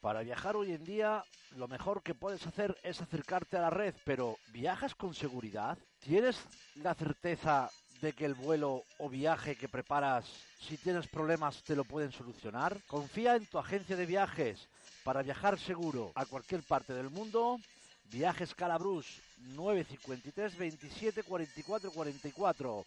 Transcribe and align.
Para 0.00 0.22
viajar 0.22 0.54
hoy 0.54 0.72
en 0.72 0.84
día, 0.84 1.24
lo 1.56 1.66
mejor 1.66 2.02
que 2.02 2.14
puedes 2.14 2.46
hacer 2.46 2.76
es 2.84 3.00
acercarte 3.00 3.56
a 3.56 3.62
la 3.62 3.70
red, 3.70 3.94
pero 4.04 4.38
¿viajas 4.52 4.94
con 4.94 5.12
seguridad? 5.12 5.76
¿Tienes 5.98 6.38
la 6.76 6.94
certeza 6.94 7.68
de 8.00 8.12
que 8.12 8.24
el 8.24 8.34
vuelo 8.34 8.84
o 8.98 9.08
viaje 9.08 9.56
que 9.56 9.68
preparas, 9.68 10.24
si 10.60 10.76
tienes 10.76 11.08
problemas, 11.08 11.64
te 11.64 11.74
lo 11.74 11.84
pueden 11.84 12.12
solucionar? 12.12 12.80
Confía 12.86 13.34
en 13.34 13.46
tu 13.46 13.58
agencia 13.58 13.96
de 13.96 14.06
viajes 14.06 14.68
para 15.02 15.22
viajar 15.22 15.58
seguro 15.58 16.12
a 16.14 16.26
cualquier 16.26 16.62
parte 16.62 16.94
del 16.94 17.10
mundo. 17.10 17.58
Viajes 18.04 18.54
Calabrús 18.54 19.20
953 19.56 20.56
27 20.56 21.22
44 21.24 21.90
44 21.90 22.84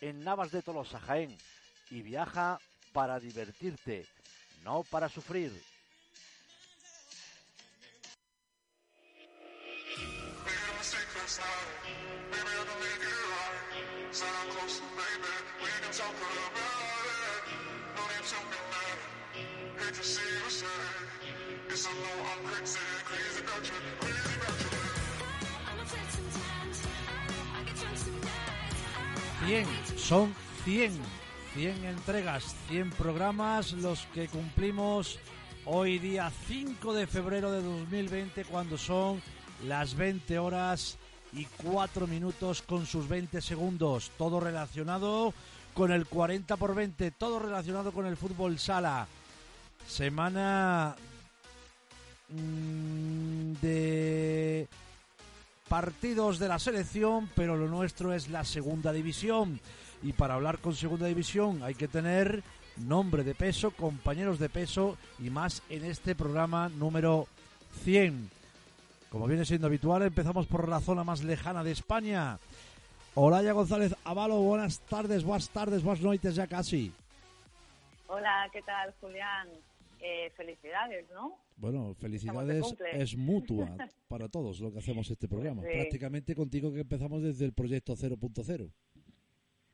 en 0.00 0.24
Navas 0.24 0.50
de 0.50 0.62
Tolosa, 0.62 0.98
Jaén. 0.98 1.38
Y 1.90 2.02
viaja 2.02 2.58
para 2.92 3.20
divertirte, 3.20 4.06
no 4.64 4.82
para 4.82 5.08
sufrir. 5.08 5.52
Cien, 29.44 29.66
son 29.98 30.34
100, 30.64 30.92
100 31.54 31.84
entregas, 31.84 32.56
100 32.68 32.90
programas 32.92 33.72
los 33.72 34.06
que 34.14 34.28
cumplimos 34.28 35.18
hoy 35.66 35.98
día 35.98 36.32
5 36.46 36.94
de 36.94 37.06
febrero 37.06 37.52
de 37.52 37.62
2020 37.62 38.46
cuando 38.46 38.78
son 38.78 39.20
las 39.66 39.94
20 39.94 40.38
horas 40.38 40.98
y 41.32 41.44
4 41.62 42.06
minutos 42.06 42.62
con 42.62 42.86
sus 42.86 43.08
20 43.08 43.40
segundos. 43.40 44.10
Todo 44.16 44.40
relacionado 44.40 45.32
con 45.74 45.92
el 45.92 46.06
40 46.06 46.56
por 46.56 46.74
20, 46.74 47.10
todo 47.12 47.38
relacionado 47.38 47.92
con 47.92 48.06
el 48.06 48.16
fútbol 48.16 48.58
sala. 48.58 49.06
Semana 49.86 50.96
mm, 52.28 53.52
de 53.62 54.68
partidos 55.68 56.38
de 56.38 56.48
la 56.48 56.58
selección, 56.58 57.30
pero 57.34 57.56
lo 57.56 57.68
nuestro 57.68 58.12
es 58.12 58.28
la 58.28 58.44
segunda 58.44 58.92
división. 58.92 59.60
Y 60.02 60.12
para 60.12 60.34
hablar 60.34 60.58
con 60.58 60.74
segunda 60.74 61.06
división 61.06 61.62
hay 61.62 61.74
que 61.74 61.88
tener 61.88 62.42
nombre 62.76 63.24
de 63.24 63.34
peso, 63.34 63.70
compañeros 63.72 64.38
de 64.38 64.48
peso 64.48 64.96
y 65.18 65.30
más 65.30 65.62
en 65.68 65.84
este 65.84 66.14
programa 66.14 66.68
número 66.68 67.26
100. 67.84 68.37
Como 69.10 69.26
viene 69.26 69.44
siendo 69.46 69.66
habitual, 69.66 70.02
empezamos 70.02 70.46
por 70.46 70.68
la 70.68 70.80
zona 70.80 71.02
más 71.02 71.24
lejana 71.24 71.64
de 71.64 71.70
España. 71.70 72.38
Olaya 73.14 73.52
González 73.52 73.94
Avalo, 74.04 74.36
buenas 74.36 74.80
tardes, 74.80 75.24
buenas 75.24 75.48
tardes, 75.48 75.82
buenas 75.82 76.02
noites 76.02 76.34
ya 76.34 76.46
casi. 76.46 76.92
Hola, 78.06 78.48
¿qué 78.52 78.60
tal, 78.62 78.94
Julián? 79.00 79.48
Eh, 80.00 80.30
felicidades, 80.36 81.08
¿no? 81.10 81.38
Bueno, 81.56 81.94
felicidades 81.94 82.64
es 82.92 83.16
mutua 83.16 83.66
para 84.08 84.28
todos 84.28 84.60
lo 84.60 84.70
que 84.70 84.78
hacemos 84.78 85.10
este 85.10 85.26
programa. 85.26 85.62
Sí. 85.62 85.68
Prácticamente 85.72 86.34
contigo 86.34 86.72
que 86.72 86.80
empezamos 86.80 87.22
desde 87.22 87.46
el 87.46 87.54
proyecto 87.54 87.94
0.0. 87.94 88.70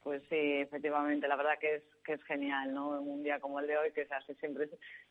Pues 0.04 0.22
sí, 0.28 0.36
efectivamente, 0.36 1.26
la 1.26 1.36
verdad 1.36 1.58
que 1.60 1.76
es, 1.76 1.82
que 2.04 2.12
es 2.12 2.22
genial, 2.24 2.72
¿no? 2.72 3.00
En 3.00 3.08
un 3.08 3.22
día 3.22 3.40
como 3.40 3.58
el 3.58 3.66
de 3.66 3.78
hoy, 3.78 3.92
que 3.92 4.06
se 4.06 4.14
hace 4.14 4.34
siempre 4.36 4.68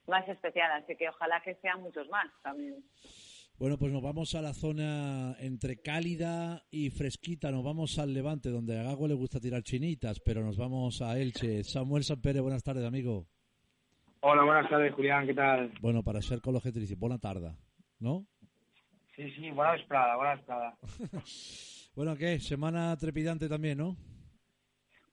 más 0.08 0.28
especial, 0.30 0.72
así 0.72 0.96
que 0.96 1.10
ojalá 1.10 1.42
que 1.42 1.56
sean 1.56 1.82
muchos 1.82 2.08
más 2.10 2.28
también. 2.42 2.84
Bueno, 3.64 3.78
pues 3.78 3.94
nos 3.94 4.02
vamos 4.02 4.36
a 4.36 4.42
la 4.42 4.54
zona 4.54 5.38
entre 5.40 5.82
cálida 5.82 6.64
y 6.70 6.90
fresquita. 6.90 7.50
Nos 7.50 7.64
vamos 7.64 7.98
al 7.98 8.14
Levante, 8.14 8.50
donde 8.50 8.78
a 8.78 8.84
Gago 8.84 9.08
le 9.08 9.14
gusta 9.14 9.40
tirar 9.40 9.64
chinitas, 9.64 10.20
pero 10.20 10.44
nos 10.44 10.58
vamos 10.58 11.02
a 11.02 11.18
Elche. 11.18 11.64
Samuel 11.64 12.04
Sanpere, 12.04 12.42
buenas 12.42 12.62
tardes, 12.62 12.84
amigo. 12.84 13.26
Hola, 14.20 14.44
buenas 14.44 14.70
tardes, 14.70 14.94
Julián, 14.94 15.26
¿qué 15.26 15.34
tal? 15.34 15.72
Bueno, 15.80 16.04
para 16.04 16.22
ser 16.22 16.42
con 16.42 16.54
los 16.54 16.62
dice 16.62 16.96
buena 16.96 17.20
tarde, 17.20 17.56
¿no? 18.00 18.26
Sí, 19.16 19.32
sí, 19.32 19.50
buena 19.52 19.72
vesprada, 19.72 20.18
buena 20.18 20.36
vesprada. 20.36 20.78
Bueno, 21.96 22.18
¿qué? 22.18 22.40
Semana 22.40 22.98
trepidante 22.98 23.48
también, 23.48 23.78
¿no? 23.78 23.96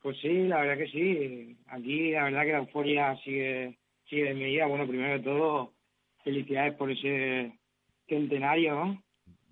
Pues 0.02 0.16
sí, 0.20 0.48
la 0.48 0.62
verdad 0.62 0.76
que 0.76 0.90
sí. 0.90 1.56
Aquí 1.68 2.10
la 2.10 2.24
verdad 2.24 2.42
que 2.42 2.52
la 2.52 2.58
euforia 2.58 3.16
sigue, 3.22 3.78
sigue 4.08 4.24
de 4.24 4.34
medida. 4.34 4.66
Bueno, 4.66 4.88
primero 4.88 5.18
de 5.18 5.20
todo, 5.20 5.72
felicidades 6.24 6.74
por 6.74 6.90
ese 6.90 7.59
centenario, 8.10 8.74
¿no? 8.74 9.02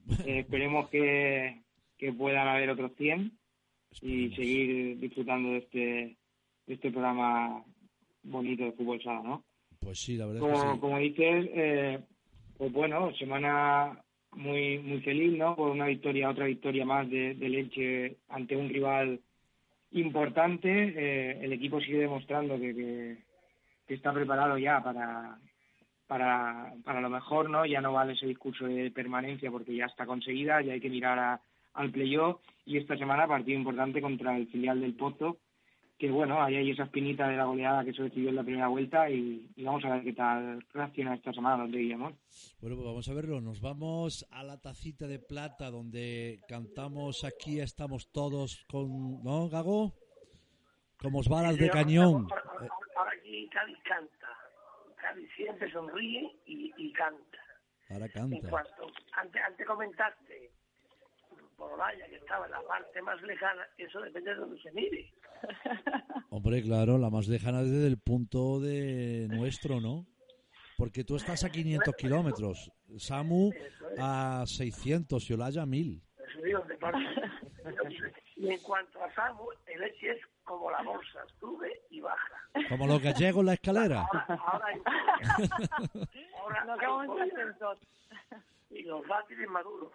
Eh, 0.26 0.40
esperemos 0.40 0.88
que, 0.88 1.62
que 1.99 2.12
puedan 2.12 2.49
haber 2.49 2.70
otros 2.70 2.93
100 2.96 3.31
y 4.00 4.31
seguir 4.31 4.99
disfrutando 4.99 5.50
de 5.50 5.58
este, 5.58 6.16
de 6.66 6.75
este 6.75 6.90
programa 6.90 7.62
bonito 8.22 8.64
de 8.64 8.72
fútbol 8.72 9.02
sala, 9.02 9.22
¿no? 9.22 9.44
Pues 9.81 9.99
sí, 10.00 10.16
la 10.16 10.26
verdad 10.26 10.43
es 10.43 10.46
que 10.49 10.58
Como, 10.60 10.75
sí. 10.75 10.81
como 10.81 10.99
dices, 10.99 11.50
eh, 11.55 11.99
pues 12.56 12.72
bueno, 12.72 13.14
semana 13.16 14.02
muy 14.32 14.78
muy 14.78 15.00
feliz, 15.02 15.37
¿no? 15.37 15.54
Por 15.56 15.70
una 15.70 15.87
victoria, 15.87 16.31
otra 16.31 16.46
victoria 16.46 16.84
más 16.87 17.08
de, 17.11 17.34
de 17.34 17.49
Leche 17.49 18.16
ante 18.28 18.56
un 18.56 18.69
rival 18.70 19.20
importante. 19.93 20.69
Eh, 20.70 21.38
el 21.43 21.52
equipo 21.52 21.81
sigue 21.81 21.99
demostrando 21.99 22.58
que, 22.58 22.75
que, 22.75 23.19
que 23.87 23.94
está 23.94 24.12
preparado 24.12 24.58
ya 24.58 24.82
para, 24.82 25.38
para, 26.08 26.72
para 26.84 27.00
lo 27.00 27.08
mejor, 27.10 27.49
¿no? 27.50 27.64
Ya 27.64 27.81
no 27.81 27.93
vale 27.93 28.14
ese 28.14 28.26
discurso 28.26 28.64
de 28.66 28.90
permanencia 28.90 29.50
porque 29.52 29.76
ya 29.76 29.84
está 29.87 30.06
conseguida, 30.06 30.60
ya 30.62 30.72
hay 30.72 30.81
que 30.81 30.90
mirar 30.90 31.19
a- 31.19 31.40
al 31.75 31.90
playoff 31.93 32.40
y 32.66 32.76
esta 32.78 32.96
semana 32.96 33.28
partido 33.28 33.56
importante 33.58 34.00
contra 34.02 34.37
el 34.37 34.49
filial 34.49 34.81
del 34.81 34.94
Pozo 34.94 35.37
que 35.99 36.10
bueno, 36.12 36.40
ahí 36.40 36.55
hay 36.55 36.70
esa 36.70 36.84
espinita 36.84 37.26
de 37.28 37.37
la 37.37 37.44
goleada 37.44 37.84
que 37.84 37.93
se 37.93 38.02
recibió 38.05 38.28
en 38.28 38.37
la 38.37 38.44
primera 38.44 38.69
vuelta 38.69 39.10
y, 39.10 39.44
y 39.56 39.64
vamos 39.64 39.84
a 39.84 39.94
ver 39.94 40.05
qué 40.05 40.12
tal 40.12 40.64
reacciona 40.72 41.14
esta 41.16 41.32
semana 41.32 41.64
los 41.64 41.72
de 41.72 41.78
Guillemón. 41.78 42.14
Bueno, 42.61 42.76
pues 42.76 42.87
vamos 42.87 43.08
a 43.08 43.14
verlo. 43.14 43.40
Nos 43.40 43.61
vamos 43.61 44.25
a 44.31 44.44
la 44.44 44.61
tacita 44.61 45.08
de 45.08 45.19
plata 45.19 45.70
donde 45.72 46.38
cantamos 46.49 47.25
aquí 47.25 47.58
estamos 47.58 48.12
todos 48.12 48.64
con, 48.70 49.25
¿no, 49.25 49.49
Gago? 49.49 49.93
Como 50.99 51.20
balas 51.28 51.56
de 51.56 51.69
cañón. 51.69 52.28
Ahora, 52.31 52.69
ahora 52.96 53.11
aquí 53.20 53.49
Cádiz 53.49 53.78
canta. 53.82 54.27
Cádiz 55.00 55.29
siempre 55.37 55.71
sonríe 55.71 56.31
y, 56.47 56.73
y 56.77 56.93
canta. 56.93 57.39
ahora 57.91 58.06
En 58.06 58.12
canta. 58.12 58.50
cuanto, 58.50 58.87
antes, 59.12 59.43
antes 59.43 59.67
comentaste 59.67 60.50
por 61.56 61.73
Olaya, 61.73 62.06
que 62.09 62.17
estaba 62.17 62.47
en 62.47 62.53
la 62.53 62.62
parte 62.62 63.03
más 63.03 63.21
lejana, 63.23 63.67
eso 63.77 64.00
depende 64.00 64.31
de 64.31 64.37
donde 64.37 64.61
se 64.62 64.71
mire. 64.73 65.12
Hombre, 66.31 66.62
claro, 66.62 66.99
la 66.99 67.11
más 67.11 67.27
lejana 67.29 67.62
desde 67.62 67.87
el 67.87 67.99
punto 67.99 68.61
de 68.61 69.27
nuestro, 69.31 69.81
¿no? 69.81 70.06
Porque 70.77 71.03
tú 71.03 71.17
estás 71.17 71.43
a 71.45 71.50
500 71.50 71.95
kilómetros, 71.97 72.71
Samu 72.99 73.50
a 73.99 74.45
600 74.47 75.29
y 75.29 75.33
Olaya 75.35 75.62
a 75.62 75.67
1000. 75.67 76.00
Eso 76.29 76.43
digo, 76.43 76.61
de 76.61 76.77
parte. 76.77 76.99
Y 78.37 78.50
en 78.53 78.61
cuanto 78.61 79.03
a 79.03 79.12
Samu, 79.15 79.49
el 79.67 79.83
Eche 79.83 80.12
es 80.12 80.21
como 80.49 80.71
la 80.71 80.83
bolsa, 80.83 81.21
sube 81.39 81.71
y 81.91 82.00
baja. 82.00 82.35
Como 82.69 82.87
los 82.87 83.00
gallegos 83.03 83.41
en 83.41 83.47
la 83.47 83.53
escalera. 83.55 84.06
Ahora, 84.11 84.41
ahora 84.47 84.67
hay 84.67 84.81
ahora 86.43 86.65
No 86.65 86.77
y 88.71 88.83
los 88.83 89.06
dátiles 89.06 89.49
maduros. 89.49 89.93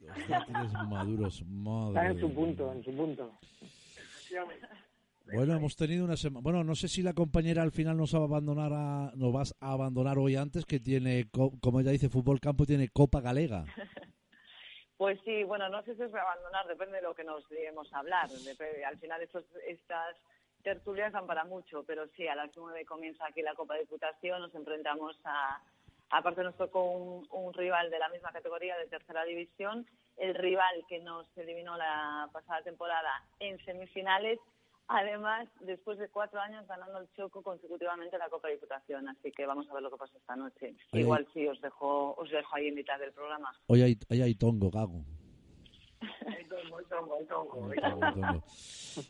Los 0.00 0.28
dátiles 0.28 0.72
maduros, 0.88 1.34
Está 1.40 1.44
madre. 1.52 2.06
en 2.10 2.20
su 2.20 2.34
punto, 2.34 2.72
en 2.72 2.84
su 2.84 2.94
punto. 2.96 3.32
Efectivamente. 3.62 4.66
Bueno, 5.32 5.54
hemos 5.56 5.74
tenido 5.76 6.04
una 6.04 6.16
semana. 6.18 6.42
Bueno, 6.42 6.64
no 6.64 6.74
sé 6.74 6.86
si 6.88 7.02
la 7.02 7.14
compañera 7.14 7.62
al 7.62 7.72
final 7.72 7.96
nos 7.96 8.14
va 8.14 8.18
a 8.20 8.24
abandonar, 8.24 8.72
a- 8.74 9.12
nos 9.14 9.32
vas 9.32 9.54
a 9.60 9.72
abandonar 9.72 10.18
hoy 10.18 10.36
antes, 10.36 10.66
que 10.66 10.80
tiene, 10.80 11.28
co- 11.30 11.52
como 11.62 11.80
ella 11.80 11.92
dice, 11.92 12.10
Fútbol 12.10 12.40
Campo 12.40 12.66
tiene 12.66 12.88
Copa 12.90 13.20
Galega. 13.22 13.64
Pues 14.96 15.18
sí, 15.24 15.42
bueno, 15.42 15.68
no 15.68 15.82
sé 15.82 15.96
si 15.96 16.02
es 16.02 16.14
abandonar, 16.14 16.66
depende 16.66 16.96
de 16.96 17.02
lo 17.02 17.14
que 17.14 17.24
nos 17.24 17.48
lleguemos 17.50 17.92
a 17.92 17.98
hablar. 17.98 18.28
Al 18.86 18.98
final 18.98 19.22
estos, 19.22 19.44
estas 19.66 20.16
tertulias 20.62 21.12
dan 21.12 21.26
para 21.26 21.44
mucho, 21.44 21.84
pero 21.84 22.06
sí, 22.16 22.28
a 22.28 22.36
las 22.36 22.50
nueve 22.56 22.84
comienza 22.84 23.26
aquí 23.26 23.42
la 23.42 23.54
Copa 23.54 23.74
de 23.74 23.80
Diputación, 23.80 24.40
nos 24.40 24.54
enfrentamos 24.54 25.18
a, 25.24 25.60
aparte 26.10 26.42
nos 26.42 26.56
tocó 26.56 26.84
un, 26.84 27.26
un 27.32 27.52
rival 27.52 27.90
de 27.90 27.98
la 27.98 28.08
misma 28.08 28.32
categoría 28.32 28.76
de 28.78 28.86
tercera 28.86 29.24
división, 29.24 29.86
el 30.16 30.34
rival 30.34 30.84
que 30.88 31.00
nos 31.00 31.26
eliminó 31.36 31.76
la 31.76 32.28
pasada 32.32 32.62
temporada 32.62 33.24
en 33.40 33.62
semifinales, 33.64 34.38
además 34.88 35.48
después 35.60 35.98
de 35.98 36.08
cuatro 36.08 36.40
años 36.40 36.66
ganando 36.66 36.98
el 36.98 37.08
Choco 37.16 37.42
consecutivamente 37.42 38.18
la 38.18 38.28
Copa 38.28 38.48
de 38.48 38.54
Diputación, 38.54 39.08
así 39.08 39.32
que 39.32 39.46
vamos 39.46 39.68
a 39.68 39.74
ver 39.74 39.82
lo 39.82 39.90
que 39.90 39.96
pasa 39.96 40.16
esta 40.18 40.36
noche. 40.36 40.74
Oye, 40.92 41.02
Igual 41.02 41.26
sí 41.32 41.46
os 41.46 41.60
dejo, 41.60 42.14
os 42.14 42.30
dejo 42.30 42.56
ahí 42.56 42.68
en 42.68 42.74
mitad 42.74 42.98
del 42.98 43.12
programa. 43.12 43.52
Hoy 43.66 43.82
hay, 43.82 43.98
hoy 44.10 44.22
hay 44.22 44.34
tongo, 44.34 44.70
Gago. 44.70 45.04
Hay 46.26 46.44
tongo, 46.44 46.78
hay 46.78 46.84
tongo, 46.86 47.14
hay 47.18 47.26
tongo. 47.26 47.70
Hay 47.70 47.78
tongo, 47.80 48.12
tongo. 48.12 48.44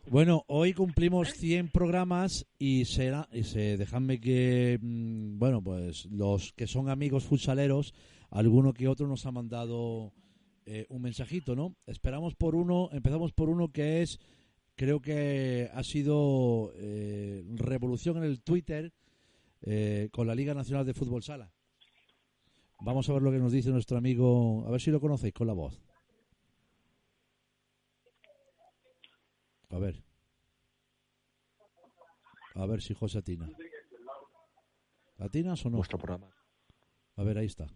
Bueno, 0.08 0.44
hoy 0.46 0.72
cumplimos 0.72 1.30
100 1.32 1.70
programas 1.70 2.46
y 2.58 2.84
será, 2.84 3.28
y 3.32 3.44
se, 3.44 3.76
dejadme 3.76 4.20
que, 4.20 4.78
mm, 4.80 5.38
bueno, 5.38 5.62
pues 5.62 6.06
los 6.06 6.52
que 6.52 6.66
son 6.66 6.88
amigos 6.88 7.24
futsaleros, 7.24 7.94
alguno 8.30 8.72
que 8.72 8.88
otro 8.88 9.06
nos 9.06 9.26
ha 9.26 9.32
mandado 9.32 10.12
eh, 10.66 10.86
un 10.88 11.02
mensajito, 11.02 11.54
¿no? 11.54 11.76
Esperamos 11.86 12.34
por 12.34 12.54
uno, 12.54 12.88
empezamos 12.92 13.32
por 13.32 13.48
uno 13.48 13.70
que 13.70 14.02
es, 14.02 14.18
creo 14.76 15.00
que 15.00 15.70
ha 15.72 15.82
sido 15.82 16.72
eh, 16.76 17.44
revolución 17.54 18.16
en 18.18 18.24
el 18.24 18.40
Twitter 18.42 18.92
eh, 19.62 20.08
con 20.12 20.26
la 20.26 20.34
Liga 20.34 20.54
Nacional 20.54 20.84
de 20.86 20.94
Fútbol 20.94 21.22
Sala. 21.22 21.52
Vamos 22.80 23.08
a 23.08 23.12
ver 23.14 23.22
lo 23.22 23.30
que 23.30 23.38
nos 23.38 23.52
dice 23.52 23.70
nuestro 23.70 23.96
amigo, 23.96 24.64
a 24.66 24.70
ver 24.70 24.80
si 24.80 24.90
lo 24.90 25.00
conocéis 25.00 25.32
con 25.32 25.46
la 25.46 25.52
voz. 25.52 25.80
A 29.70 29.78
ver. 29.78 30.04
A 32.54 32.66
ver 32.66 32.82
si 32.82 32.94
José 32.94 33.18
atina. 33.18 33.48
¿Atinas 35.18 35.64
o 35.64 35.70
no? 35.70 35.78
Vuestro 35.78 35.98
programa. 35.98 36.30
A 37.16 37.22
ver, 37.22 37.38
ahí 37.38 37.46
está. 37.46 37.66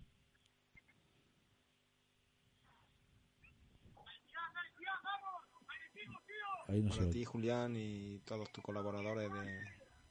Ahí 6.68 6.82
no 6.82 6.90
se 6.92 6.98
Para 6.98 7.06
ve. 7.08 7.12
ti, 7.14 7.24
Julián, 7.24 7.74
y 7.76 8.18
todos 8.24 8.50
tus 8.52 8.62
colaboradores 8.62 9.30
de, 9.32 9.40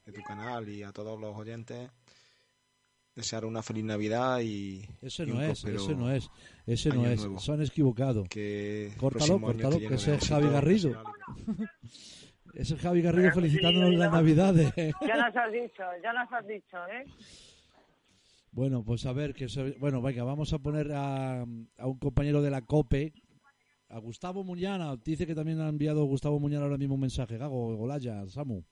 de 0.06 0.12
tu 0.12 0.22
canal 0.22 0.68
y 0.68 0.82
a 0.82 0.92
todos 0.92 1.18
los 1.20 1.36
oyentes, 1.36 1.88
desear 3.14 3.44
una 3.44 3.62
feliz 3.62 3.84
Navidad 3.84 4.40
y, 4.40 4.84
Ese 5.00 5.24
no 5.26 5.40
es, 5.40 5.64
ese 5.64 5.94
no 5.94 6.10
es, 6.10 6.28
ese 6.66 6.88
no 6.90 7.06
es. 7.06 7.20
nuevo. 7.20 7.38
Se 7.40 7.52
han 7.52 7.62
equivocado. 7.62 8.24
Que 8.24 8.88
el 8.88 8.96
Córtalo, 8.96 9.40
córtalo, 9.40 9.78
que 9.78 9.94
ese 9.94 10.14
es 10.16 10.28
Javi 10.28 10.48
Garrido. 10.50 11.00
es 12.54 12.74
Javi 12.74 13.02
Garrido 13.02 13.30
felicitándonos 13.32 13.94
las 13.94 14.12
Navidades. 14.12 14.72
Ya 14.76 15.16
nos 15.16 15.36
has 15.36 15.52
dicho, 15.52 15.82
ya 16.02 16.12
nos 16.12 16.32
has 16.32 16.46
dicho, 16.46 16.76
¿eh? 16.88 17.04
Bueno, 18.50 18.82
pues 18.82 19.06
a 19.06 19.12
ver, 19.12 19.34
que 19.34 19.48
se- 19.48 19.72
bueno, 19.78 20.02
venga, 20.02 20.24
vamos 20.24 20.52
a 20.52 20.58
poner 20.58 20.90
a, 20.92 21.42
a 21.42 21.86
un 21.86 21.98
compañero 21.98 22.42
de 22.42 22.50
la 22.50 22.62
COPE, 22.62 23.12
a 23.88 23.98
Gustavo 23.98 24.44
Muñana. 24.44 24.96
Dice 24.96 25.26
que 25.26 25.34
también 25.34 25.60
ha 25.60 25.68
enviado 25.68 26.04
Gustavo 26.04 26.38
Muñana 26.38 26.64
ahora 26.64 26.78
mismo 26.78 26.94
un 26.94 27.00
mensaje. 27.00 27.38
Gago, 27.38 27.76
Golaya, 27.76 28.26
Samu. 28.28 28.62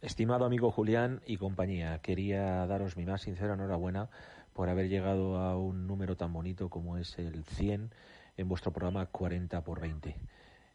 Estimado 0.00 0.46
amigo 0.46 0.70
Julián 0.70 1.20
y 1.26 1.36
compañía, 1.36 1.98
quería 2.00 2.66
daros 2.66 2.96
mi 2.96 3.04
más 3.04 3.20
sincera 3.20 3.52
enhorabuena 3.54 4.08
por 4.54 4.70
haber 4.70 4.88
llegado 4.88 5.36
a 5.36 5.58
un 5.58 5.86
número 5.86 6.16
tan 6.16 6.32
bonito 6.32 6.70
como 6.70 6.96
es 6.96 7.18
el 7.18 7.44
100 7.44 7.90
en 8.38 8.48
vuestro 8.48 8.72
programa 8.72 9.06
40 9.06 9.62
por 9.62 9.80
20. 9.80 10.16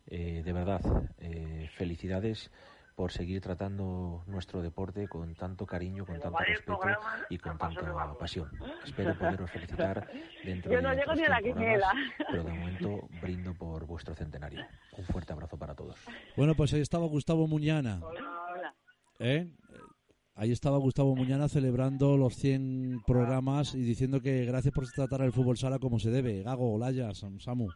Eh, 0.08 0.44
de 0.46 0.54
verdad, 0.54 0.82
eh, 1.20 1.68
felicidades 1.76 2.52
por 2.96 3.12
seguir 3.12 3.42
tratando 3.42 4.24
nuestro 4.26 4.62
deporte 4.62 5.08
con 5.10 5.36
tanto 5.36 5.66
cariño, 5.66 6.06
con 6.06 6.20
tanto 6.20 6.38
respeto 6.40 6.80
y 7.30 7.38
con 7.38 7.54
de 7.54 7.60
tanta 7.60 8.18
pasión. 8.18 8.50
Espero 8.86 9.18
poderos 9.18 9.52
felicitar 9.52 10.08
dentro 10.46 10.72
Yo 10.72 10.78
de 10.78 10.82
no 10.84 10.90
llego 10.94 11.12
otros 11.12 11.18
ni 11.20 11.26
a 11.26 11.30
la 11.30 11.40
100 11.40 11.54
programas, 11.56 11.94
quiniela. 11.94 12.28
pero 12.32 12.44
de 12.44 12.54
momento 12.54 13.08
brindo 13.22 13.54
por 13.54 13.86
vuestro 13.86 14.16
centenario. 14.16 14.66
Un 14.98 15.04
fuerte 15.06 15.34
abrazo 15.34 15.58
para 15.58 15.76
todos. 15.76 15.98
Bueno, 16.38 16.56
pues 16.56 16.74
ahí 16.74 16.82
estaba 16.82 17.06
Gustavo 17.08 17.48
Muñana. 17.48 18.00
Hola. 18.02 18.74
¿eh? 19.20 19.50
Ahí 20.38 20.52
estaba 20.52 20.78
Gustavo 20.78 21.16
Muñana 21.16 21.48
celebrando 21.50 22.18
los 22.18 22.36
100 22.36 23.04
programas 23.08 23.74
y 23.76 23.82
diciendo 23.82 24.22
que 24.22 24.46
gracias 24.46 24.74
por 24.74 24.86
tratar 24.90 25.22
el 25.22 25.32
fútbol 25.32 25.58
sala 25.58 25.80
como 25.80 26.00
se 26.00 26.12
debe. 26.12 26.44
Gago, 26.44 26.74
Olaya, 26.74 27.14
Sam- 27.14 27.40
Samu. 27.40 27.70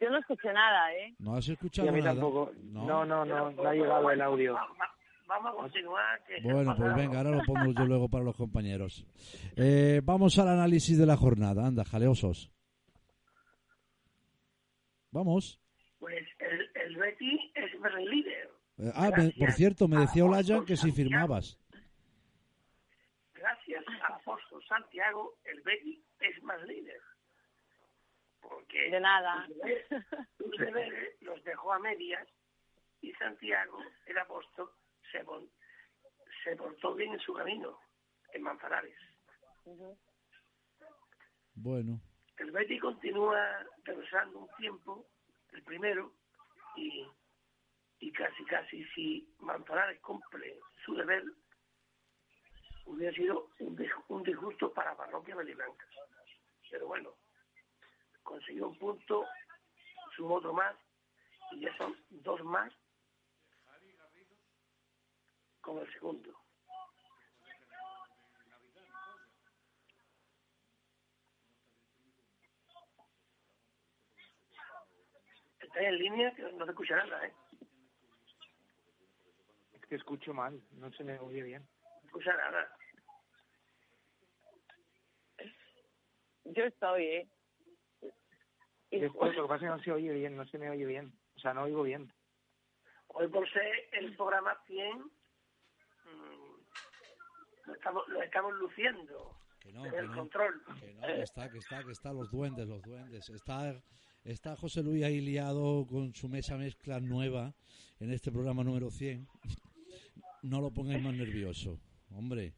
Yo 0.00 0.08
no 0.10 0.18
escuché 0.18 0.52
nada, 0.52 0.94
¿eh? 0.94 1.14
¿No 1.18 1.34
has 1.36 1.46
Y 1.48 1.52
escuchado 1.52 1.88
a 1.88 1.92
mí 1.92 1.98
nada? 2.00 2.12
tampoco. 2.14 2.52
No. 2.64 2.86
No, 2.86 3.04
no, 3.04 3.24
no, 3.24 3.50
no 3.50 3.68
ha 3.68 3.72
llegado 3.74 4.10
el 4.10 4.20
audio. 4.22 4.54
Va- 4.54 4.66
va- 4.80 4.94
vamos 5.26 5.52
a 5.52 5.56
continuar. 5.56 6.24
Que 6.24 6.40
Bueno, 6.42 6.74
pues 6.76 6.94
venga, 6.94 7.18
ahora 7.18 7.30
lo 7.32 7.42
pongo 7.44 7.72
yo 7.72 7.84
luego 7.84 8.08
para 8.08 8.24
los 8.24 8.36
compañeros. 8.36 9.06
Eh, 9.56 10.00
vamos 10.02 10.38
al 10.38 10.48
análisis 10.48 10.96
de 10.98 11.04
la 11.06 11.16
jornada. 11.16 11.66
Anda, 11.66 11.84
jaleosos. 11.84 12.50
Vamos. 15.10 15.60
Pues 15.98 16.24
el, 16.38 16.70
el 16.82 16.96
Betty 16.96 17.52
es 17.54 17.70
el 17.74 18.04
líder. 18.10 18.50
Eh, 18.78 18.90
ah, 18.94 19.10
me- 19.16 19.32
por 19.32 19.52
cierto, 19.52 19.86
me 19.88 19.98
decía 19.98 20.24
Olayan 20.24 20.64
que 20.64 20.76
si 20.76 20.92
firmabas. 20.92 21.58
Gracias 23.34 23.84
a 24.02 24.14
Apóstol 24.14 24.62
Santiago, 24.68 25.34
el 25.44 25.60
Betty 25.62 26.02
es 26.20 26.42
más 26.42 26.62
líder. 26.62 27.00
Porque 28.50 28.90
De 28.90 28.98
nada. 29.00 29.46
sus 30.36 30.50
deberes 30.58 31.22
los 31.22 31.42
dejó 31.44 31.72
a 31.72 31.78
medias 31.78 32.26
y 33.00 33.12
Santiago, 33.12 33.78
el 34.06 34.18
apóstol, 34.18 34.70
se, 35.12 35.22
mon- 35.22 35.48
se 36.42 36.56
portó 36.56 36.94
bien 36.96 37.12
en 37.12 37.20
su 37.20 37.32
camino, 37.32 37.78
en 38.32 38.42
Manzanares. 38.42 38.96
Bueno, 41.54 42.00
El 42.38 42.50
Betty 42.50 42.78
continúa 42.78 43.64
regresando 43.84 44.40
un 44.40 44.48
tiempo, 44.56 45.06
el 45.52 45.62
primero, 45.62 46.12
y, 46.76 47.06
y 48.00 48.12
casi 48.12 48.44
casi 48.46 48.84
si 48.94 49.32
Manzanares 49.38 50.00
cumple 50.00 50.58
su 50.84 50.94
deber, 50.96 51.22
hubiera 52.86 53.14
sido 53.14 53.50
un, 53.60 53.76
dis- 53.76 54.04
un 54.08 54.22
disgusto 54.24 54.72
para 54.72 54.96
Parroquia 54.96 55.36
Beliblancas. 55.36 55.88
Pero 56.70 56.86
bueno, 56.88 57.14
consiguió 58.30 58.68
un 58.68 58.78
punto, 58.78 59.26
sumó 60.14 60.36
otro 60.36 60.52
más, 60.52 60.76
y 61.50 61.60
ya 61.62 61.76
son 61.76 61.96
dos 62.10 62.40
más 62.44 62.72
con 65.60 65.78
el 65.78 65.92
segundo. 65.92 66.32
Está 75.58 75.80
en 75.80 75.98
línea, 75.98 76.32
que 76.36 76.42
no 76.52 76.64
se 76.64 76.70
escucha 76.70 76.96
nada, 76.96 77.26
¿eh? 77.26 77.34
Es 79.74 79.86
que 79.86 79.96
escucho 79.96 80.32
mal, 80.32 80.62
no 80.72 80.92
se 80.92 81.02
me 81.02 81.18
oye 81.18 81.42
bien. 81.42 81.68
No 81.82 82.06
escucha 82.06 82.36
nada. 82.36 82.76
Yo 86.44 86.64
estoy, 86.64 87.04
¿eh? 87.06 87.28
Y- 88.90 89.00
Después, 89.00 89.34
lo 89.36 89.42
que 89.44 89.48
pasa 89.48 89.64
es 89.66 89.70
que 89.70 89.76
no 89.78 89.82
se 89.84 89.92
oye 89.92 90.12
bien, 90.12 90.36
no 90.36 90.46
se 90.46 90.58
me 90.58 90.68
oye 90.70 90.84
bien. 90.84 91.12
O 91.36 91.38
sea, 91.40 91.54
no 91.54 91.62
oigo 91.62 91.82
bien. 91.82 92.12
Hoy 93.08 93.28
por 93.28 93.48
ser 93.52 93.72
el 93.92 94.14
programa 94.16 94.56
100, 94.66 94.98
mm, 94.98 95.06
lo, 97.66 97.74
estamos, 97.74 98.08
lo 98.08 98.22
estamos 98.22 98.54
luciendo. 98.54 99.36
que 99.60 99.72
no, 99.72 99.84
en 99.84 99.90
que 99.92 99.98
el 99.98 100.06
no, 100.06 100.14
control. 100.16 100.62
que 100.80 100.94
no, 100.94 101.06
que 101.06 101.22
está, 101.22 101.50
que 101.50 101.58
está, 101.58 101.84
que 101.84 101.92
está, 101.92 102.12
los 102.12 102.30
duendes, 102.30 102.66
los 102.68 102.82
duendes. 102.82 103.28
Está, 103.30 103.74
está 104.24 104.56
José 104.56 104.82
Luis 104.82 105.04
ahí 105.04 105.20
liado 105.20 105.86
con 105.86 106.14
su 106.14 106.28
mesa 106.28 106.56
mezcla 106.56 106.98
nueva 107.00 107.54
en 108.00 108.10
este 108.12 108.30
programa 108.32 108.64
número 108.64 108.90
100. 108.90 109.26
No 110.42 110.60
lo 110.60 110.72
pongáis 110.72 111.02
más 111.02 111.14
nervioso, 111.14 111.78
hombre. 112.10 112.54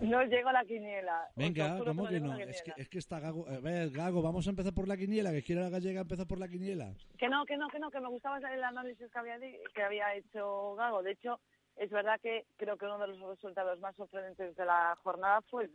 No 0.00 0.22
llego 0.24 0.48
a 0.48 0.52
la 0.52 0.64
quiniela. 0.64 1.28
Venga, 1.36 1.76
juro 1.76 1.84
¿cómo 1.86 2.04
no 2.04 2.08
que 2.10 2.20
no? 2.20 2.38
Es 2.38 2.62
que, 2.62 2.72
es 2.76 2.88
que 2.88 2.98
está 2.98 3.20
Gago. 3.20 3.46
A 3.48 3.58
ver, 3.60 3.90
Gago, 3.90 4.22
vamos 4.22 4.46
a 4.46 4.50
empezar 4.50 4.72
por 4.72 4.88
la 4.88 4.96
quiniela, 4.96 5.30
que 5.32 5.42
quiere 5.42 5.60
la 5.62 5.68
gallega 5.70 6.00
empezar 6.00 6.26
por 6.26 6.38
la 6.38 6.48
quiniela. 6.48 6.94
Que 7.18 7.28
no, 7.28 7.44
que 7.44 7.56
no, 7.56 7.68
que 7.68 7.78
no, 7.78 7.90
que 7.90 8.00
me 8.00 8.08
gustaba 8.08 8.38
el 8.38 8.64
análisis 8.64 9.10
que 9.10 9.18
había, 9.18 9.38
di- 9.38 9.58
que 9.74 9.82
había 9.82 10.14
hecho 10.14 10.74
Gago. 10.76 11.02
De 11.02 11.12
hecho, 11.12 11.38
es 11.76 11.90
verdad 11.90 12.18
que 12.20 12.46
creo 12.56 12.76
que 12.76 12.84
uno 12.86 12.98
de 12.98 13.08
los 13.08 13.20
resultados 13.20 13.78
más 13.80 13.94
sorprendentes 13.96 14.56
de 14.56 14.64
la 14.64 14.96
jornada 15.02 15.42
fue 15.50 15.64
el 15.64 15.70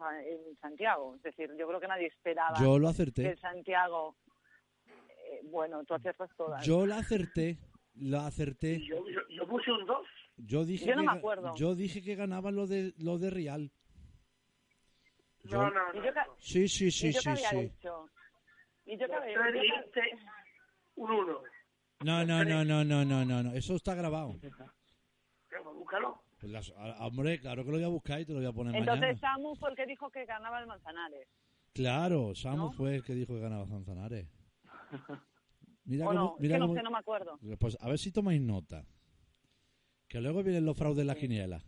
Santiago. 0.61 1.15
Es 1.15 1.23
decir, 1.23 1.49
yo 1.57 1.67
creo 1.67 1.79
que 1.79 1.87
nadie 1.87 2.07
esperaba 2.07 2.57
Yo 2.59 2.77
lo 2.79 2.87
que 2.87 2.91
acerté. 2.91 3.29
el 3.31 3.39
Santiago... 3.39 4.15
eh, 4.87 5.41
bueno, 5.51 5.83
tú 5.85 5.93
aciertas 5.93 6.29
todas. 6.37 6.65
Yo 6.65 6.85
la 6.85 6.97
acerté. 6.97 7.57
La 7.95 8.27
acerté. 8.27 8.79
Yo, 8.85 9.07
yo, 9.07 9.21
yo 9.29 9.47
puse 9.47 9.71
un 9.71 9.85
2. 9.85 9.97
Yo 10.37 10.65
dije 10.65 10.85
Yo 10.85 10.95
no 10.95 11.01
que 11.01 11.07
me 11.07 11.17
acuerdo. 11.17 11.55
Yo 11.55 11.75
dije 11.75 12.01
que 12.01 12.15
ganaban 12.15 12.55
los 12.55 12.67
de 12.69 12.93
los 12.97 13.21
de 13.21 13.29
Real. 13.29 13.71
Yo- 15.45 15.57
No, 15.57 15.69
no, 15.71 15.93
¿Y 15.93 15.97
no. 15.99 16.05
yo, 16.05 16.11
Sí, 16.39 16.67
sí, 16.67 16.91
sí, 16.91 17.11
yo 17.13 17.21
sí, 17.21 17.35
sí. 17.35 17.57
hecho? 17.57 18.09
¿Y 18.85 18.97
yo 18.97 19.05
había 19.15 19.39
un 20.95 21.11
1. 21.11 21.39
No, 22.03 22.25
no, 22.25 22.43
no, 22.43 22.63
no, 22.65 22.83
no, 22.83 23.05
no, 23.05 23.25
no, 23.25 23.43
no. 23.43 23.53
Eso 23.53 23.75
está 23.75 23.95
grabado. 23.95 24.35
Pero 25.49 25.73
búscalo. 25.73 26.21
Pues 26.39 26.51
las- 26.51 26.73
a- 26.77 27.05
hombre, 27.07 27.39
claro 27.39 27.63
que 27.63 27.71
lo 27.71 27.77
voy 27.77 27.85
a 27.85 27.89
buscar 27.89 28.19
y 28.19 28.25
te 28.25 28.33
lo 28.33 28.39
voy 28.39 28.47
a 28.47 28.51
poner 28.51 28.75
Entonces 28.75 29.01
mañana. 29.01 29.19
Samu 29.19 29.55
fue 29.55 29.69
el 29.71 29.75
que 29.75 29.85
dijo 29.85 30.09
que 30.11 30.25
ganaba 30.25 30.59
el 30.59 30.67
Manzanares. 30.67 31.27
Claro, 31.73 32.35
Samu 32.35 32.57
¿No? 32.67 32.71
fue 32.73 32.95
el 32.95 33.03
que 33.03 33.13
dijo 33.13 33.33
que 33.33 33.39
ganaba 33.39 33.65
Zanzanares. 33.67 34.27
Mira 35.85 36.05
¿O 36.05 36.07
cómo, 36.09 36.19
no? 36.19 36.33
Es 36.35 36.41
mira 36.41 36.55
que 36.55 36.59
no 36.59 36.65
cómo- 36.67 36.77
sé, 36.77 36.83
no 36.83 36.91
me 36.91 36.97
acuerdo. 36.97 37.39
Pues 37.59 37.77
a 37.79 37.87
ver 37.89 37.99
si 37.99 38.11
tomáis 38.11 38.41
nota. 38.41 38.85
Que 40.07 40.19
luego 40.21 40.43
vienen 40.43 40.65
los 40.65 40.77
fraudes 40.77 40.97
de 40.97 41.05
la 41.05 41.15
quiniela. 41.15 41.63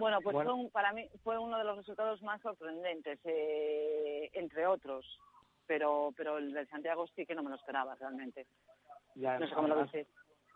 Bueno, 0.00 0.20
pues 0.20 0.34
Bueno. 0.34 0.50
Fue 0.50 0.60
un- 0.60 0.70
para 0.70 0.92
mí 0.92 1.08
fue 1.22 1.38
uno 1.38 1.56
de 1.58 1.64
los 1.64 1.76
resultados 1.76 2.20
más 2.22 2.40
sorprendentes, 2.42 3.18
eh, 3.24 4.30
entre 4.32 4.66
otros. 4.66 5.06
Pero 5.66 6.12
pero 6.16 6.38
el 6.38 6.52
del 6.52 6.66
Santiago 6.68 7.06
sí 7.14 7.24
que 7.24 7.34
no 7.36 7.44
me 7.44 7.50
lo 7.50 7.56
esperaba 7.56 7.94
realmente. 7.94 8.46
Ya, 9.14 9.38
No 9.38 9.46
sé 9.46 9.54
cómo 9.54 9.68
lo 9.68 9.74
además, 9.74 9.92
decís. 9.92 10.08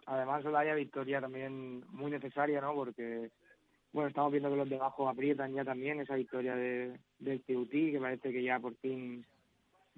además, 0.07 0.45
Olaya, 0.45 0.75
victoria 0.75 1.21
también 1.21 1.85
muy 1.91 2.11
necesaria, 2.11 2.61
¿no? 2.61 2.75
Porque, 2.75 3.31
bueno, 3.93 4.09
estamos 4.09 4.33
viendo 4.33 4.51
que 4.51 4.57
los 4.57 4.69
de 4.69 4.77
abajo 4.77 5.09
aprietan 5.09 5.53
ya 5.55 5.65
también 5.65 6.01
esa 6.01 6.15
victoria 6.17 6.57
de, 6.57 6.99
del 7.19 7.45
Teutí, 7.45 7.93
que 7.93 8.01
parece 8.01 8.33
que 8.33 8.43
ya 8.43 8.59
por 8.59 8.75
fin 8.77 9.25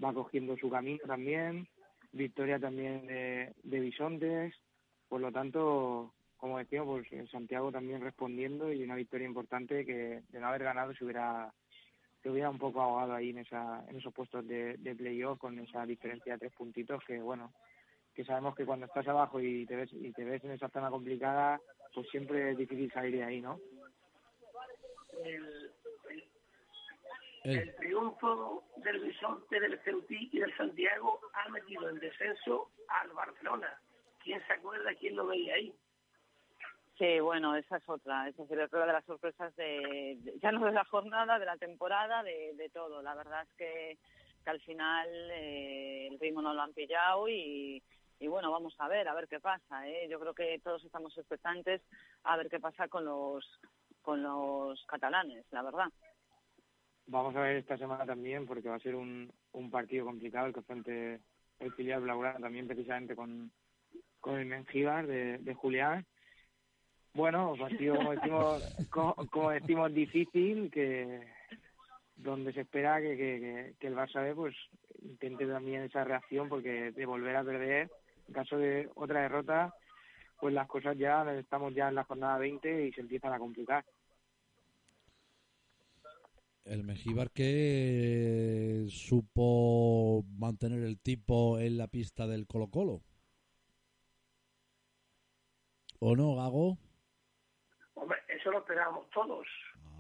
va 0.03 0.12
cogiendo 0.12 0.57
su 0.59 0.69
camino 0.69 1.03
también. 1.07 1.67
Victoria 2.12 2.59
también 2.59 3.07
de, 3.07 3.55
de 3.62 3.81
Bisontes. 3.81 4.55
Por 5.09 5.21
lo 5.21 5.31
tanto, 5.33 6.12
como 6.37 6.59
decíamos, 6.59 7.07
pues 7.09 7.31
Santiago 7.31 7.73
también 7.73 8.00
respondiendo 8.00 8.73
y 8.73 8.83
una 8.83 8.95
victoria 8.95 9.26
importante 9.26 9.85
que 9.85 10.23
de 10.28 10.40
no 10.40 10.49
haber 10.49 10.64
ganado 10.64 10.95
se 10.95 11.05
hubiera 11.05 11.52
se 12.23 12.31
hubiera 12.31 12.50
un 12.50 12.59
poco 12.59 12.81
ahogado 12.81 13.14
ahí 13.14 13.31
en 13.31 13.38
esa 13.38 13.85
en 13.88 13.97
esos 13.97 14.12
puestos 14.12 14.47
de, 14.47 14.76
playoff 14.97 15.38
con 15.38 15.59
esa 15.59 15.87
diferencia 15.87 16.35
de 16.35 16.38
tres 16.40 16.52
puntitos 16.52 17.02
que 17.07 17.21
bueno 17.21 17.52
que 18.14 18.25
sabemos 18.25 18.55
que 18.55 18.66
cuando 18.66 18.87
estás 18.87 19.07
abajo 19.09 19.40
y 19.40 19.66
te 19.66 19.76
ves 19.76 19.93
y 19.93 20.12
te 20.12 20.25
ves 20.25 20.43
en 20.45 20.52
esa 20.52 20.69
zona 20.69 20.90
complicada 20.90 21.61
pues 21.95 22.09
siempre 22.09 22.50
es 22.50 22.59
difícil 22.59 22.90
salir 22.93 23.16
de 23.16 23.25
ahí 23.25 23.40
no 23.40 23.59
el 27.45 27.75
triunfo 27.76 28.64
del 28.78 28.99
Bisonte, 28.99 29.61
del 29.61 29.78
Ceutí 29.85 30.28
y 30.33 30.40
del 30.40 30.57
Santiago 30.57 31.21
ha 31.33 31.49
metido 31.50 31.88
en 31.88 32.00
descenso 32.00 32.73
al 32.88 33.12
Barcelona. 33.12 33.81
¿Quién 34.25 34.45
se 34.49 34.52
acuerda? 34.55 34.93
¿Quién 34.97 35.14
lo 35.14 35.26
veía 35.28 35.55
ahí? 35.55 35.73
Sí, 36.99 37.21
bueno, 37.21 37.55
esa 37.57 37.76
es 37.76 37.88
otra. 37.88 38.29
Es 38.29 38.37
decir, 38.37 38.59
es 38.59 38.67
otra 38.67 38.87
de 38.87 38.93
las 38.93 39.05
sorpresas 39.05 39.55
de, 39.57 40.19
ya 40.43 40.50
no 40.50 40.65
de 40.65 40.73
la 40.73 40.85
jornada, 40.85 41.38
de 41.38 41.45
la 41.45 41.59
temporada, 41.59 42.23
de, 42.23 42.71
todo. 42.73 43.03
La 43.03 43.15
verdad 43.15 43.43
es 43.43 43.57
que, 43.57 43.99
al 44.47 44.61
final 44.61 45.09
eh, 45.33 46.09
el 46.09 46.21
ritmo 46.21 46.41
no 46.41 46.55
lo 46.55 46.62
han 46.62 46.73
pillado 46.73 47.29
y, 47.29 47.83
y 48.21 48.29
bueno, 48.29 48.53
vamos 48.53 48.76
a 48.79 48.87
ver, 48.88 49.09
a 49.09 49.15
ver 49.15 49.26
qué 49.29 49.41
pasa. 49.41 49.88
¿eh? 49.88 50.07
Yo 50.09 50.21
creo 50.21 50.35
que 50.35 50.61
todos 50.61 50.85
estamos 50.85 51.17
expectantes 51.19 51.83
a 52.23 52.37
ver 52.37 52.49
qué 52.49 52.61
pasa 52.61 52.88
con 52.88 53.05
los 53.05 53.45
con 54.03 54.23
los 54.23 54.87
catalanes, 54.87 55.45
la 55.50 55.62
verdad. 55.62 55.88
vamos 57.09 57.35
a 57.35 57.41
ver 57.41 57.57
esta 57.57 57.76
semana 57.76 58.07
también 58.07 58.47
porque 58.47 58.69
va 58.69 58.76
a 58.76 58.81
ser 58.81 58.95
un, 58.95 59.29
un 59.50 59.69
partido 59.69 60.05
complicado 60.05 60.47
el 60.47 60.55
que 60.55 60.62
frente 60.62 61.21
el 61.59 61.73
filial 61.73 62.03
blaugrana 62.03 62.38
también 62.38 62.69
precisamente 62.69 63.17
con 63.17 63.50
con 64.21 64.38
el 64.38 64.47
Mengíbar 64.47 65.09
de 65.09 65.55
Julián 65.55 66.07
bueno 67.16 67.54
partido 67.58 67.96
como 67.96 68.12
decimos 68.12 68.88
como, 68.90 69.14
como 69.30 69.50
decimos 69.50 69.92
difícil 69.92 70.70
que 70.70 71.26
donde 72.16 72.52
se 72.52 72.61
espera 72.61 73.00
que, 73.00 73.75
el 73.80 73.94
Barça 73.94 74.23
B 74.23 74.35
pues 74.35 74.54
intente 75.02 75.46
también 75.46 75.82
esa 75.82 76.04
reacción 76.04 76.49
porque 76.49 76.92
de 76.92 77.06
volver 77.06 77.37
a 77.37 77.44
perder 77.44 77.90
en 78.28 78.35
caso 78.35 78.58
de 78.58 78.88
otra 78.94 79.23
derrota 79.23 79.75
pues 80.38 80.52
las 80.52 80.68
cosas 80.68 80.96
ya 80.99 81.25
estamos 81.38 81.75
ya 81.75 81.88
en 81.88 81.94
la 81.94 82.04
jornada 82.04 82.38
20 82.38 82.87
y 82.87 82.92
se 82.92 83.00
empiezan 83.00 83.32
a 83.32 83.38
complicar 83.38 83.85
El 86.64 86.82
Mengíbar 86.82 87.30
que 87.30 88.87
supo 88.88 90.25
mantener 90.37 90.82
el 90.82 90.99
tipo 90.99 91.61
en 91.61 91.78
la 91.78 91.87
pista 91.87 92.26
del 92.26 92.49
Colo 92.49 92.66
Colo. 92.66 93.02
¿O 96.00 96.16
no, 96.16 96.35
Gago? 96.35 96.76
Eso 98.47 98.53
lo 98.53 98.59
esperábamos 98.61 99.11
todos. 99.11 99.45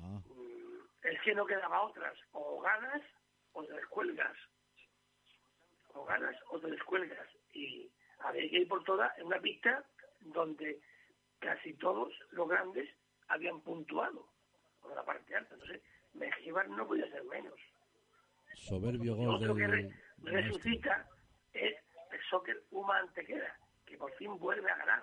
Ah, 0.04 0.20
Mm, 0.24 0.78
Es 1.02 1.20
que 1.22 1.34
no 1.34 1.44
quedaba 1.46 1.82
otras. 1.82 2.16
O 2.30 2.60
ganas 2.60 3.02
o 3.54 3.64
te 3.64 3.72
descuelgas. 3.72 4.36
O 5.94 6.04
ganas 6.04 6.36
o 6.50 6.60
te 6.60 6.68
descuelgas. 6.70 7.26
Y 7.54 7.90
había 8.20 8.48
que 8.48 8.58
ir 8.60 8.68
por 8.68 8.84
todas 8.84 9.10
en 9.18 9.26
una 9.26 9.40
pista 9.40 9.84
donde 10.20 10.80
casi 11.40 11.74
todos 11.74 12.12
los 12.30 12.48
grandes 12.48 12.88
habían 13.26 13.60
puntuado 13.62 14.28
por 14.80 14.94
la 14.94 15.04
parte 15.04 15.34
alta. 15.34 15.54
Entonces, 15.54 15.82
Mengíbar 16.14 16.68
no 16.68 16.86
podía 16.86 17.10
ser 17.10 17.24
menos. 17.24 17.58
Soberbio 18.54 19.10
Lo 19.12 19.16
gol 19.16 19.34
otro 19.34 19.56
que 19.56 19.66
re- 19.66 19.90
resucita 20.22 21.08
es 21.52 21.74
el 22.12 22.20
soccer 22.30 22.62
Uma 22.70 22.98
Antequera, 23.00 23.58
que 23.84 23.96
por 23.98 24.12
fin 24.12 24.38
vuelve 24.38 24.70
a 24.70 24.76
ganar. 24.76 25.02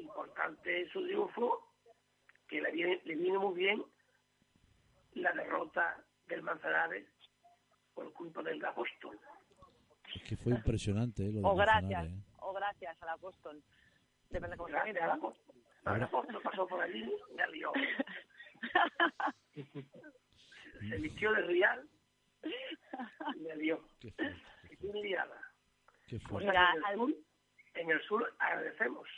Importante 0.00 0.88
su 0.90 1.02
triunfo, 1.06 1.72
que 2.48 2.60
le 2.60 2.70
viene, 2.72 3.00
le 3.04 3.14
viene 3.16 3.38
muy 3.38 3.54
bien 3.54 3.84
la 5.14 5.32
derrota 5.32 6.02
del 6.26 6.42
Manzanares 6.42 7.06
por 7.94 8.12
culpa 8.12 8.42
del 8.42 8.64
apóstol. 8.64 9.18
Es 10.14 10.22
que 10.24 10.36
fue 10.36 10.52
impresionante 10.52 11.26
eh, 11.28 11.32
lo 11.32 11.48
O 11.48 11.54
gracias, 11.56 12.06
eh. 12.06 12.22
o 12.38 12.52
gracias 12.52 13.00
al 13.02 13.08
apóstol. 13.10 13.62
Depende 14.30 14.56
cómo 14.56 14.68
se 14.68 14.72
Gracias 14.72 14.94
mire, 14.94 15.04
al. 15.84 15.96
El 15.96 16.02
apóstol 16.02 16.42
pasó 16.42 16.66
por 16.66 16.80
allí 16.80 17.10
y 17.32 17.34
la 17.36 17.46
lió. 17.48 17.72
Se, 19.54 19.64
se 20.88 20.96
vistió 20.98 21.32
de 21.32 21.42
real 21.42 21.88
y 23.36 23.40
la 23.40 23.54
lió. 23.56 23.80
Qué 24.00 24.10
fuerte, 24.12 24.40
qué 26.08 26.18
fuerte. 26.20 26.48
En 26.50 26.56
el 26.56 26.96
sur- 26.96 27.14
en 27.74 27.90
el 27.90 28.02
sur 28.02 28.34
agradecemos. 28.38 29.08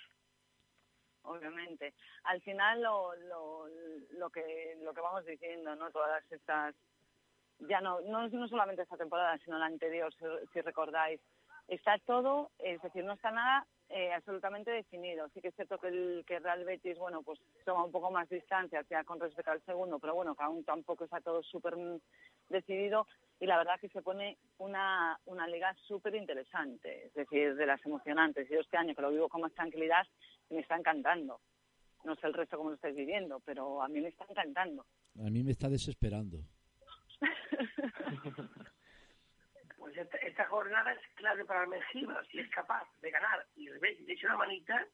Obviamente. 1.24 1.94
Al 2.24 2.40
final 2.42 2.82
lo, 2.82 3.14
lo, 3.14 3.66
lo 4.18 4.30
que 4.30 4.76
lo 4.82 4.92
que 4.94 5.00
vamos 5.00 5.24
diciendo, 5.24 5.74
¿no? 5.76 5.90
Todas 5.90 6.24
estas 6.30 6.74
ya 7.60 7.80
no 7.80 8.00
no, 8.02 8.28
no 8.28 8.48
solamente 8.48 8.82
esta 8.82 8.96
temporada, 8.96 9.38
sino 9.44 9.58
la 9.58 9.66
anterior, 9.66 10.12
si, 10.52 10.60
recordáis, 10.60 11.20
está 11.68 11.98
todo, 11.98 12.50
es 12.58 12.80
decir, 12.82 13.04
no 13.04 13.12
está 13.12 13.30
nada 13.30 13.66
eh, 13.88 14.12
absolutamente 14.12 14.70
definido. 14.70 15.28
Sí 15.30 15.40
que 15.40 15.48
es 15.48 15.54
cierto 15.54 15.78
que 15.78 15.88
el 15.88 16.24
que 16.26 16.40
Real 16.40 16.64
Betis, 16.64 16.98
bueno, 16.98 17.22
pues 17.22 17.38
toma 17.64 17.84
un 17.84 17.92
poco 17.92 18.10
más 18.10 18.28
distancia 18.28 18.84
ya 18.88 19.04
con 19.04 19.20
respecto 19.20 19.50
al 19.50 19.64
segundo, 19.64 19.98
pero 19.98 20.14
bueno, 20.14 20.34
que 20.34 20.42
aún 20.42 20.64
tampoco 20.64 21.04
está 21.04 21.20
todo 21.20 21.42
súper 21.42 21.76
decidido 22.48 23.06
y 23.38 23.46
la 23.46 23.58
verdad 23.58 23.80
que 23.80 23.88
se 23.88 24.02
pone 24.02 24.38
una, 24.58 25.18
una 25.26 25.48
liga 25.48 25.74
súper 25.86 26.14
interesante, 26.14 27.06
es 27.06 27.14
decir, 27.14 27.56
de 27.56 27.66
las 27.66 27.84
emocionantes. 27.84 28.48
Yo 28.48 28.60
este 28.60 28.76
año 28.76 28.94
que 28.94 29.02
lo 29.02 29.10
vivo 29.10 29.28
con 29.28 29.40
más 29.40 29.52
tranquilidad 29.52 30.06
me 30.52 30.60
está 30.60 30.76
encantando. 30.76 31.40
No 32.04 32.16
sé 32.16 32.26
el 32.26 32.34
resto 32.34 32.56
cómo 32.56 32.70
lo 32.70 32.76
estáis 32.76 32.96
viviendo, 32.96 33.40
pero 33.40 33.82
a 33.82 33.88
mí 33.88 34.00
me 34.00 34.08
está 34.08 34.24
encantando. 34.28 34.86
A 35.18 35.30
mí 35.30 35.42
me 35.42 35.52
está 35.52 35.68
desesperando. 35.68 36.38
Pues 39.76 39.96
esta, 39.96 40.16
esta 40.18 40.46
jornada 40.46 40.92
es 40.92 41.00
clave 41.16 41.44
para 41.44 41.64
el 41.64 41.68
Mengíbar. 41.68 42.24
Si 42.28 42.38
es 42.38 42.48
capaz 42.50 42.84
de 43.00 43.10
ganar 43.10 43.44
y 43.56 43.68
le 43.68 44.12
echa 44.12 44.28
una 44.28 44.36
manita, 44.36 44.86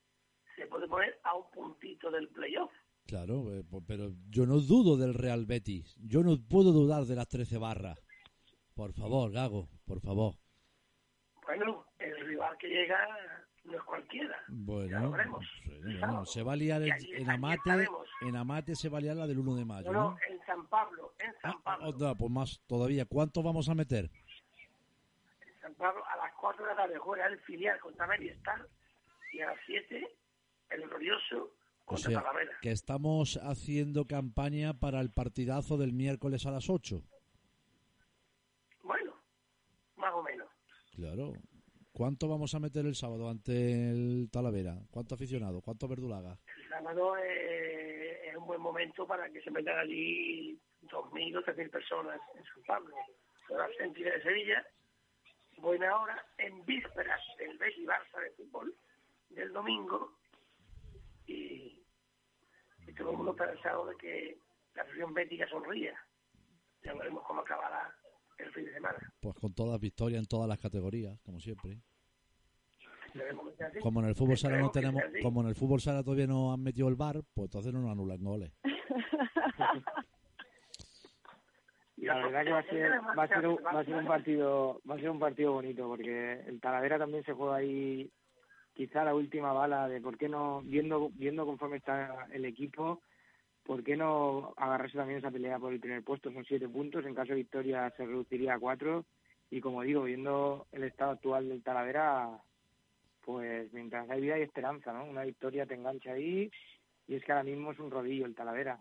se 0.56 0.66
puede 0.66 0.88
poner 0.88 1.20
a 1.24 1.34
un 1.34 1.50
puntito 1.50 2.10
del 2.10 2.26
playoff. 2.28 2.72
Claro, 3.06 3.54
eh, 3.54 3.64
pero 3.86 4.10
yo 4.28 4.46
no 4.46 4.60
dudo 4.60 4.96
del 4.96 5.14
Real 5.14 5.46
Betis. 5.46 5.94
Yo 6.00 6.22
no 6.22 6.36
puedo 6.48 6.72
dudar 6.72 7.04
de 7.04 7.16
las 7.16 7.28
13 7.28 7.58
barras. 7.58 8.02
Por 8.74 8.92
favor, 8.92 9.30
Gago, 9.30 9.68
por 9.86 10.00
favor. 10.00 10.34
Bueno, 11.42 11.86
el 11.98 12.26
rival 12.26 12.56
que 12.58 12.68
llega 12.68 13.47
no 13.70 13.76
es 13.78 13.82
cualquiera. 13.84 14.36
Bueno, 14.48 15.12
sí, 15.40 15.70
bueno, 15.98 16.24
se 16.26 16.42
va 16.42 16.52
a 16.52 16.56
liar 16.56 16.82
el- 16.82 16.92
allí- 16.92 17.14
en 17.14 17.30
Amate, 17.30 17.88
en 18.22 18.36
Amate 18.36 18.74
se 18.74 18.88
va 18.88 18.98
a 18.98 19.00
liar 19.00 19.16
la 19.16 19.26
del 19.26 19.38
1 19.38 19.54
de 19.54 19.64
mayo, 19.64 19.92
No, 19.92 20.00
¿no? 20.00 20.10
no, 20.10 20.18
en 20.28 20.44
San 20.46 20.66
Pablo, 20.66 21.14
en 21.18 21.32
San 21.40 21.52
Ah, 21.52 21.60
Pablo. 21.62 21.88
onda, 21.90 22.14
pues 22.14 22.30
más 22.30 22.60
todavía. 22.66 23.04
¿Cuántos 23.06 23.44
vamos 23.44 23.68
a 23.68 23.74
meter? 23.74 24.10
En 25.46 25.60
San 25.60 25.74
Pablo 25.74 26.02
a 26.06 26.16
las 26.16 26.32
4 26.34 26.66
de 26.66 26.74
la 26.74 26.98
juega 26.98 27.26
el 27.26 27.38
filial 27.40 27.78
contra 27.80 28.06
Meristar 28.06 28.66
y 29.32 29.40
a 29.40 29.46
las 29.46 29.58
7 29.66 30.08
el 30.70 30.82
glorioso 30.88 31.52
O 31.84 31.84
contra 31.84 32.10
sea, 32.10 32.20
Talavera. 32.20 32.52
que 32.60 32.70
estamos 32.70 33.38
haciendo 33.42 34.06
campaña 34.06 34.74
para 34.74 35.00
el 35.00 35.10
partidazo 35.10 35.76
del 35.76 35.92
miércoles 35.92 36.44
a 36.46 36.50
las 36.50 36.68
8. 36.70 37.02
Bueno, 38.82 39.12
más 39.96 40.12
o 40.14 40.22
menos. 40.22 40.48
Claro. 40.94 41.32
¿Cuánto 41.98 42.28
vamos 42.28 42.54
a 42.54 42.60
meter 42.60 42.86
el 42.86 42.94
sábado 42.94 43.28
ante 43.28 43.90
el 43.90 44.30
Talavera? 44.30 44.76
¿Cuánto 44.88 45.16
aficionado? 45.16 45.60
¿Cuánto 45.60 45.88
verdulaga? 45.88 46.38
El 46.46 46.68
sábado 46.68 47.16
eh, 47.18 48.28
es 48.28 48.36
un 48.36 48.46
buen 48.46 48.60
momento 48.60 49.04
para 49.04 49.28
que 49.30 49.42
se 49.42 49.50
metan 49.50 49.80
allí 49.80 50.56
2.000 50.82 51.36
o 51.38 51.42
3.000 51.42 51.70
personas 51.70 52.20
en 52.36 52.44
San 52.44 52.62
Pablo. 52.68 52.94
Son 53.48 53.58
las 53.58 53.70
de 53.76 54.22
Sevilla. 54.22 54.64
Buena 55.56 56.00
hora, 56.00 56.24
en 56.38 56.64
vísperas 56.64 57.20
del 57.36 57.58
Betis 57.58 57.84
Barça 57.84 58.20
de 58.22 58.30
fútbol 58.30 58.72
del 59.30 59.52
domingo. 59.52 60.12
Y, 61.26 61.82
y 62.86 62.92
todo 62.96 63.10
el 63.10 63.16
mundo 63.16 63.34
pensado 63.34 63.86
de 63.86 63.96
que 63.96 64.38
la 64.76 64.82
afición 64.82 65.12
bética 65.14 65.48
sonría. 65.48 66.00
Ya 66.84 66.94
veremos 66.94 67.24
cómo 67.24 67.40
acabará 67.40 67.92
el 68.38 68.52
fin 68.52 68.64
de 68.64 68.72
semana. 68.72 68.98
Pues 69.20 69.34
con 69.36 69.54
todas 69.54 69.80
victorias 69.80 70.20
en 70.20 70.26
todas 70.26 70.48
las 70.48 70.58
categorías, 70.58 71.18
como 71.22 71.40
siempre. 71.40 71.78
Como 73.82 74.00
en 74.00 74.06
el 74.06 74.14
fútbol 74.14 74.36
sala 74.36 74.58
no 74.58 74.70
tenemos, 74.70 75.02
como 75.22 75.40
en 75.42 75.48
el 75.48 75.54
fútbol 75.54 75.80
sala 75.80 76.02
todavía 76.02 76.26
no 76.26 76.52
han 76.52 76.62
metido 76.62 76.88
el 76.88 76.94
bar, 76.94 77.22
pues 77.34 77.46
entonces 77.46 77.72
no 77.72 77.80
nos 77.80 77.92
anulan 77.92 78.22
goles. 78.22 78.52
Y 82.00 82.04
La 82.04 82.14
verdad 82.14 82.44
que 82.44 82.52
va 82.52 82.58
a 82.60 82.62
ser, 82.62 82.92
va 83.18 83.22
a 83.24 83.28
ser, 83.28 83.46
un, 83.48 83.56
va 83.56 83.80
a 83.80 83.84
ser 83.84 83.94
un 83.96 84.06
partido, 84.06 84.80
va 84.88 84.94
a 84.94 84.98
ser 84.98 85.10
un 85.10 85.18
partido 85.18 85.52
bonito 85.52 85.88
porque 85.88 86.44
el 86.46 86.60
Talavera 86.60 86.96
también 86.96 87.24
se 87.24 87.32
juega 87.32 87.56
ahí 87.56 88.08
quizá 88.72 89.02
la 89.02 89.16
última 89.16 89.52
bala 89.52 89.88
de 89.88 90.00
por 90.00 90.16
qué 90.16 90.28
no 90.28 90.62
viendo 90.62 91.10
viendo 91.14 91.44
conforme 91.44 91.78
está 91.78 92.28
el 92.32 92.44
equipo, 92.44 93.02
por 93.68 93.84
qué 93.84 93.98
no 93.98 94.54
agarrarse 94.56 94.96
también 94.96 95.18
esa 95.18 95.30
pelea 95.30 95.58
por 95.58 95.74
el 95.74 95.78
primer 95.78 96.02
puesto, 96.02 96.32
son 96.32 96.42
siete 96.46 96.66
puntos, 96.66 97.04
en 97.04 97.14
caso 97.14 97.32
de 97.32 97.40
victoria 97.44 97.92
se 97.98 98.06
reduciría 98.06 98.54
a 98.54 98.58
cuatro 98.58 99.04
y 99.50 99.60
como 99.60 99.82
digo, 99.82 100.04
viendo 100.04 100.66
el 100.72 100.84
estado 100.84 101.10
actual 101.10 101.50
del 101.50 101.62
Talavera, 101.62 102.30
pues 103.20 103.70
mientras 103.74 104.08
hay 104.08 104.22
vida 104.22 104.36
hay 104.36 104.42
esperanza, 104.42 104.94
¿no? 104.94 105.04
Una 105.04 105.24
victoria 105.24 105.66
te 105.66 105.74
engancha 105.74 106.12
ahí 106.12 106.50
y 107.06 107.14
es 107.14 107.22
que 107.22 107.30
ahora 107.30 107.44
mismo 107.44 107.72
es 107.72 107.78
un 107.78 107.90
rodillo 107.90 108.24
el 108.24 108.34
Talavera. 108.34 108.78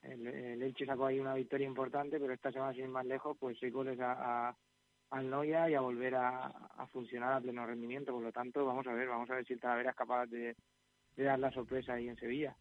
El, 0.00 0.26
el 0.26 0.62
Elche 0.62 0.86
sacó 0.86 1.04
ahí 1.04 1.20
una 1.20 1.34
victoria 1.34 1.66
importante, 1.66 2.18
pero 2.18 2.32
esta 2.32 2.50
semana 2.50 2.72
sin 2.72 2.84
ir 2.84 2.88
más 2.88 3.04
lejos, 3.04 3.36
pues 3.38 3.58
seis 3.60 3.74
goles 3.74 4.00
a, 4.00 4.48
a- 4.48 4.56
y 5.68 5.74
a 5.74 5.80
volver 5.82 6.14
a, 6.14 6.50
funcionar 6.90 7.34
a 7.34 7.40
pleno 7.42 7.66
rendimiento. 7.66 8.14
Por 8.14 8.22
lo 8.22 8.32
tanto, 8.32 8.64
vamos 8.64 8.86
a 8.86 8.94
ver, 8.94 9.06
vamos 9.06 9.28
a 9.28 9.34
ver 9.34 9.44
si 9.44 9.52
el 9.52 9.60
Talavera 9.60 9.90
es 9.90 9.96
capaz 9.96 10.24
de 10.28 10.56
dar 11.18 11.38
la 11.38 11.50
sorpresa 11.52 11.92
ahí 11.92 12.08
en 12.08 12.16
Sevilla. 12.16 12.56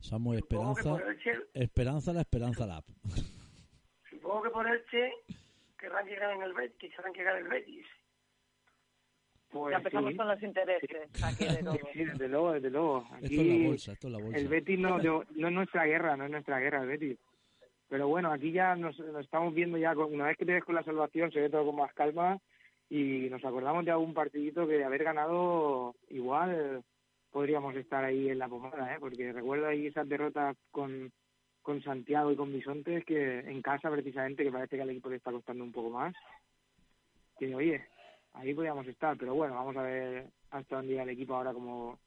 Samu, 0.00 0.34
Supongo 0.38 0.74
que 0.74 0.80
esperanza, 0.80 1.04
esperanza 1.54 2.12
la 2.12 2.20
esperanza 2.22 2.66
la. 2.66 2.82
supongo 4.10 4.42
que 4.42 4.50
por 4.50 4.66
Elche 4.66 5.12
querrán 5.78 6.06
llegar 6.06 6.32
en 6.36 6.42
el 6.42 6.52
Betis, 6.52 6.90
querrán 6.94 7.12
llegar 7.12 7.36
el 7.36 7.48
Betis. 7.48 7.86
Pues 9.50 9.72
ya 9.72 9.78
empezamos 9.78 10.10
sí, 10.12 10.16
con 10.16 10.28
los 10.28 10.42
intereses 10.42 11.24
aquí 11.24 11.44
de 11.44 11.62
todo. 11.64 11.78
sí, 11.92 12.04
desde 12.04 12.28
luego, 12.28 12.52
desde 12.52 12.70
luego. 12.70 13.04
Esto 13.20 13.26
es 13.26 13.32
la 13.32 13.42
Aquí 13.52 13.66
bolsa, 13.66 13.92
esto 13.92 14.06
es 14.06 14.12
la 14.12 14.18
bolsa. 14.20 14.38
el 14.38 14.48
Betis 14.48 14.78
no, 14.78 14.98
no, 14.98 15.24
no 15.34 15.48
es 15.48 15.54
nuestra 15.54 15.84
guerra, 15.86 16.16
no 16.16 16.24
es 16.24 16.30
nuestra 16.30 16.58
guerra 16.60 16.82
el 16.82 16.88
Betis. 16.88 17.18
Pero 17.88 18.06
bueno, 18.06 18.30
aquí 18.32 18.52
ya 18.52 18.76
nos, 18.76 18.96
nos 19.00 19.24
estamos 19.24 19.52
viendo 19.52 19.76
ya, 19.76 19.94
con- 19.96 20.14
una 20.14 20.26
vez 20.28 20.36
que 20.36 20.46
te 20.46 20.52
ves 20.52 20.64
con 20.64 20.76
la 20.76 20.84
salvación, 20.84 21.32
se 21.32 21.40
ve 21.40 21.50
todo 21.50 21.66
con 21.66 21.76
más 21.76 21.92
calma 21.94 22.38
y 22.88 23.28
nos 23.28 23.44
acordamos 23.44 23.84
de 23.84 23.90
algún 23.90 24.14
partidito 24.14 24.66
que 24.68 24.74
de 24.74 24.84
haber 24.84 25.02
ganado 25.02 25.96
igual 26.08 26.84
podríamos 27.30 27.74
estar 27.76 28.04
ahí 28.04 28.28
en 28.28 28.38
la 28.38 28.48
pomada, 28.48 28.94
¿eh? 28.94 28.98
porque 29.00 29.32
recuerdo 29.32 29.66
ahí 29.66 29.86
esas 29.86 30.08
derrotas 30.08 30.56
con, 30.70 31.12
con 31.62 31.82
Santiago 31.82 32.32
y 32.32 32.36
con 32.36 32.52
Bisontes 32.52 33.04
que 33.04 33.40
en 33.40 33.62
casa 33.62 33.90
precisamente, 33.90 34.42
que 34.44 34.52
parece 34.52 34.76
que 34.76 34.82
al 34.82 34.90
equipo 34.90 35.10
le 35.10 35.16
está 35.16 35.30
costando 35.30 35.64
un 35.64 35.72
poco 35.72 35.90
más, 35.90 36.14
que 37.38 37.54
oye, 37.54 37.86
ahí 38.34 38.54
podríamos 38.54 38.86
estar, 38.86 39.16
pero 39.16 39.34
bueno, 39.34 39.54
vamos 39.54 39.76
a 39.76 39.82
ver 39.82 40.26
hasta 40.50 40.76
dónde 40.76 40.92
llega 40.92 41.04
el 41.04 41.10
equipo 41.10 41.34
ahora 41.34 41.52
como, 41.52 41.98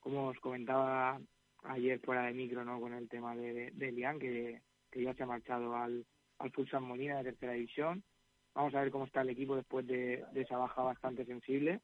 como 0.00 0.28
os 0.28 0.38
comentaba 0.40 1.20
ayer 1.64 1.98
fuera 2.00 2.24
de 2.24 2.34
micro, 2.34 2.64
¿no? 2.64 2.80
Con 2.80 2.92
el 2.92 3.08
tema 3.08 3.34
de, 3.34 3.52
de, 3.52 3.70
de 3.72 3.92
Lian, 3.92 4.18
que, 4.18 4.60
que 4.90 5.02
ya 5.02 5.14
se 5.14 5.22
ha 5.22 5.26
marchado 5.26 5.74
al, 5.74 6.04
al 6.38 6.50
Fulsan 6.52 6.82
Molina 6.82 7.18
de 7.18 7.24
tercera 7.24 7.52
división. 7.52 8.02
Vamos 8.54 8.74
a 8.74 8.80
ver 8.80 8.90
cómo 8.90 9.04
está 9.04 9.22
el 9.22 9.30
equipo 9.30 9.56
después 9.56 9.86
de, 9.86 10.24
de 10.32 10.40
esa 10.40 10.56
baja 10.56 10.82
bastante 10.82 11.24
sensible. 11.24 11.80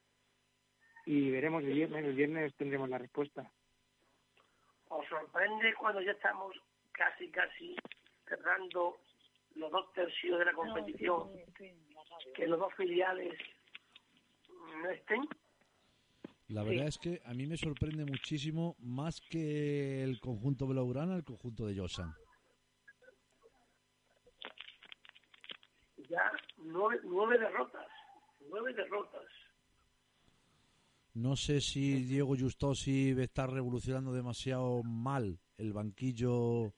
Y 1.07 1.31
veremos 1.31 1.63
el 1.65 1.73
viernes, 1.73 2.05
el 2.05 2.15
viernes 2.15 2.55
tendremos 2.57 2.89
la 2.89 2.99
respuesta. 2.99 3.51
¿Os 4.89 5.07
sorprende 5.09 5.75
cuando 5.75 6.01
ya 6.01 6.13
estamos 6.13 6.55
casi, 6.93 7.31
casi 7.31 7.75
cerrando 8.29 8.99
los 9.55 9.71
dos 9.71 9.93
tercios 9.93 10.39
de 10.39 10.45
la 10.45 10.53
competición, 10.53 11.31
que 12.35 12.47
los 12.47 12.59
dos 12.59 12.75
filiales 12.75 13.39
no 14.83 14.91
estén? 14.91 15.29
La 16.49 16.63
verdad 16.63 16.87
es 16.87 16.99
que 16.99 17.21
a 17.25 17.33
mí 17.33 17.47
me 17.47 17.57
sorprende 17.57 18.05
muchísimo 18.05 18.77
más 18.81 19.21
que 19.31 20.03
el 20.03 20.21
conjunto 20.21 20.67
Blaugrana 20.67 21.17
el 21.17 21.25
conjunto 21.25 21.67
de 21.67 21.79
Josan. 21.79 22.15
Ya 26.11 26.31
nueve, 26.59 27.01
nueve 27.05 27.39
derrotas, 27.39 27.89
nueve 28.51 28.75
derrotas. 28.75 29.25
No 31.15 31.37
sé 31.37 31.61
si 31.61 32.05
Diego 32.05 32.37
Justosi 32.37 33.15
está 33.19 33.47
revolucionando 33.47 34.13
demasiado 34.13 34.83
mal 34.83 35.39
el 35.59 35.73
banquillo 35.73 36.75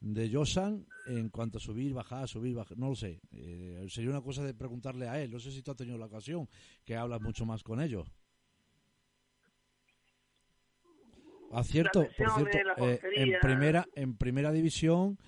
de 0.00 0.30
Josan 0.32 0.86
en 1.06 1.28
cuanto 1.28 1.58
a 1.58 1.60
subir, 1.60 1.94
bajar, 1.94 2.28
subir, 2.28 2.54
bajar. 2.54 2.76
No 2.76 2.88
lo 2.88 2.96
sé. 2.96 3.20
Eh, 3.32 3.86
sería 3.88 4.10
una 4.10 4.20
cosa 4.20 4.44
de 4.44 4.54
preguntarle 4.54 5.08
a 5.08 5.22
él. 5.22 5.30
No 5.30 5.38
sé 5.38 5.52
si 5.52 5.62
tú 5.62 5.70
has 5.70 5.76
tenido 5.76 5.96
la 5.96 6.06
ocasión, 6.06 6.48
que 6.84 6.96
hablas 6.96 7.20
mucho 7.20 7.46
más 7.46 7.62
con 7.62 7.80
ellos. 7.80 8.10
A 11.52 11.64
cierto, 11.64 12.06
por 12.16 12.30
cierto, 12.30 12.58
eh, 12.78 13.00
en 13.16 13.40
primera, 13.40 13.86
en 13.94 14.16
primera 14.16 14.52
división, 14.52 15.18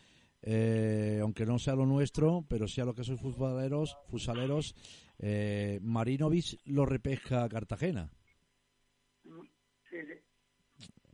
eh, 0.43 1.19
aunque 1.23 1.47
no 1.47 1.59
sea 1.59 1.75
lo 1.75 1.87
nuestro, 1.87 2.45
pero 2.49 2.69
sea 2.69 2.85
lo 2.85 2.95
que 2.95 3.05
soy 3.05 3.17
futboleros, 3.17 3.97
fusaleros, 4.09 4.75
eh, 5.19 5.79
Marinovic 5.83 6.59
lo 6.67 6.85
repesca 6.85 7.45
a 7.45 7.49
Cartagena. 7.49 8.11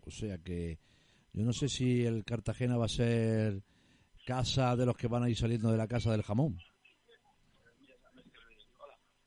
O 0.07 0.11
sea 0.11 0.39
que 0.39 0.79
yo 1.33 1.45
no 1.45 1.53
sé 1.53 1.69
si 1.69 2.05
el 2.05 2.25
Cartagena 2.25 2.77
va 2.77 2.87
a 2.87 2.89
ser 2.89 3.63
casa 4.27 4.77
de 4.77 4.87
los 4.87 4.97
que 4.97 5.09
van 5.09 5.23
a 5.25 5.31
ir 5.31 5.37
saliendo 5.37 5.71
de 5.71 5.77
la 5.79 5.89
casa 5.89 6.11
del 6.13 6.23
jamón. 6.23 6.57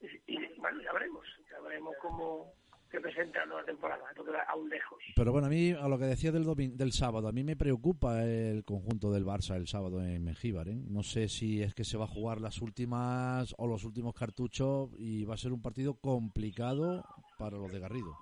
Y, 0.02 0.34
y, 0.34 0.38
bueno, 0.58 0.82
ya 0.82 0.94
veremos, 0.94 1.26
ya 1.52 1.60
veremos 1.62 1.94
cómo 2.02 2.54
se 2.90 3.00
presenta 3.00 3.40
la 3.42 3.46
nueva 3.46 3.66
temporada, 3.66 4.04
queda 4.16 4.42
aún 4.50 4.68
lejos. 4.70 4.98
Pero 5.16 5.32
bueno, 5.32 5.48
a 5.48 5.50
mí, 5.50 5.72
a 5.72 5.88
lo 5.88 6.00
que 6.00 6.06
decía 6.06 6.32
del, 6.32 6.46
domin- 6.46 6.76
del 6.76 6.92
sábado, 6.92 7.28
a 7.28 7.32
mí 7.32 7.44
me 7.44 7.56
preocupa 7.56 8.24
el 8.24 8.64
conjunto 8.64 9.12
del 9.12 9.26
Barça 9.26 9.56
el 9.56 9.68
sábado 9.68 10.02
en 10.02 10.24
Mengíbar. 10.24 10.70
¿eh? 10.70 10.76
No 10.88 11.04
sé 11.04 11.28
si 11.28 11.62
es 11.62 11.76
que 11.76 11.84
se 11.84 11.98
va 11.98 12.06
a 12.06 12.08
jugar 12.08 12.42
las 12.42 12.62
últimas 12.62 13.54
o 13.58 13.68
los 13.68 13.84
últimos 13.84 14.16
cartuchos 14.16 14.90
y 14.98 15.24
va 15.26 15.36
a 15.36 15.38
ser 15.38 15.52
un 15.52 15.62
partido 15.62 15.96
complicado 15.96 17.04
para 17.38 17.58
los 17.58 17.72
de 17.72 17.80
Garrido. 17.80 18.16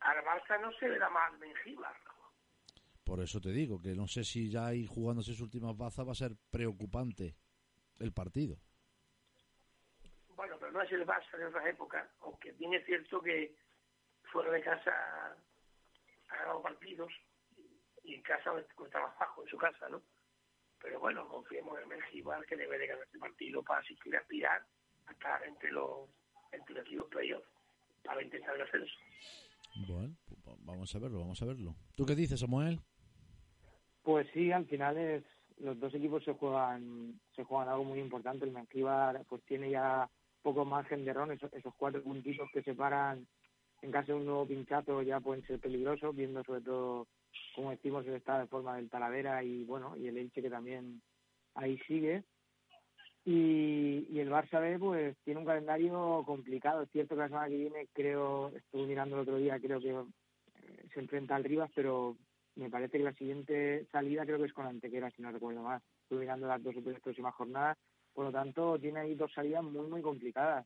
Al 0.00 0.24
Barça 0.24 0.58
no 0.60 0.72
se 0.72 0.88
le 0.88 0.98
da 0.98 1.10
mal 1.10 1.38
Mengíbar. 1.38 1.96
Por 3.04 3.20
eso 3.20 3.40
te 3.40 3.50
digo 3.50 3.80
que 3.80 3.94
no 3.94 4.06
sé 4.06 4.22
si 4.22 4.50
ya 4.50 4.72
ir 4.74 4.86
jugándose 4.86 5.32
sus 5.32 5.40
últimas 5.40 5.76
bazas 5.76 6.06
va 6.06 6.12
a 6.12 6.14
ser 6.14 6.36
preocupante 6.50 7.34
el 7.98 8.12
partido. 8.12 8.58
Bueno, 10.36 10.56
pero 10.60 10.70
no 10.72 10.82
es 10.82 10.92
el 10.92 11.06
Barça 11.06 11.36
de 11.36 11.46
otras 11.46 11.66
épocas, 11.66 12.08
aunque 12.20 12.52
bien 12.52 12.74
es 12.74 12.84
cierto 12.84 13.20
que 13.20 13.56
fuera 14.30 14.50
de 14.52 14.62
casa 14.62 14.92
ha 16.28 16.36
ganado 16.36 16.62
partidos 16.62 17.12
y 18.04 18.14
en 18.14 18.22
casa 18.22 18.52
está 18.60 19.00
más 19.00 19.18
bajo, 19.18 19.42
en 19.42 19.48
su 19.48 19.56
casa, 19.56 19.88
¿no? 19.88 20.02
Pero 20.80 21.00
bueno, 21.00 21.26
confiemos 21.26 21.80
en 21.80 21.88
Mengíbar 21.88 22.44
que 22.46 22.56
debe 22.56 22.78
de 22.78 22.86
ganar 22.86 23.04
este 23.04 23.18
partido 23.18 23.62
para 23.62 23.80
asistir 23.80 24.14
a 24.14 24.20
aspirar 24.20 24.64
a 25.06 25.12
estar 25.12 25.42
entre 25.44 25.72
los 25.72 26.08
entre 26.52 26.74
los 26.74 26.86
equipos 26.86 27.08
playoffs 27.08 27.48
para 28.04 28.22
intentar 28.22 28.54
el 28.54 28.62
ascenso. 28.62 28.94
Bueno, 29.86 30.14
pues 30.26 30.40
va- 30.46 30.56
vamos 30.60 30.94
a 30.94 30.98
verlo, 30.98 31.20
vamos 31.20 31.40
a 31.42 31.46
verlo. 31.46 31.74
¿Tú 31.96 32.04
qué 32.04 32.14
dices, 32.14 32.40
Samuel? 32.40 32.80
Pues 34.02 34.26
sí, 34.32 34.50
al 34.52 34.66
final 34.66 34.96
es 34.96 35.24
los 35.58 35.78
dos 35.78 35.92
equipos 35.94 36.22
se 36.24 36.32
juegan 36.34 37.20
se 37.34 37.44
juegan 37.44 37.68
algo 37.68 37.84
muy 37.84 38.00
importante. 38.00 38.44
El 38.44 38.52
Mengíbar 38.52 39.24
pues 39.28 39.42
tiene 39.44 39.70
ya 39.70 40.08
poco 40.42 40.64
margen 40.64 41.04
de 41.04 41.10
error, 41.10 41.30
esos, 41.32 41.52
esos 41.52 41.74
cuatro 41.76 42.02
puntitos 42.02 42.48
que 42.52 42.62
separan 42.62 43.26
en 43.82 43.90
caso 43.92 44.12
de 44.12 44.18
un 44.18 44.26
nuevo 44.26 44.46
pinchazo 44.46 45.02
ya 45.02 45.20
pueden 45.20 45.44
ser 45.46 45.60
peligrosos, 45.60 46.14
viendo 46.14 46.42
sobre 46.42 46.62
todo, 46.62 47.06
como 47.54 47.70
decimos, 47.70 48.04
el 48.06 48.14
estado 48.14 48.40
de 48.40 48.46
forma 48.48 48.76
del 48.76 48.88
Talavera 48.90 49.42
y 49.44 49.64
bueno, 49.64 49.96
y 49.96 50.08
el 50.08 50.18
Elche 50.18 50.42
que 50.42 50.50
también 50.50 51.00
ahí 51.54 51.78
sigue. 51.86 52.24
Y, 53.30 54.06
y 54.08 54.20
el 54.20 54.30
Barça 54.30 54.58
B 54.58 54.78
pues 54.78 55.14
tiene 55.22 55.40
un 55.40 55.44
calendario 55.44 56.22
complicado. 56.24 56.80
Es 56.80 56.90
cierto 56.90 57.14
que 57.14 57.20
la 57.20 57.28
semana 57.28 57.48
que 57.48 57.58
viene 57.58 57.86
creo, 57.92 58.50
estuve 58.56 58.86
mirando 58.86 59.16
el 59.16 59.22
otro 59.22 59.36
día, 59.36 59.60
creo 59.60 59.78
que 59.80 59.90
eh, 59.90 60.86
se 60.94 61.00
enfrenta 61.00 61.36
al 61.36 61.44
Rivas, 61.44 61.70
pero 61.74 62.16
me 62.56 62.70
parece 62.70 62.96
que 62.96 63.04
la 63.04 63.12
siguiente 63.12 63.86
salida 63.92 64.24
creo 64.24 64.38
que 64.38 64.46
es 64.46 64.52
con 64.54 64.64
Antequera, 64.64 65.10
si 65.10 65.20
no 65.20 65.30
recuerdo 65.30 65.62
más. 65.62 65.82
Estuve 66.04 66.20
mirando 66.20 66.46
las 66.46 66.62
dos 66.62 66.74
próximas 67.02 67.34
jornadas, 67.34 67.76
por 68.14 68.24
lo 68.24 68.32
tanto 68.32 68.78
tiene 68.78 69.00
ahí 69.00 69.14
dos 69.14 69.30
salidas 69.34 69.62
muy, 69.62 69.88
muy 69.88 70.00
complicadas. 70.00 70.64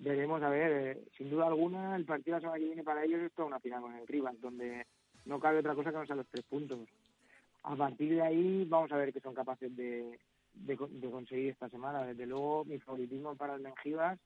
Veremos, 0.00 0.42
a 0.42 0.48
ver, 0.48 0.72
eh, 0.72 1.04
sin 1.16 1.30
duda 1.30 1.46
alguna 1.46 1.94
el 1.94 2.04
partido 2.04 2.36
la 2.36 2.40
semana 2.40 2.58
que 2.58 2.66
viene 2.66 2.82
para 2.82 3.04
ellos 3.04 3.20
es 3.20 3.32
toda 3.32 3.46
una 3.46 3.60
final 3.60 3.82
con 3.82 3.94
el 3.94 4.08
Rivas, 4.08 4.34
donde 4.40 4.86
no 5.24 5.38
cabe 5.38 5.60
otra 5.60 5.76
cosa 5.76 5.92
que 5.92 5.98
no 5.98 6.06
sean 6.06 6.18
los 6.18 6.28
tres 6.32 6.44
puntos. 6.46 6.80
A 7.62 7.76
partir 7.76 8.12
de 8.12 8.22
ahí 8.22 8.64
vamos 8.64 8.90
a 8.90 8.96
ver 8.96 9.12
qué 9.12 9.20
son 9.20 9.34
capaces 9.34 9.74
de, 9.76 10.18
de, 10.56 10.76
con- 10.76 11.00
de 11.00 11.10
conseguir 11.10 11.50
esta 11.50 11.68
semana. 11.68 12.04
Desde 12.04 12.26
luego 12.26 12.64
mi 12.64 12.78
favoritismo 12.80 13.36
para 13.36 13.54
el 13.54 13.60
Mengíbar, 13.62 14.18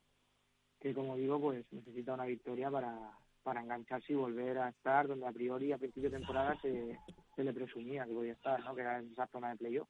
que 0.81 0.95
como 0.95 1.17
digo, 1.17 1.41
pues 1.41 1.65
necesita 1.73 2.15
una 2.15 2.25
victoria 2.25 2.71
para, 2.71 3.13
para 3.43 3.61
engancharse 3.61 4.13
y 4.13 4.17
volver 4.17 4.59
a 4.59 4.69
estar 4.71 5.07
donde 5.09 5.27
a 5.27 5.33
priori 5.33 5.73
a 5.73 5.79
principio 5.79 6.11
de 6.11 6.17
temporada 6.19 6.59
se, 6.63 6.99
se 7.37 7.45
le 7.45 7.53
presumía 7.53 8.05
que 8.07 8.13
podía 8.15 8.33
estar, 8.33 8.63
¿no? 8.65 8.75
que 8.75 8.81
era 8.81 8.99
en 8.99 9.11
esa 9.13 9.27
zona 9.29 9.51
de 9.51 9.57
playoff. 9.57 9.89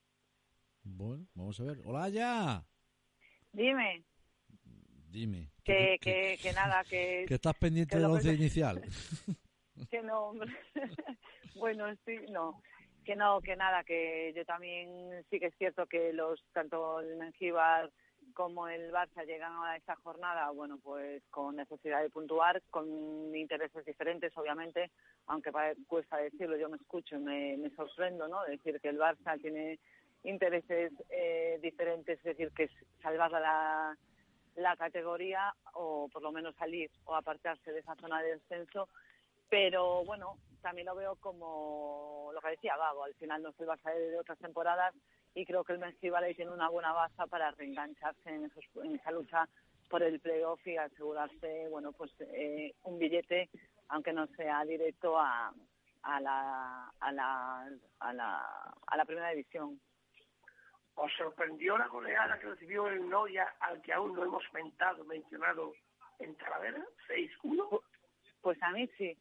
Bueno, 0.82 1.26
vamos 1.34 1.60
a 1.60 1.64
ver. 1.64 1.80
¡Hola, 1.84 2.08
ya! 2.08 2.64
Dime, 3.52 4.04
Dime. 5.10 5.50
que, 5.64 5.98
que, 6.00 6.38
que 6.40 6.52
nada, 6.52 6.82
que, 6.84 7.24
Que 7.28 7.34
estás 7.34 7.54
pendiente 7.56 7.96
del 7.96 8.06
once 8.06 8.28
que- 8.30 8.34
inicial. 8.36 8.80
que 9.90 10.02
no, 10.02 10.26
hombre. 10.26 10.50
bueno, 11.56 11.84
sí, 12.06 12.16
no, 12.32 12.62
que 13.04 13.16
no, 13.16 13.40
que 13.40 13.56
nada, 13.56 13.84
que 13.84 14.32
yo 14.34 14.44
también 14.44 15.24
sí 15.30 15.38
que 15.40 15.46
es 15.46 15.54
cierto 15.56 15.86
que 15.86 16.12
los 16.12 16.42
tanto 16.52 17.00
el 17.00 17.16
Mengíbar 17.16 17.90
como 18.34 18.68
el 18.68 18.92
Barça 18.92 19.26
llegan 19.26 19.52
a 19.62 19.76
esta 19.76 19.96
jornada, 19.96 20.50
bueno, 20.50 20.78
pues 20.82 21.22
con 21.30 21.56
necesidad 21.56 22.02
de 22.02 22.10
puntuar, 22.10 22.62
con 22.70 22.86
intereses 23.34 23.84
diferentes, 23.84 24.36
obviamente, 24.36 24.90
aunque 25.26 25.50
cuesta 25.86 26.16
decirlo, 26.16 26.56
yo 26.56 26.68
me 26.68 26.76
escucho 26.76 27.16
y 27.16 27.20
me, 27.20 27.56
me 27.56 27.70
sorprendo, 27.70 28.28
¿no? 28.28 28.44
De 28.44 28.52
decir 28.52 28.80
que 28.80 28.88
el 28.88 28.98
Barça 28.98 29.40
tiene 29.40 29.78
intereses 30.22 30.92
eh, 31.10 31.58
diferentes, 31.60 32.18
es 32.18 32.24
decir, 32.24 32.52
que 32.52 32.64
es 32.64 32.70
salvar 33.02 33.32
la, 33.32 33.96
la 34.56 34.76
categoría 34.76 35.52
o 35.74 36.08
por 36.12 36.22
lo 36.22 36.30
menos 36.30 36.54
salir 36.56 36.90
o 37.04 37.16
apartarse 37.16 37.72
de 37.72 37.80
esa 37.80 37.96
zona 37.96 38.22
de 38.22 38.34
descenso 38.36 38.88
pero 39.50 40.04
bueno, 40.04 40.38
también 40.60 40.86
lo 40.86 40.94
veo 40.94 41.16
como 41.16 42.30
lo 42.32 42.40
que 42.40 42.50
decía 42.50 42.76
Vago, 42.76 43.04
al 43.04 43.14
final 43.14 43.42
no 43.42 43.52
se 43.52 43.64
va 43.64 43.74
a 43.74 43.78
salir 43.78 44.10
de 44.10 44.18
otras 44.18 44.38
temporadas 44.38 44.94
y 45.34 45.44
creo 45.46 45.64
que 45.64 45.72
el 45.72 45.78
Mengíbar 45.78 46.24
ahí 46.24 46.34
tiene 46.34 46.52
una 46.52 46.68
buena 46.68 46.92
base 46.92 47.26
para 47.28 47.50
reengancharse 47.52 48.30
en, 48.30 48.44
esos, 48.44 48.64
en 48.82 48.96
esa 48.96 49.10
lucha 49.10 49.48
por 49.88 50.02
el 50.02 50.20
playoff 50.20 50.64
y 50.66 50.76
asegurarse, 50.76 51.68
bueno, 51.68 51.92
pues 51.92 52.12
eh, 52.20 52.74
un 52.84 52.98
billete, 52.98 53.50
aunque 53.88 54.12
no 54.12 54.26
sea 54.28 54.64
directo 54.64 55.18
a, 55.18 55.52
a, 56.02 56.20
la, 56.20 56.92
a, 57.00 57.12
la, 57.12 57.68
a, 57.98 58.12
la, 58.12 58.74
a 58.86 58.96
la 58.96 59.04
primera 59.04 59.30
división. 59.30 59.80
¿Os 60.94 61.12
sorprendió 61.14 61.76
la 61.78 61.88
goleada 61.88 62.38
que 62.38 62.46
recibió 62.46 62.86
el 62.88 63.08
Noya, 63.08 63.54
al 63.60 63.80
que 63.82 63.92
aún 63.92 64.14
no 64.14 64.24
hemos 64.24 64.44
mentado, 64.52 65.04
mencionado 65.04 65.72
en 66.18 66.36
Talavera? 66.36 66.84
6-1. 67.08 67.80
Pues 68.42 68.62
a 68.62 68.70
mí 68.70 68.88
sí. 68.96 69.16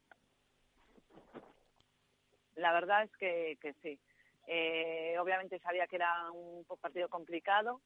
La 2.59 2.73
verdad 2.73 3.03
es 3.03 3.11
que, 3.17 3.57
que 3.61 3.73
sí. 3.81 3.99
Eh, 4.47 5.15
obviamente 5.19 5.59
sabía 5.59 5.87
que 5.87 5.95
era 5.97 6.31
un 6.31 6.65
partido 6.81 7.07
complicado, 7.07 7.81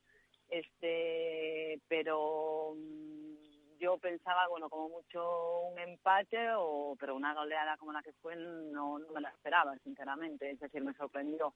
este, 0.50 1.80
pero 1.88 2.74
mm, 2.76 3.78
yo 3.80 3.98
pensaba, 3.98 4.48
bueno, 4.48 4.70
como 4.70 4.90
mucho 4.90 5.60
un 5.72 5.80
empate, 5.80 6.38
o, 6.56 6.96
pero 7.00 7.16
una 7.16 7.34
goleada 7.34 7.78
como 7.78 7.92
la 7.92 8.02
que 8.02 8.14
fue 8.14 8.36
no, 8.36 9.00
me 9.14 9.22
la 9.22 9.30
esperaba, 9.30 9.78
sinceramente. 9.80 10.50
Es 10.52 10.60
decir, 10.60 10.82
me 10.84 10.94
sorprendió. 10.94 11.54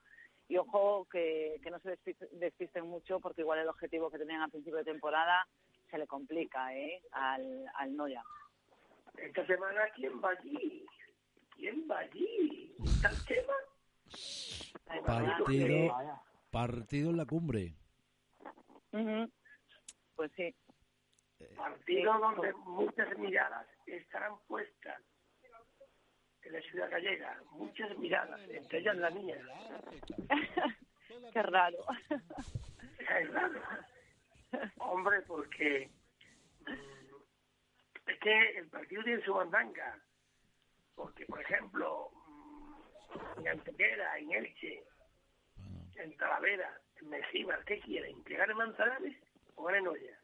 Y 0.49 0.57
ojo 0.57 1.05
que, 1.11 1.59
que 1.63 1.71
no 1.71 1.79
se 1.79 1.97
despis- 1.97 2.29
despisten 2.31 2.85
mucho 2.87 3.19
porque 3.19 3.41
igual 3.41 3.59
el 3.59 3.69
objetivo 3.69 4.09
que 4.09 4.17
tenían 4.17 4.41
a 4.41 4.47
principio 4.47 4.77
de 4.77 4.85
temporada 4.85 5.47
se 5.89 5.97
le 5.97 6.07
complica 6.07 6.75
¿eh? 6.75 7.01
al, 7.11 7.65
al 7.75 7.95
Noya. 7.95 8.23
Esta 9.17 9.45
semana, 9.45 9.81
¿quién 9.95 10.21
va 10.23 10.29
allí? 10.31 10.85
¿Quién 11.57 11.87
va 11.89 11.99
allí? 11.99 12.75
¿Está 12.85 13.09
el 13.09 13.25
tema? 13.25 13.53
Partido, 15.05 15.97
partido 16.51 17.09
en 17.09 17.17
la 17.17 17.25
cumbre. 17.25 17.73
Pues 20.15 20.31
sí. 20.35 20.55
Partido 21.55 22.13
Sí. 22.13 22.19
donde 22.21 22.53
muchas 22.65 23.17
miradas 23.17 23.67
estarán 23.85 24.33
puestas 24.47 25.01
en 26.43 26.53
la 26.53 26.61
ciudad 26.61 26.89
gallega. 26.89 27.41
Muchas 27.51 27.97
miradas, 27.97 28.39
entre 28.49 28.79
ellas 28.79 28.95
la 28.97 29.09
mía. 29.11 29.37
Qué 31.33 31.41
raro. 31.43 31.77
Es 32.99 33.33
raro. 33.33 33.61
Hombre, 34.77 35.21
porque 35.23 35.89
mm, 36.65 38.09
es 38.09 38.19
que 38.19 38.57
el 38.57 38.67
partido 38.69 39.03
tiene 39.03 39.23
su 39.23 39.33
bandanga. 39.33 39.99
Porque, 40.97 41.25
por 41.27 41.39
ejemplo, 41.39 42.09
mm, 43.15 43.39
en 43.41 43.47
Antequera, 43.49 44.17
en 44.17 44.31
Elche, 44.31 44.83
en 45.95 46.17
Talavera, 46.17 46.81
en 46.99 47.09
Mejíbar, 47.09 47.63
¿qué 47.65 47.79
quieren? 47.79 48.23
¿Que 48.23 48.35
gane 48.35 48.55
Manzanares 48.55 49.15
o 49.55 49.63
gane 49.65 49.81
Noya? 49.81 50.19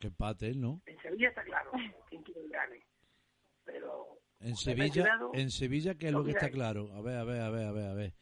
Que 0.00 0.08
empate, 0.08 0.54
¿no? 0.56 0.82
En 0.86 1.00
Sevilla 1.00 1.28
está 1.28 1.44
claro 1.44 1.70
quién 2.08 2.22
quiere 2.24 2.42
que 2.42 2.48
gane. 2.48 2.84
En 4.40 4.46
Me 4.48 4.50
he 4.50 4.56
Sevilla, 4.56 5.04
quedado- 5.04 5.30
en 5.34 5.50
Sevilla, 5.50 5.94
¿qué 5.94 6.06
es 6.08 6.12
lo 6.12 6.24
que 6.24 6.30
está 6.32 6.50
claro? 6.50 6.92
A 6.94 7.00
ver, 7.02 7.16
a 7.18 7.24
ver, 7.24 7.40
a 7.42 7.50
ver, 7.50 7.66
a 7.68 7.72
ver, 7.72 7.86
a 7.86 7.94
ver. 7.94 8.14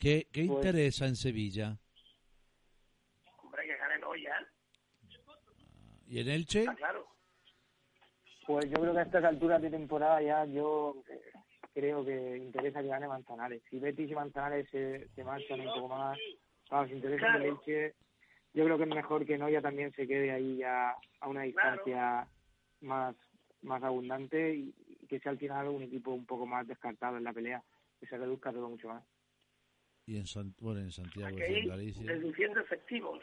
¿Qué, 0.00 0.26
qué 0.32 0.44
Pues- 0.46 0.58
interesa 0.58 1.06
en 1.06 1.14
Sevilla? 1.14 1.78
Hombre, 3.38 3.64
que 3.66 3.76
ganen 3.76 4.02
hoy 4.02 4.22
ya, 4.24 4.36
¿Y 6.08 6.18
en 6.20 6.28
Elche? 6.28 6.60
está 6.60 6.74
claro. 6.74 7.06
Pues 8.46 8.66
yo 8.70 8.80
creo 8.80 8.92
que 8.92 9.00
a 9.00 9.02
estas 9.02 9.24
alturas 9.24 9.60
de 9.60 9.70
temporada 9.70 10.22
ya 10.22 10.44
yo 10.46 11.02
eh, 11.08 11.20
creo 11.74 12.04
que 12.04 12.36
interesa 12.36 12.80
que 12.80 12.88
gane 12.88 13.08
Manzanares. 13.08 13.62
Si 13.68 13.78
Betis 13.80 14.10
y 14.10 14.14
Manzanares 14.14 14.68
se, 14.70 15.08
se 15.08 15.24
marchan 15.24 15.60
un 15.60 15.66
poco 15.74 15.88
más 15.88 16.18
a 16.70 16.82
los 16.82 16.90
intereses 16.92 17.20
Claro. 17.20 17.38
del 17.40 17.52
Elche, 17.52 17.94
yo 18.54 18.64
creo 18.64 18.76
que 18.78 18.84
es 18.84 18.88
mejor 18.94 19.26
que 19.26 19.36
Noya 19.38 19.60
también 19.60 19.92
se 19.92 20.06
quede 20.06 20.30
ahí 20.30 20.58
ya 20.58 20.94
a 21.20 21.28
una 21.28 21.42
distancia 21.42 22.26
más, 22.80 23.16
más 23.62 23.82
abundante 23.82 24.54
y, 24.54 24.74
y 25.00 25.06
que 25.06 25.18
sea 25.20 25.32
al 25.32 25.38
final 25.38 25.68
un 25.68 25.82
equipo 25.82 26.12
un 26.12 26.24
poco 26.24 26.46
más 26.46 26.66
descartado 26.66 27.16
en 27.16 27.24
la 27.24 27.32
pelea, 27.32 27.62
que 28.00 28.06
se 28.06 28.16
reduzca 28.16 28.52
todo 28.52 28.68
mucho 28.68 28.88
más. 28.88 29.02
Y 30.06 30.18
en, 30.18 30.26
San- 30.26 30.54
bueno, 30.60 30.80
en 30.80 30.92
Santiago, 30.92 31.36
Aquí, 31.36 31.52
en 31.52 31.68
Galicia. 31.68 32.02
reduciendo 32.06 32.60
efectivos. 32.60 33.22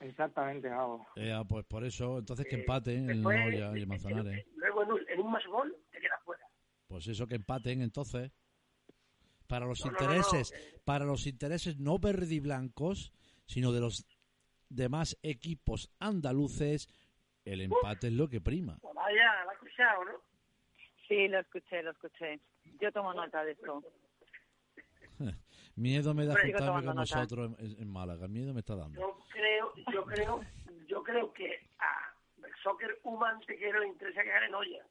Exactamente, 0.00 0.68
Gabo. 0.68 1.06
Eh, 1.16 1.38
pues 1.48 1.64
por 1.66 1.84
eso, 1.84 2.18
entonces 2.18 2.46
que 2.46 2.56
Eh, 2.56 2.60
empaten 2.60 3.10
el 3.10 3.16
después, 3.18 3.38
Noya 3.38 3.70
y 3.72 3.78
eh, 3.78 3.80
el 3.80 3.86
Manzanares. 3.86 4.46
Luego 4.56 4.82
en 4.82 4.92
un, 4.92 5.08
en 5.08 5.20
un 5.20 5.30
más 5.30 5.46
gol 5.46 5.76
te 5.90 6.00
quedas 6.00 6.22
fuera. 6.24 6.44
Pues 6.88 7.06
eso, 7.06 7.26
que 7.26 7.36
empaten 7.36 7.82
entonces. 7.82 8.32
Para 9.46 9.66
los 9.66 9.84
No, 9.84 9.90
no, 9.90 9.98
no, 9.98 10.06
no, 10.06 10.14
intereses, 10.14 10.52
eh. 10.52 10.80
para 10.84 11.04
los 11.04 11.26
intereses 11.26 11.78
no 11.78 11.98
verdiblancos, 11.98 13.12
sino 13.46 13.72
de 13.72 13.80
los 13.80 14.06
demás 14.68 15.18
equipos 15.22 15.90
andaluces, 15.98 16.88
el 17.44 17.60
empate 17.60 18.06
es 18.06 18.12
lo 18.12 18.28
que 18.28 18.40
prima. 18.40 18.78
Pues 18.80 18.94
vaya, 18.94 19.44
la 19.44 19.50
has 19.50 19.54
escuchado, 19.54 20.04
¿no? 20.04 20.12
Sí, 21.08 21.26
lo 21.26 21.40
escuché, 21.40 21.82
lo 21.82 21.90
escuché. 21.90 22.38
Yo 22.80 22.92
tomo 22.92 23.12
nota 23.12 23.44
de 23.44 23.52
esto. 23.52 23.82
Miedo 25.80 26.12
me 26.12 26.26
da 26.26 26.34
Pero 26.34 26.58
juntarme 26.58 26.84
con 26.86 26.96
nota. 26.96 27.16
vosotros 27.20 27.52
en, 27.58 27.80
en 27.80 27.88
Málaga, 27.88 28.28
miedo 28.28 28.52
me 28.52 28.60
está 28.60 28.76
dando. 28.76 29.00
Yo 29.00 29.18
creo, 29.32 29.72
yo 29.90 30.04
creo, 30.04 30.40
yo 30.86 31.02
creo 31.02 31.32
que 31.32 31.68
a 31.78 32.14
el 32.46 32.54
soccer 32.62 32.98
human 33.02 33.40
te 33.46 33.56
quiero 33.56 33.80
le 33.80 33.88
interesa 33.88 34.22
que 34.22 34.28
gane 34.28 34.50
Noya. 34.50 34.84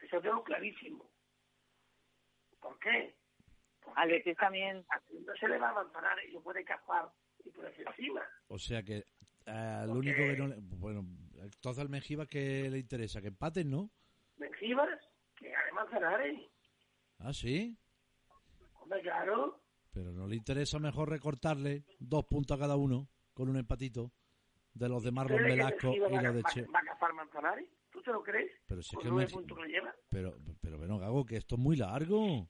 Eso 0.00 0.20
tengo 0.20 0.44
clarísimo. 0.44 1.10
¿Por 2.60 2.78
qué? 2.78 3.16
Porque 3.82 4.00
Al 4.00 4.08
Betis 4.08 4.36
también. 4.36 4.84
no 5.26 5.34
se 5.34 5.48
le 5.48 5.58
va 5.58 5.70
a 5.70 5.74
manzanar 5.74 6.16
y 6.28 6.32
lo 6.32 6.40
puede 6.42 6.64
cazar 6.64 7.10
y 7.44 7.50
por 7.50 7.66
encima. 7.66 8.22
O 8.46 8.58
sea 8.58 8.84
que 8.84 8.98
eh, 9.46 9.82
lo 9.86 9.94
Porque- 9.94 9.98
único 10.10 10.16
que 10.18 10.36
no 10.36 10.46
le... 10.46 10.56
Bueno, 10.60 11.04
entonces 11.40 11.80
al 11.82 11.88
Mejiba 11.88 12.26
que 12.26 12.68
le 12.70 12.78
interesa, 12.78 13.20
que 13.20 13.28
empaten, 13.28 13.68
¿no? 13.68 13.90
Mengibas, 14.36 14.88
que 15.34 15.50
gane 15.50 15.72
Manzanares. 15.72 16.40
Ah, 17.18 17.32
sí. 17.32 17.76
Hombre, 18.86 19.02
claro. 19.02 19.60
Pero 19.92 20.12
no 20.12 20.28
le 20.28 20.36
interesa 20.36 20.78
mejor 20.78 21.10
recortarle 21.10 21.84
dos 21.98 22.24
puntos 22.26 22.56
a 22.56 22.60
cada 22.60 22.76
uno 22.76 23.08
con 23.34 23.48
un 23.48 23.56
empatito 23.56 24.12
de 24.74 24.88
los 24.88 25.02
de 25.02 25.10
Marlon 25.10 25.38
¿Crees 25.38 25.50
que 25.50 25.56
Velasco 25.56 25.92
y 25.92 25.98
los 25.98 26.34
de 26.34 26.42
Che. 26.44 26.62
va 26.66 26.78
a 26.78 26.84
cazar 26.84 27.12
Manzanares? 27.14 27.68
¿Tú 27.90 28.00
te 28.02 28.12
lo 28.12 28.22
crees? 28.22 28.52
Pero 28.68 28.80
si 28.82 28.94
es 28.94 29.02
que 29.02 29.08
nueve 29.08 29.28
puntos 29.32 29.58
lleva. 29.66 29.92
Pero, 30.08 30.36
pero 30.60 30.78
bueno, 30.78 31.00
Gago, 31.00 31.26
que 31.26 31.36
esto 31.36 31.56
es 31.56 31.60
muy 31.60 31.74
largo. 31.74 32.48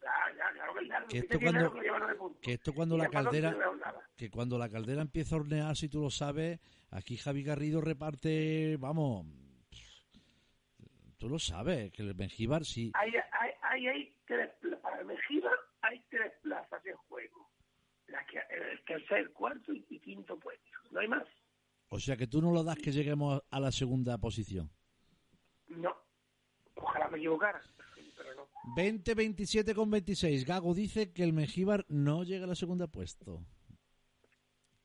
Ya, 0.00 0.34
ya, 0.34 0.50
claro 0.54 0.72
que 0.72 0.80
el 0.80 0.88
largo. 0.88 1.08
Que 1.08 1.18
esto 1.18 1.38
cuando, 1.38 1.60
largo 1.60 1.76
le 1.76 1.82
lleva 1.82 1.98
nueve 1.98 2.14
puntos. 2.14 2.40
que 2.40 2.52
esto 2.54 2.72
cuando 2.72 2.94
Y 2.94 2.98
la 2.98 3.08
caldera, 3.10 3.50
no 3.50 3.92
que 4.16 4.30
cuando 4.30 4.56
la 4.56 4.68
caldera 4.70 5.02
empieza 5.02 5.34
a 5.34 5.40
hornear, 5.40 5.76
si 5.76 5.90
tú 5.90 6.00
lo 6.00 6.08
sabes, 6.08 6.58
aquí 6.90 7.18
Javi 7.18 7.42
Garrido 7.42 7.82
reparte, 7.82 8.78
vamos, 8.78 9.26
tú 11.18 11.28
lo 11.28 11.38
sabes, 11.38 11.92
que 11.92 12.00
el 12.00 12.14
Benjíbar 12.14 12.64
sí. 12.64 12.92
Hay, 12.94 13.12
hay, 13.60 13.86
hay 13.86 14.14
tres. 14.30 14.50
Para 14.80 15.02
Mejía 15.04 15.50
hay 15.82 16.00
tres 16.08 16.32
plazas 16.42 16.84
en 16.86 16.96
juego. 17.08 17.48
La 18.06 18.24
que, 18.26 18.38
el 18.38 18.82
tercer, 18.84 19.32
cuarto 19.32 19.72
y, 19.72 19.84
y 19.88 19.98
quinto 20.00 20.38
puesto. 20.38 20.64
No 20.90 21.00
hay 21.00 21.08
más. 21.08 21.26
O 21.88 21.98
sea 21.98 22.16
que 22.16 22.26
tú 22.26 22.40
no 22.40 22.52
lo 22.52 22.62
das 22.62 22.76
que 22.78 22.92
lleguemos 22.92 23.42
a 23.50 23.60
la 23.60 23.72
segunda 23.72 24.18
posición. 24.18 24.70
No. 25.68 25.94
Ojalá 26.76 27.08
me 27.08 27.18
equivocara. 27.18 27.60
Pero 28.16 28.34
no. 28.34 28.48
20-27 28.76 29.74
con 29.74 29.90
26. 29.90 30.44
Gago 30.46 30.74
dice 30.74 31.12
que 31.12 31.22
el 31.24 31.32
Mejíbar 31.32 31.84
no 31.88 32.22
llega 32.24 32.44
a 32.44 32.48
la 32.48 32.54
segunda 32.54 32.86
puesto. 32.86 33.44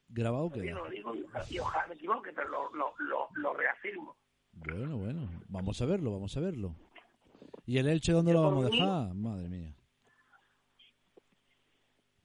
Grabado 0.08 0.50
Yo 0.56 0.62
queda. 0.62 0.76
lo 0.76 0.90
digo 0.90 1.16
y 1.16 1.24
ojalá, 1.24 1.46
y 1.50 1.60
ojalá 1.60 1.88
me 1.88 1.96
equivoque, 1.96 2.32
pero 2.34 2.48
lo, 2.50 2.74
lo, 2.74 2.94
lo, 3.00 3.30
lo 3.36 3.54
reafirmo. 3.54 4.16
Bueno, 4.54 4.98
bueno, 4.98 5.30
vamos 5.50 5.82
a 5.82 5.86
verlo, 5.86 6.12
vamos 6.12 6.36
a 6.38 6.40
verlo. 6.40 6.76
¿Y 7.66 7.78
el 7.78 7.88
Elche 7.88 8.12
dónde 8.12 8.34
lo 8.34 8.42
vamos 8.44 8.66
a 8.66 8.70
mí- 8.70 8.78
dejar? 8.80 9.14
Madre 9.16 9.50
mía. 9.50 9.74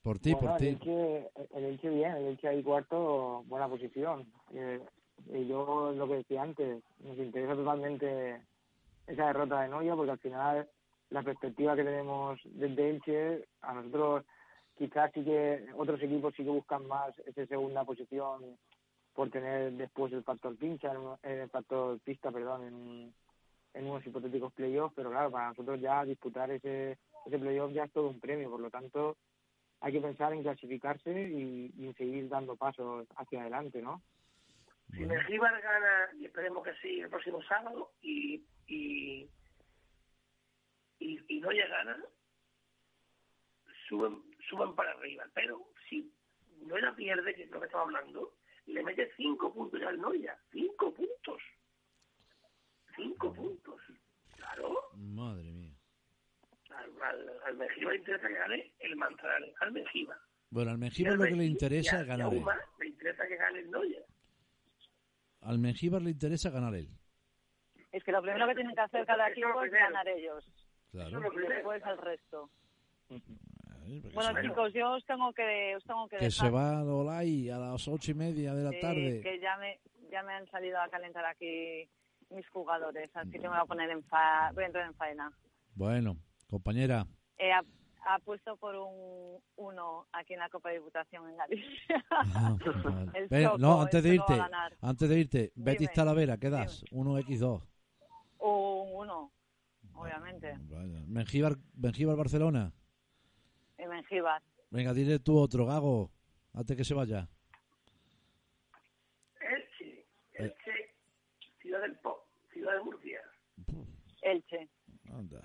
Por 0.03 0.19
ti, 0.19 0.33
Bueno, 0.33 0.47
por 0.53 0.61
el 0.63 0.77
ti. 0.77 0.89
Elche, 0.89 1.29
el 1.53 1.63
Elche 1.65 1.89
bien, 1.89 2.11
el 2.15 2.25
Elche 2.27 2.47
ahí 2.47 2.63
cuarto, 2.63 3.43
buena 3.47 3.67
posición. 3.67 4.31
Eh, 4.53 4.79
y 5.31 5.47
yo 5.47 5.91
lo 5.95 6.07
que 6.07 6.15
decía 6.15 6.41
antes, 6.41 6.83
nos 6.99 7.17
interesa 7.17 7.55
totalmente 7.55 8.41
esa 9.07 9.27
derrota 9.27 9.61
de 9.61 9.69
Noya 9.69 9.95
porque 9.95 10.11
al 10.11 10.19
final 10.19 10.69
la 11.09 11.21
perspectiva 11.23 11.75
que 11.75 11.83
tenemos 11.83 12.39
desde 12.45 12.89
Elche, 12.89 13.45
a 13.61 13.73
nosotros 13.73 14.25
quizás 14.77 15.11
sí 15.13 15.23
que 15.23 15.67
otros 15.75 16.01
equipos 16.01 16.33
sí 16.35 16.43
que 16.43 16.49
buscan 16.49 16.87
más 16.87 17.17
esa 17.25 17.45
segunda 17.45 17.83
posición 17.83 18.57
por 19.13 19.29
tener 19.29 19.73
después 19.73 20.11
el 20.13 20.23
factor 20.23 20.55
pincha, 20.57 20.93
el 21.21 21.49
factor 21.49 21.99
pista, 21.99 22.31
perdón, 22.31 22.63
en, 22.63 23.13
en 23.73 23.87
unos 23.87 24.05
hipotéticos 24.05 24.53
playoffs, 24.53 24.93
pero 24.95 25.09
claro, 25.09 25.31
para 25.31 25.49
nosotros 25.49 25.79
ya 25.79 26.03
disputar 26.05 26.51
ese, 26.51 26.97
ese 27.25 27.39
playoff 27.39 27.71
ya 27.71 27.85
es 27.85 27.91
todo 27.91 28.09
un 28.09 28.19
premio, 28.19 28.49
por 28.49 28.59
lo 28.59 28.69
tanto 28.69 29.17
hay 29.79 29.93
que 29.93 30.01
pensar 30.01 30.33
en 30.33 30.43
clasificarse 30.43 31.11
y, 31.11 31.71
y 31.75 31.87
en 31.87 31.95
seguir 31.95 32.29
dando 32.29 32.55
pasos 32.55 33.07
hacia 33.15 33.41
adelante, 33.41 33.81
¿no? 33.81 34.01
Si 34.93 35.05
Mengíbar 35.05 35.59
gana, 35.61 36.09
y 36.19 36.25
esperemos 36.25 36.63
que 36.63 36.73
sí, 36.81 36.99
el 36.99 37.09
próximo 37.09 37.41
sábado, 37.43 37.93
y, 38.01 38.43
y, 38.67 39.29
y, 40.99 41.19
y 41.29 41.39
Noya 41.39 41.65
gana, 41.67 41.97
suben, 43.87 44.21
suben 44.49 44.75
para 44.75 44.91
arriba. 44.91 45.25
Pero 45.33 45.65
si 45.89 46.13
Noya 46.65 46.93
pierde, 46.93 47.33
que 47.33 47.43
es 47.43 47.51
lo 47.51 47.59
que 47.59 47.67
estaba 47.67 47.85
hablando, 47.85 48.35
le 48.65 48.83
mete 48.83 49.11
cinco 49.15 49.53
puntos 49.53 49.79
ya 49.79 49.87
al 49.87 49.99
Noya. 49.99 50.37
Cinco 50.51 50.93
puntos. 50.93 51.41
Cinco 53.01 53.33
puntos. 53.33 53.81
Claro, 54.35 54.73
Madre 54.95 55.51
mía. 55.51 55.73
al, 56.69 57.29
al, 57.45 57.57
le 57.57 57.95
interesa 57.95 58.27
que 58.27 58.33
gane 58.33 58.73
el 58.79 58.95
Manzanares, 58.95 59.53
al 59.59 59.71
Mengíbar. 59.71 60.17
Bueno, 60.49 60.71
al 60.71 60.77
Y 60.77 60.79
Mengíbar 60.81 61.13
al 61.13 61.17
lo 61.19 61.25
que 61.25 61.31
le 61.31 61.45
interesa 61.45 62.01
es 62.01 62.07
ganar. 62.07 62.27
Uma 62.33 62.55
le 62.79 62.87
interesa 62.87 63.27
que 63.27 63.35
gane 63.37 63.59
el 63.59 63.71
Noya. 63.71 64.01
Al 65.41 65.57
Mengíbar 65.59 66.01
le 66.01 66.11
interesa 66.11 66.49
ganar 66.49 66.75
él. 66.75 66.87
Es 67.91 68.03
que 68.03 68.11
lo 68.11 68.21
primero 68.21 68.47
que 68.47 68.55
tienen 68.55 68.75
que 68.75 68.81
hacer 68.81 69.05
cada 69.05 69.29
equipo 69.29 69.63
es 69.63 69.71
ganar 69.71 70.07
ellos. 70.07 70.45
Claro. 70.91 71.19
Y 71.33 71.47
después 71.47 71.81
el 71.85 71.97
resto. 71.97 72.49
Bueno, 74.13 74.33
se- 74.33 74.41
chicos, 74.41 74.73
yo 74.73 74.91
os 74.91 75.05
tengo 75.05 75.33
que, 75.33 75.75
os 75.75 75.83
tengo 75.83 76.07
que 76.07 76.17
que 76.17 76.25
dejar. 76.25 76.47
se 76.47 76.49
va 76.53 76.79
a 76.79 76.83
Olay 76.85 77.49
a 77.49 77.57
las 77.57 77.87
ocho 77.87 78.11
y 78.11 78.13
media 78.13 78.53
de 78.53 78.63
la 78.63 78.79
tarde. 78.79 79.21
que 79.21 79.39
ya 79.39 79.57
me, 79.57 79.79
ya 80.09 80.23
me 80.23 80.33
han 80.33 80.47
salido 80.47 80.79
a 80.79 80.87
calentar 80.89 81.25
aquí 81.25 81.89
mis 82.31 82.47
jugadores, 82.49 83.09
así 83.15 83.31
que 83.31 83.39
me 83.39 83.49
voy 83.49 83.57
a 83.57 83.65
poner 83.65 83.89
en 83.89 84.03
fa 84.03 84.51
voy 84.53 84.63
a 84.63 84.67
entrar 84.67 84.85
en 84.85 84.93
faena. 84.95 85.31
Bueno, 85.75 86.17
compañera, 86.49 87.05
Eh, 87.37 87.51
ha, 87.51 87.63
ha 88.05 88.19
puesto 88.19 88.55
por 88.57 88.75
un 88.75 89.39
uno 89.55 90.07
aquí 90.13 90.33
en 90.33 90.39
la 90.39 90.49
Copa 90.49 90.69
de 90.69 90.75
Diputación 90.79 91.29
en 91.29 91.37
Galicia. 91.37 92.05
Ah, 92.09 92.55
vale. 92.83 93.11
El 93.13 93.27
Ven, 93.27 93.43
Choco, 93.45 93.57
no, 93.57 93.81
antes 93.81 94.03
de 94.03 94.15
irte, 94.15 94.41
antes 94.81 95.09
de 95.09 95.19
irte, 95.19 95.51
Betis 95.55 95.79
Dime, 95.89 95.93
Talavera, 95.93 96.37
¿qué 96.37 96.49
das? 96.49 96.83
1x2. 96.91 97.61
Un 98.39 98.91
uno, 98.95 99.31
obviamente. 99.93 100.55
Vaya. 100.61 101.03
Mengíbar, 101.07 101.55
Mengíbar 101.75 102.15
Barcelona. 102.17 102.71
En 103.77 103.89
Mengíbar. 103.89 104.41
Venga, 104.69 104.93
dile 104.93 105.19
tú 105.19 105.37
otro, 105.37 105.65
Gago, 105.65 106.11
antes 106.53 106.77
que 106.77 106.83
se 106.83 106.93
vaya. 106.93 107.27
Elche, 109.39 110.05
Elche, 110.33 110.95
Ciudad 111.61 111.81
del 111.81 111.95
Pop, 111.99 112.20
Ciudad 112.61 112.75
de 112.75 112.83
Murcia, 112.83 113.21
Elche. 114.21 114.69
Anda. 115.11 115.41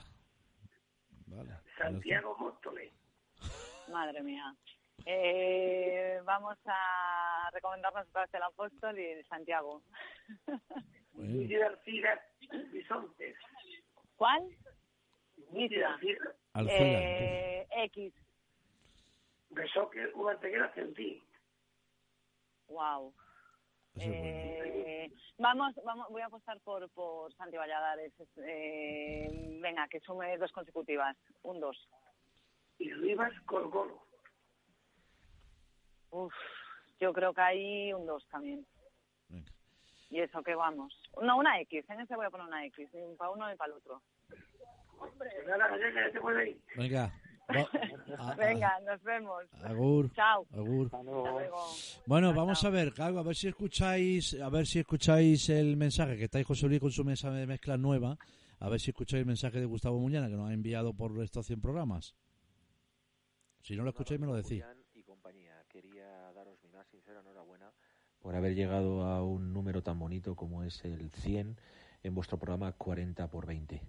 Vale. 1.29 1.51
Santiago 1.79 2.37
Móstoles. 2.39 2.93
Madre 3.91 4.23
mía. 4.23 4.55
Eh, 5.07 6.21
vamos 6.25 6.59
a 6.67 7.49
recomendarnos 7.55 8.13
vez 8.13 8.35
el 8.35 8.43
apóstol 8.43 8.99
y 8.99 9.25
Santiago. 9.25 9.83
García 11.15 12.21
Bisontes. 12.71 13.37
¿Cuál? 14.17 14.55
Alcela. 16.53 17.01
Eh, 17.01 17.67
X. 17.85 18.13
de 19.49 19.69
soccer, 19.69 20.13
una 20.15 20.33
antequera 20.33 20.71
Centí. 20.75 21.27
Wow. 22.69 23.15
Bueno. 23.97 24.13
Eh. 24.15 25.13
Vamos, 25.39 25.75
vamos, 25.85 26.09
voy 26.11 26.23
a 26.23 26.27
apostar 26.27 26.59
por, 26.61 26.89
por 26.91 27.33
Santi 27.35 27.57
Valladares. 27.57 28.13
Eh, 28.39 29.59
venga, 29.61 29.87
que 29.89 30.01
sume 30.01 30.37
dos 30.39 30.53
consecutivas. 30.53 31.17
Un 31.43 31.61
dos. 31.61 31.89
Y 32.79 32.93
Rivas 32.93 33.33
Gorgolo. 33.45 34.07
Uf, 36.11 36.33
yo 37.01 37.13
creo 37.13 37.35
que 37.35 37.41
hay 37.41 37.93
un 37.93 38.07
dos 38.07 38.27
también. 38.29 38.67
Venga. 39.29 39.53
Y 40.11 40.21
eso 40.21 40.43
que 40.43 40.55
vamos. 40.55 40.99
No, 41.21 41.37
una 41.37 41.61
X. 41.61 41.85
En 41.91 42.01
ese 42.01 42.17
voy 42.17 42.27
a 42.27 42.31
poner 42.31 42.47
una 42.47 42.65
X. 42.67 42.89
Ni 42.95 43.17
para 43.17 43.31
uno 43.31 43.49
ni 43.49 43.57
para 43.57 43.73
el 43.73 43.79
otro. 43.79 44.03
Hombre, 44.99 45.31
nada, 45.47 45.77
ya 45.77 46.13
te 46.13 46.49
ir. 46.49 46.61
Venga. 46.77 47.13
Va- 47.49 48.35
Venga, 48.37 48.81
nos 48.81 49.03
vemos. 49.03 49.45
Agur. 49.63 50.13
Chao. 50.15 50.47
Agur. 50.53 50.87
Hasta 50.87 51.03
luego. 51.03 51.57
Bueno, 52.07 52.35
vamos 52.35 52.65
a 52.65 52.71
ver, 52.71 52.93
a 52.99 53.11
ver 53.23 53.37
si 53.37 53.49
escucháis, 53.49 54.35
a 54.41 54.49
ver 54.49 54.67
si 54.67 54.79
escucháis 54.81 55.49
el 55.51 55.77
mensaje 55.77 56.17
que 56.17 56.25
estáis 56.25 56.47
José 56.47 56.67
Luis 56.69 56.81
con 56.81 56.91
su 56.91 57.05
mesa 57.05 57.31
de 57.31 57.47
mezcla 57.47 57.77
nueva, 57.77 58.17
a 58.59 58.69
ver 58.69 58.81
si 58.81 58.91
escucháis 58.91 59.21
el 59.21 59.27
mensaje 59.27 59.61
de 59.61 59.67
Gustavo 59.67 59.99
Muñana 59.99 60.29
que 60.29 60.37
nos 60.37 60.49
ha 60.51 60.53
enviado 60.55 60.93
por 60.95 61.21
estos 61.23 61.47
100 61.47 61.61
programas. 61.61 62.15
Si 63.63 63.77
no 63.77 63.83
lo 63.83 63.91
escucháis 63.91 64.21
me 64.21 64.27
lo 64.27 64.35
decís. 64.35 64.65
Y 64.95 65.03
compañía, 65.03 65.63
quería 65.69 66.07
daros 66.33 66.59
mi 66.63 66.71
más 66.71 66.87
sincera 66.89 67.21
enhorabuena 67.21 67.71
por 68.21 68.35
haber 68.35 68.55
llegado 68.55 69.03
a 69.05 69.23
un 69.25 69.53
número 69.53 69.83
tan 69.83 69.99
bonito 69.99 70.35
como 70.35 70.63
es 70.65 70.85
el 70.85 71.11
100 71.11 71.59
en 72.03 72.15
vuestro 72.15 72.39
programa 72.39 72.73
40 72.73 73.29
por 73.29 73.47
20. 73.47 73.83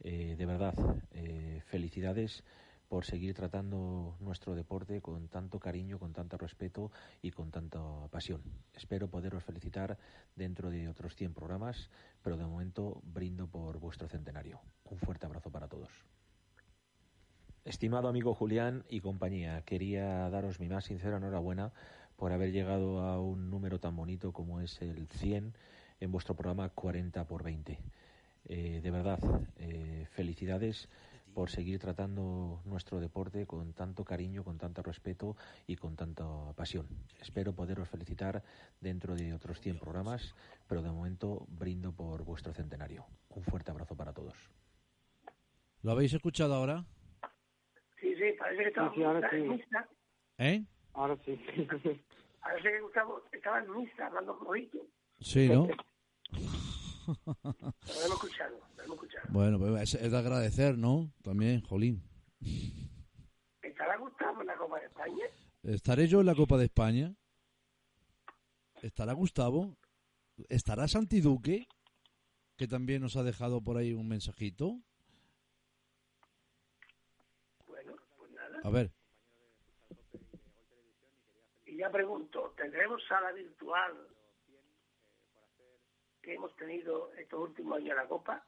Eh, 0.00 0.36
de 0.38 0.46
verdad, 0.46 0.74
eh, 1.12 1.60
felicidades 1.66 2.44
por 2.88 3.04
seguir 3.04 3.34
tratando 3.34 4.16
nuestro 4.20 4.54
deporte 4.54 5.00
con 5.00 5.28
tanto 5.28 5.60
cariño, 5.60 5.98
con 5.98 6.12
tanto 6.12 6.38
respeto 6.38 6.90
y 7.20 7.30
con 7.30 7.50
tanta 7.50 7.80
pasión. 8.10 8.42
Espero 8.74 9.08
poderos 9.08 9.44
felicitar 9.44 9.98
dentro 10.34 10.70
de 10.70 10.88
otros 10.88 11.14
100 11.14 11.34
programas, 11.34 11.90
pero 12.22 12.36
de 12.36 12.44
momento 12.44 13.00
brindo 13.04 13.46
por 13.46 13.78
vuestro 13.78 14.08
centenario. 14.08 14.60
Un 14.84 14.98
fuerte 14.98 15.26
abrazo 15.26 15.50
para 15.50 15.68
todos. 15.68 15.90
Estimado 17.64 18.08
amigo 18.08 18.34
Julián 18.34 18.84
y 18.88 19.00
compañía, 19.00 19.60
quería 19.62 20.30
daros 20.30 20.58
mi 20.58 20.68
más 20.68 20.86
sincera 20.86 21.18
enhorabuena 21.18 21.72
por 22.16 22.32
haber 22.32 22.50
llegado 22.50 23.00
a 23.00 23.20
un 23.20 23.50
número 23.50 23.78
tan 23.78 23.94
bonito 23.94 24.32
como 24.32 24.60
es 24.60 24.80
el 24.80 25.06
100 25.08 25.54
en 26.00 26.12
vuestro 26.12 26.34
programa 26.34 26.70
40 26.70 27.26
por 27.26 27.42
20. 27.42 27.78
Eh, 28.46 28.80
de 28.82 28.90
verdad, 28.90 29.18
eh, 29.56 30.06
felicidades 30.10 30.88
por 31.38 31.50
seguir 31.50 31.78
tratando 31.78 32.60
nuestro 32.64 32.98
deporte 32.98 33.46
con 33.46 33.72
tanto 33.72 34.04
cariño, 34.04 34.42
con 34.42 34.58
tanto 34.58 34.82
respeto 34.82 35.36
y 35.68 35.76
con 35.76 35.94
tanta 35.94 36.24
pasión. 36.56 36.88
Espero 37.20 37.52
poderos 37.54 37.88
felicitar 37.88 38.42
dentro 38.80 39.14
de 39.14 39.32
otros 39.32 39.60
100 39.60 39.78
programas, 39.78 40.34
pero 40.66 40.82
de 40.82 40.90
momento 40.90 41.46
brindo 41.46 41.92
por 41.92 42.24
vuestro 42.24 42.52
centenario. 42.52 43.06
Un 43.36 43.44
fuerte 43.44 43.70
abrazo 43.70 43.94
para 43.94 44.12
todos. 44.12 44.34
¿Lo 45.84 45.92
habéis 45.92 46.12
escuchado 46.12 46.54
ahora? 46.54 46.84
Sí, 48.00 48.16
sí, 48.16 48.32
parece 48.36 48.62
que 48.64 48.68
estaba 48.70 48.88
Sí, 48.90 48.96
sí, 48.96 49.02
ahora 49.04 49.30
en 49.30 49.42
sí. 49.44 49.48
misa. 49.48 49.88
¿Eh? 50.38 50.64
Ahora 50.94 51.16
sí. 51.24 51.40
Parece 52.40 52.68
que 52.68 52.80
Gustavo 52.80 53.22
estaba 53.30 53.60
en 53.60 53.76
misa 53.76 54.06
hablando 54.08 54.36
con 54.40 54.54
Rito. 54.54 54.78
Sí, 55.20 55.48
¿no? 55.48 55.68
Hemos 57.08 58.12
escuchado, 58.12 58.60
lo 58.76 58.84
hemos 58.84 58.96
escuchado. 58.96 59.26
Bueno, 59.30 59.58
pues 59.58 59.94
es, 59.94 60.10
de 60.10 60.18
agradecer, 60.18 60.76
¿no? 60.76 61.12
También, 61.22 61.62
Jolín. 61.62 62.02
¿Estará 63.62 63.96
Gustavo 63.96 64.40
en 64.42 64.46
la 64.46 64.56
Copa 64.56 64.78
de 64.80 64.86
España? 64.86 65.24
¿Estaré 65.62 66.06
yo 66.06 66.20
en 66.20 66.26
la 66.26 66.34
Copa 66.34 66.58
de 66.58 66.64
España? 66.64 67.14
¿Estará 68.82 69.12
Gustavo? 69.12 69.76
¿Estará 70.48 70.86
Santi 70.86 71.20
Duque? 71.20 71.66
Que 72.56 72.68
también 72.68 73.02
nos 73.02 73.16
ha 73.16 73.22
dejado 73.22 73.62
por 73.62 73.76
ahí 73.76 73.92
un 73.92 74.08
mensajito. 74.08 74.80
Bueno, 77.66 77.94
pues 78.16 78.30
nada. 78.32 78.60
A 78.64 78.70
ver, 78.70 78.92
Y 81.68 81.76
ya 81.76 81.90
pregunto, 81.90 82.54
¿tendremos 82.56 83.02
sala 83.06 83.30
virtual 83.32 84.08
que 86.28 86.34
hemos 86.34 86.54
tenido 86.56 87.10
estos 87.14 87.40
últimos 87.48 87.78
años 87.78 87.90
en 87.92 87.96
la 87.96 88.06
Copa? 88.06 88.44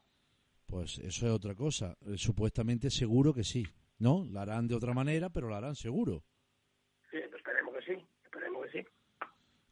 pues 0.67 0.99
eso 0.99 1.25
es 1.25 1.31
otra 1.33 1.55
cosa. 1.55 1.97
Eh, 2.05 2.15
Supuestamente 2.17 2.89
seguro 2.91 3.33
que 3.33 3.43
sí. 3.43 3.65
¿No? 3.97 4.23
La 4.31 4.43
harán 4.43 4.67
de 4.67 4.75
otra 4.75 4.93
manera, 4.93 5.29
pero 5.29 5.49
la 5.49 5.57
harán 5.57 5.75
seguro. 5.75 6.23
Sí, 7.09 7.17
pues 7.29 7.35
esperemos 7.37 7.73
que 7.75 7.81
sí, 7.95 8.05
esperemos 8.23 8.65
que 8.67 8.71
sí. 8.81 8.87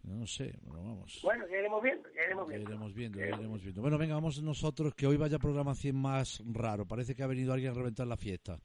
No 0.03 0.25
sé, 0.27 0.59
pero 0.65 0.83
vamos. 0.83 1.19
Bueno, 1.23 1.47
ya 1.47 1.57
iremos 1.57 1.81
viendo, 1.83 2.09
ya 2.11 2.23
iremos 2.23 2.47
Ya 2.49 2.55
viendo. 2.55 2.69
iremos 2.71 2.93
viendo, 2.93 3.19
ya 3.19 3.25
iremos 3.27 3.61
viendo. 3.61 3.81
Bueno, 3.81 3.97
venga, 3.97 4.15
vamos 4.15 4.41
nosotros, 4.41 4.93
que 4.95 5.07
hoy 5.07 5.17
vaya 5.17 5.37
programa 5.39 5.73
100 5.75 5.95
más 5.95 6.43
raro. 6.51 6.85
Parece 6.87 7.15
que 7.15 7.23
ha 7.23 7.27
venido 7.27 7.53
alguien 7.53 7.71
a 7.71 7.75
reventar 7.75 8.07
la 8.07 8.17
fiesta. 8.17 8.59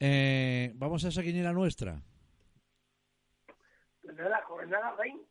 Eh, 0.00 0.72
vamos 0.76 1.04
a 1.04 1.08
esa 1.08 1.22
quiniela 1.22 1.52
nuestra. 1.52 2.02
Pues 4.02 4.16
nada, 4.16 4.42
jornada 4.44 4.94
20. 4.96 5.27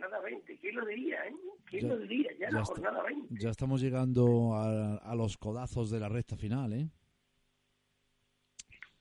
Jornada 0.00 0.22
20, 0.22 0.58
¿quién 0.58 0.76
lo 0.76 0.86
diría, 0.86 1.26
eh? 1.26 1.34
¿Quién 1.66 1.82
Ya- 1.82 1.88
lo 1.88 1.98
diría? 1.98 2.32
Ya, 2.38 2.38
ya 2.38 2.50
la 2.52 2.64
jornada 2.64 3.02
20. 3.02 3.34
Ya 3.42 3.50
estamos 3.50 3.80
llegando 3.80 4.54
a, 4.54 4.96
a 4.98 5.14
los 5.16 5.36
codazos 5.36 5.90
de 5.90 5.98
la 6.00 6.08
recta 6.08 6.36
final, 6.36 6.72
¿eh? 6.72 6.88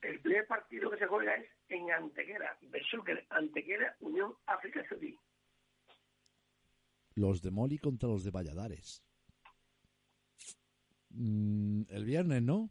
El 0.01 0.19
primer 0.21 0.47
partido 0.47 0.89
que 0.89 0.97
se 0.97 1.05
juega 1.05 1.36
es 1.36 1.47
en 1.69 1.91
Antequera, 1.91 2.57
Besuker, 2.63 3.25
Antequera, 3.29 3.95
Unión 3.99 4.33
África 4.47 4.83
Saudí. 4.89 5.15
Los 7.15 7.41
de 7.41 7.51
Moli 7.51 7.77
contra 7.77 8.10
los 8.10 8.23
de 8.23 8.31
Valladares. 8.31 9.03
Mm, 11.10 11.83
el 11.89 12.05
viernes, 12.05 12.41
¿no? 12.41 12.69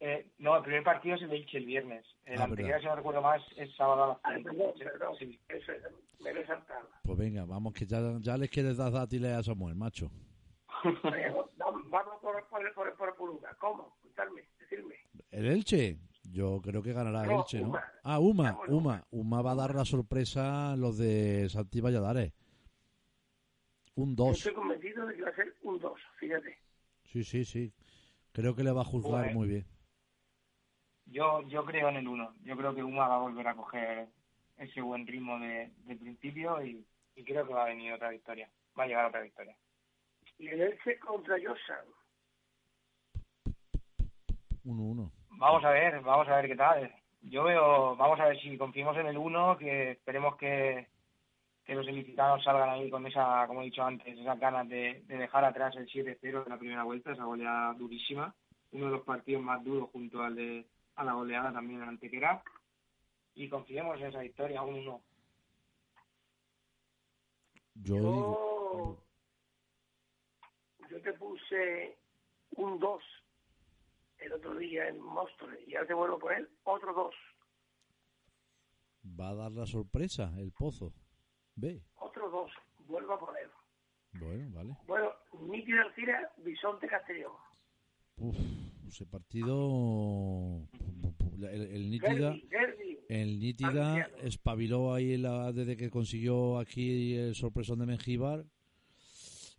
Eh, 0.00 0.32
no, 0.38 0.56
el 0.56 0.62
primer 0.62 0.82
partido 0.84 1.14
es 1.16 1.22
el 1.22 1.32
Elche 1.32 1.58
el 1.58 1.66
viernes. 1.66 2.04
El 2.24 2.40
Ah, 2.40 2.44
anterior, 2.44 2.68
verdad. 2.72 2.80
si 2.80 2.86
no 2.86 2.96
recuerdo 2.96 3.22
más, 3.22 3.42
es 3.56 3.74
sábado 3.76 4.04
a 4.04 4.08
las 4.08 4.18
Ah, 4.22 4.34
5. 4.36 4.50
perdón, 4.50 4.72
perdón, 4.78 5.14
eso 5.48 5.72
es, 5.72 5.82
me 6.20 6.32
lo 6.34 6.40
he 6.40 6.46
saltado. 6.46 6.88
Pues 7.02 7.18
venga, 7.18 7.44
vamos, 7.44 7.72
que 7.72 7.86
ya, 7.86 8.00
ya 8.20 8.36
les 8.36 8.50
quieres 8.50 8.76
dar 8.76 8.92
dátiles 8.92 9.32
a 9.32 9.42
Samuel, 9.42 9.74
macho. 9.76 10.10
Vamos 10.84 12.20
por, 12.20 12.46
por, 12.48 12.96
por, 12.96 13.16
por, 13.16 13.30
una. 13.30 13.48
¿Cómo? 13.60 13.96
Contarme, 14.02 14.42
decirme. 14.58 14.94
¿El 15.30 15.46
Elche? 15.46 15.98
Yo 16.30 16.60
creo 16.62 16.82
que 16.82 16.92
ganará 16.92 17.22
el 17.22 17.28
No, 17.30 17.38
Elche, 17.40 17.60
¿no? 17.60 17.68
Uma. 17.68 17.84
Ah, 18.02 18.18
Uma, 18.18 18.52
Vamos, 18.52 18.68
Uma. 18.68 19.04
Uma 19.10 19.42
va 19.42 19.52
a 19.52 19.54
dar 19.54 19.74
la 19.74 19.84
sorpresa 19.84 20.72
a 20.72 20.76
los 20.76 20.98
de 20.98 21.48
Santi 21.48 21.80
Valladares. 21.80 22.32
Un 23.96 24.10
Yo 24.16 24.24
2. 24.24 24.38
estoy 24.38 24.54
convencido 24.54 25.06
de 25.06 25.14
que 25.14 25.22
va 25.22 25.28
a 25.30 25.34
ser 25.34 25.54
un 25.62 25.78
2, 25.78 26.00
fíjate. 26.18 26.58
Sí, 27.04 27.22
sí, 27.24 27.44
sí. 27.44 27.72
Creo 28.32 28.56
que 28.56 28.64
le 28.64 28.72
va 28.72 28.80
a 28.80 28.84
juzgar 28.84 29.32
muy 29.32 29.46
bien. 29.48 29.66
Yo, 31.14 31.42
yo 31.42 31.64
creo 31.64 31.90
en 31.90 31.96
el 31.96 32.08
1. 32.08 32.34
Yo 32.42 32.56
creo 32.56 32.74
que 32.74 32.82
Uma 32.82 33.06
va 33.06 33.14
a 33.14 33.20
volver 33.20 33.46
a 33.46 33.54
coger 33.54 34.08
ese 34.58 34.80
buen 34.80 35.06
ritmo 35.06 35.38
de, 35.38 35.70
de 35.84 35.94
principio 35.94 36.60
y, 36.60 36.84
y 37.14 37.22
creo 37.22 37.46
que 37.46 37.54
va 37.54 37.62
a 37.62 37.68
venir 37.68 37.92
otra 37.92 38.10
victoria. 38.10 38.50
Va 38.76 38.82
a 38.82 38.86
llegar 38.88 39.06
otra 39.06 39.20
victoria. 39.20 39.56
Y 40.40 40.48
el 40.48 40.60
Elche 40.60 40.98
contra 40.98 41.36
Josan. 41.36 41.86
1-1. 44.64 45.10
Vamos 45.38 45.64
a 45.64 45.70
ver, 45.70 46.00
vamos 46.00 46.26
a 46.26 46.34
ver 46.34 46.48
qué 46.48 46.56
tal. 46.56 46.92
Yo 47.22 47.44
veo, 47.44 47.94
vamos 47.94 48.18
a 48.18 48.26
ver 48.26 48.40
si 48.40 48.58
confiamos 48.58 48.96
en 48.96 49.06
el 49.06 49.16
1, 49.16 49.56
que 49.56 49.92
esperemos 49.92 50.36
que, 50.36 50.88
que 51.64 51.76
los 51.76 51.86
ilicitanos 51.86 52.42
salgan 52.42 52.70
ahí 52.70 52.90
con 52.90 53.06
esa, 53.06 53.46
como 53.46 53.62
he 53.62 53.66
dicho 53.66 53.84
antes, 53.84 54.18
esas 54.18 54.40
ganas 54.40 54.68
de, 54.68 55.04
de 55.06 55.16
dejar 55.16 55.44
atrás 55.44 55.76
el 55.76 55.86
7-0 55.86 56.42
de 56.42 56.50
la 56.50 56.58
primera 56.58 56.82
vuelta, 56.82 57.12
esa 57.12 57.22
goleada 57.22 57.72
durísima. 57.74 58.34
Uno 58.72 58.86
de 58.86 58.90
los 58.90 59.02
partidos 59.02 59.44
más 59.44 59.62
duros 59.62 59.90
junto 59.92 60.20
al 60.20 60.34
de 60.34 60.66
a 60.96 61.04
la 61.04 61.12
goleada 61.14 61.52
también 61.52 61.82
en 61.82 61.88
Antequera. 61.88 62.42
Y 63.34 63.48
confiemos 63.48 64.00
en 64.00 64.06
esa 64.06 64.20
victoria, 64.20 64.62
1-1. 64.62 65.02
Yo 67.74 67.94
digo, 67.96 69.04
Yo, 70.78 70.88
yo 70.88 71.02
te 71.02 71.12
puse 71.14 71.98
un 72.56 72.78
2 72.78 73.02
el 74.18 74.32
otro 74.32 74.54
día 74.54 74.88
en 74.88 75.00
Móstoles 75.00 75.66
y 75.66 75.74
ahora 75.74 75.88
te 75.88 75.94
vuelvo 75.94 76.16
a 76.16 76.20
poner 76.20 76.48
otro 76.62 76.94
2. 76.94 77.14
va 79.20 79.30
a 79.30 79.34
dar 79.34 79.52
la 79.52 79.66
sorpresa 79.66 80.32
el 80.38 80.52
Pozo. 80.52 80.92
Ve. 81.56 81.82
Otro 81.96 82.30
2. 82.30 82.52
Vuelvo 82.86 83.14
a 83.14 83.18
poner. 83.18 83.50
Bueno, 84.12 84.50
vale. 84.52 84.76
Bueno, 84.86 85.12
Niki 85.40 85.72
Alcira, 85.72 86.32
Bisonte 86.38 86.86
Castellón. 86.86 87.32
Uf, 88.16 88.36
ese 88.88 89.06
partido. 89.06 90.68
El, 91.40 91.60
el 91.62 91.90
Nítida. 91.90 92.34
El 93.08 93.38
Nítida 93.38 94.06
espabiló 94.22 94.94
ahí 94.94 95.16
la- 95.16 95.52
desde 95.52 95.76
que 95.76 95.90
consiguió 95.90 96.58
aquí 96.58 97.14
el 97.14 97.34
sorpresón 97.34 97.78
de 97.80 97.86
Mengíbar. 97.86 98.44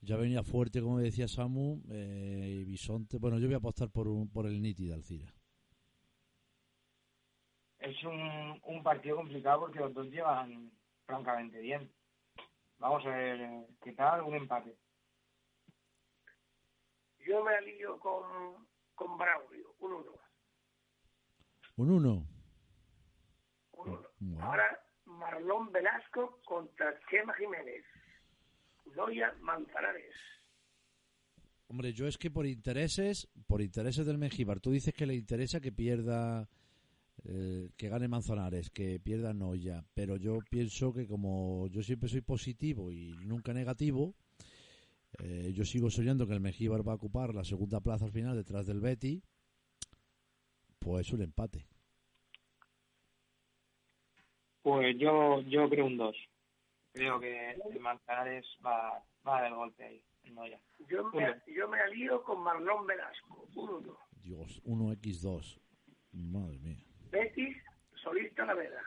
Ya 0.02 0.18
venía 0.18 0.44
fuerte, 0.44 0.82
como 0.82 1.00
decía 1.00 1.28
Samu. 1.28 1.82
eh, 1.90 2.60
y 2.62 2.64
Bisonte. 2.66 3.18
Bueno, 3.18 3.40
yo 3.40 3.48
voy 3.48 3.56
a 3.56 3.58
apostar 3.58 3.90
por, 3.90 4.08
un- 4.08 4.30
por 4.30 4.46
el 4.46 4.62
Nítida, 4.62 4.96
Alcira. 4.96 5.26
Es 7.80 8.04
un, 8.04 8.60
un 8.64 8.84
partido 8.84 9.16
complicado 9.18 9.60
porque 9.62 9.80
los 9.80 9.94
dos 9.94 10.08
llevan 10.08 10.72
francamente 11.06 11.60
bien. 11.60 11.92
Vamos 12.80 13.06
a 13.06 13.10
ver 13.10 13.40
eh, 13.42 13.68
qué 13.84 13.94
tal, 13.94 14.22
un 14.24 14.36
empate. 14.36 14.76
Yo 17.26 17.44
me 17.44 17.56
alío 17.56 18.00
con, 18.00 18.68
con 18.96 19.18
Braulio, 19.18 19.76
un 19.80 19.92
1. 19.94 20.12
Un 21.78 21.90
1. 21.90 22.28
Ahora 24.42 24.80
Marlón 25.06 25.72
Velasco 25.72 26.40
contra 26.46 27.00
Chema 27.10 27.34
Jiménez. 27.36 27.84
Noya 28.96 29.34
Manzanares. 29.42 30.14
Hombre, 31.68 31.94
yo 31.94 32.08
es 32.08 32.18
que 32.18 32.30
por 32.30 32.46
intereses, 32.46 33.28
por 33.48 33.62
intereses 33.62 34.06
del 34.06 34.18
Mengíbar, 34.18 34.60
tú 34.60 34.72
dices 34.72 34.94
que 34.94 35.06
le 35.06 35.16
interesa 35.16 35.60
que 35.60 35.72
pierda, 35.72 36.48
eh, 37.24 37.72
que 37.76 37.90
gane 37.90 38.08
Manzanares, 38.08 38.70
que 38.70 39.00
pierda 39.00 39.34
Noya, 39.34 39.84
pero 39.94 40.16
yo 40.16 40.40
pienso 40.50 40.94
que 40.94 41.08
como 41.08 41.68
yo 41.68 41.82
siempre 41.82 42.08
soy 42.08 42.22
positivo 42.22 42.92
y 42.92 43.18
nunca 43.26 43.52
negativo, 43.54 44.16
eh, 45.20 45.52
yo 45.54 45.66
sigo 45.66 45.90
soñando 45.90 46.28
que 46.28 46.34
el 46.34 46.42
Mengíbar 46.42 46.88
va 46.88 46.94
a 46.94 46.96
ocupar 46.96 47.34
la 47.34 47.44
segunda 47.44 47.80
plaza 47.80 48.06
al 48.06 48.12
final 48.12 48.36
detrás 48.36 48.68
del 48.68 48.80
Betty, 48.80 49.22
pues 50.80 51.12
un 51.14 51.22
empate. 51.22 51.68
Pues 54.62 54.98
yo, 54.98 55.42
yo 55.42 55.70
creo 55.70 55.86
un 55.86 55.98
2. 55.98 56.16
Creo 56.94 57.20
que 57.20 57.52
el 57.52 57.80
Manzanares 57.80 58.46
va, 58.66 59.04
va 59.28 59.38
a 59.38 59.42
dar 59.42 59.52
el 59.52 59.56
golpe 59.56 59.84
ahí. 59.84 60.04
No, 60.34 60.48
ya. 60.48 60.60
Yo 60.90 61.04
me, 61.12 61.42
yo 61.56 61.68
me 61.68 61.80
alío 61.80 62.24
con 62.24 62.42
Marlón 62.42 62.88
Velasco, 62.88 63.48
un 63.56 63.70
1. 63.70 63.98
Dios, 64.24 64.62
1x2. 64.66 65.60
Madre 66.14 66.58
mía. 66.60 66.84
Betis, 67.12 67.58
Solís 68.02 68.34
Talavera. 68.34 68.82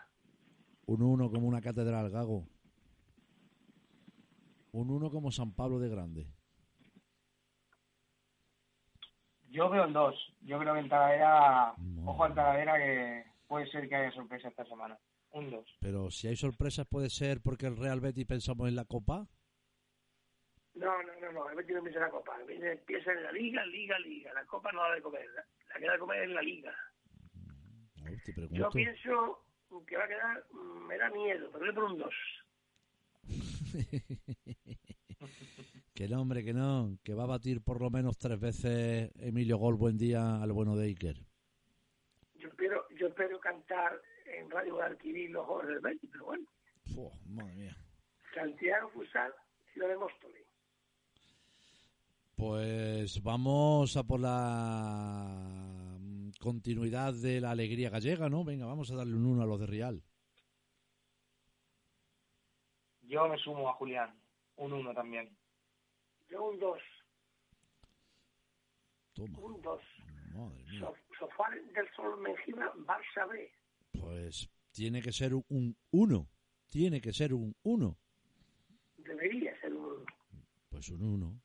Un 0.86 1.02
1 1.02 1.30
como 1.30 1.46
una 1.46 1.60
catedral, 1.60 2.10
Gago. 2.10 2.48
Un 4.72 4.90
1 4.90 5.10
como 5.10 5.30
San 5.30 5.54
Pablo 5.54 5.78
de 5.78 5.88
Grande. 5.88 6.26
Yo 9.50 9.68
veo 9.70 9.84
el 9.84 9.92
2. 9.92 10.34
Yo 10.42 10.58
creo 10.58 10.74
que 10.74 10.80
en 10.80 10.88
Talavera, 10.88 11.74
ojo 12.04 12.24
al 12.24 12.34
Talavera 12.34 12.76
que 12.76 13.24
puede 13.46 13.66
ser 13.70 13.88
que 13.88 13.96
haya 13.96 14.12
sorpresa 14.12 14.48
esta 14.48 14.64
semana. 14.66 14.98
Un 15.30 15.50
2. 15.50 15.78
Pero 15.80 16.10
si 16.10 16.28
hay 16.28 16.36
sorpresas 16.36 16.86
puede 16.86 17.08
ser 17.08 17.40
porque 17.42 17.66
el 17.66 17.76
Real 17.76 18.00
Betis 18.00 18.26
pensamos 18.26 18.68
en 18.68 18.76
la 18.76 18.84
Copa. 18.84 19.26
No, 20.74 21.02
no, 21.02 21.20
no, 21.20 21.32
no, 21.32 21.50
el 21.50 21.56
Betis 21.56 21.72
no 21.72 21.78
empieza 21.78 22.00
la 22.00 22.10
Copa. 22.10 22.36
El 22.40 22.46
Betis 22.46 22.64
empieza 22.64 23.12
en 23.12 23.22
la 23.22 23.32
Liga, 23.32 23.64
Liga, 23.66 23.98
Liga. 24.00 24.32
La 24.34 24.44
Copa 24.44 24.70
no 24.72 24.86
la 24.86 24.94
de 24.94 25.02
comer. 25.02 25.26
La, 25.34 25.80
que 25.80 25.86
da 25.86 25.92
de 25.92 25.98
comer 25.98 26.22
es 26.22 26.30
la 26.30 26.42
Liga. 26.42 26.74
Ay, 28.04 28.16
te 28.24 28.34
Yo 28.50 28.68
pienso 28.70 29.42
que 29.86 29.96
va 29.96 30.04
a 30.04 30.08
quedar, 30.08 30.44
me 30.86 30.96
da 30.96 31.10
miedo, 31.10 31.50
pero 31.52 31.64
voy 31.64 31.74
por 31.74 31.84
un 31.84 31.98
2. 31.98 32.14
que 35.94 36.08
no, 36.08 36.22
hombre, 36.22 36.44
que 36.44 36.54
no. 36.54 36.98
Que 37.02 37.14
va 37.14 37.24
a 37.24 37.26
batir 37.26 37.62
por 37.62 37.80
lo 37.80 37.90
menos 37.90 38.18
tres 38.18 38.38
veces 38.38 39.10
Emilio 39.16 39.58
Gol. 39.58 39.76
Buen 39.76 39.96
día 39.96 40.42
al 40.42 40.52
bueno 40.52 40.76
de 40.76 40.86
Iker. 40.86 41.16
Yo 42.38 42.48
espero, 42.48 42.84
yo 42.98 43.08
espero 43.08 43.40
cantar 43.40 44.00
en 44.26 44.50
Radio 44.50 44.74
Guadalquivir 44.74 45.30
los 45.30 45.46
goles 45.46 45.68
del 45.68 45.80
Betis, 45.80 46.10
pero 46.12 46.26
bueno. 46.26 46.46
Madre 47.26 47.54
mía. 47.54 47.76
Santiago 48.34 48.90
Fusal, 48.90 49.32
Ciudad 49.72 49.88
de 49.88 49.96
Móstoles. 49.96 50.42
Pues 52.34 53.22
vamos 53.22 53.96
a 53.96 54.04
por 54.04 54.20
la 54.20 55.98
continuidad 56.38 57.14
de 57.14 57.40
la 57.40 57.50
alegría 57.50 57.90
gallega, 57.90 58.28
¿no? 58.28 58.44
Venga, 58.44 58.66
vamos 58.66 58.90
a 58.90 58.96
darle 58.96 59.16
un 59.16 59.26
1 59.26 59.42
a 59.42 59.46
los 59.46 59.60
de 59.60 59.66
Real. 59.66 60.02
Yo 63.08 63.26
me 63.26 63.38
sumo 63.38 63.68
a 63.68 63.72
Julián. 63.74 64.14
Un 64.56 64.72
1 64.72 64.92
también. 64.92 65.34
Yo 66.28 66.44
un 66.44 66.58
2, 66.58 66.78
Toma, 69.14 69.38
un 69.38 69.62
2. 69.62 69.82
madre 70.34 70.62
mía. 70.64 70.80
So, 70.80 70.94
Sofá 71.18 71.48
del 71.50 71.88
Sol 71.96 72.20
Mengíbar, 72.20 72.72
Barça 72.78 73.26
B. 73.28 73.50
Pues 73.98 74.50
tiene 74.72 75.00
que 75.00 75.12
ser 75.12 75.32
un 75.34 75.76
1. 75.90 76.28
Tiene 76.68 77.00
que 77.00 77.12
ser 77.12 77.32
un 77.32 77.54
1. 77.62 77.96
Debería 78.98 79.58
ser 79.60 79.72
un 79.72 80.04
Pues 80.68 80.88
un 80.90 81.02
1. 81.02 81.40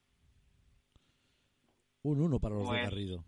Un 2.03 2.19
1 2.21 2.39
para 2.39 2.55
los 2.55 2.63
de 2.65 2.69
Pues- 2.69 2.83
Garrido. 2.83 3.23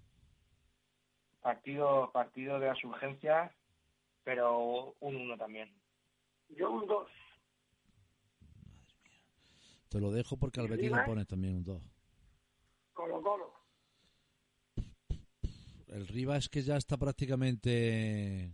Partido, 1.42 2.12
partido 2.12 2.60
de 2.60 2.68
las 2.68 2.84
urgencias, 2.84 3.52
pero 4.24 4.96
un 5.00 5.16
1 5.16 5.38
también. 5.38 5.72
Yo 6.50 6.72
un 6.72 6.86
2. 6.88 7.08
Te 9.96 10.02
lo 10.02 10.12
dejo 10.12 10.36
porque 10.36 10.60
al 10.60 10.66
¿Y 10.66 10.70
Betis 10.72 10.92
le 10.92 11.04
pones 11.04 11.26
también 11.26 11.56
un 11.56 11.64
2. 11.64 11.82
Colo 12.92 13.22
Colo. 13.22 13.54
El 15.88 16.06
Rivas 16.10 16.50
que 16.50 16.64
ya 16.64 16.76
está 16.76 16.98
prácticamente... 16.98 18.54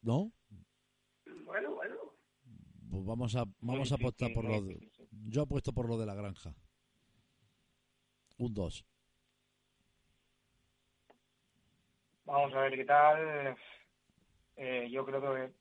¿No? 0.00 0.32
Bueno, 1.44 1.74
bueno. 1.74 1.96
Pues 2.90 3.04
vamos 3.04 3.36
a, 3.36 3.44
vamos 3.60 3.92
a 3.92 3.96
apostar 3.96 4.32
por 4.32 4.46
lo 4.46 4.62
de... 4.62 4.90
Yo 5.10 5.42
apuesto 5.42 5.74
por 5.74 5.86
lo 5.86 5.98
de 5.98 6.06
la 6.06 6.14
granja. 6.14 6.54
Un 8.38 8.54
2. 8.54 8.86
Vamos 12.24 12.54
a 12.54 12.60
ver 12.60 12.74
qué 12.74 12.84
tal. 12.86 13.54
Eh, 14.56 14.88
yo 14.90 15.04
creo 15.04 15.20
que 15.20 15.52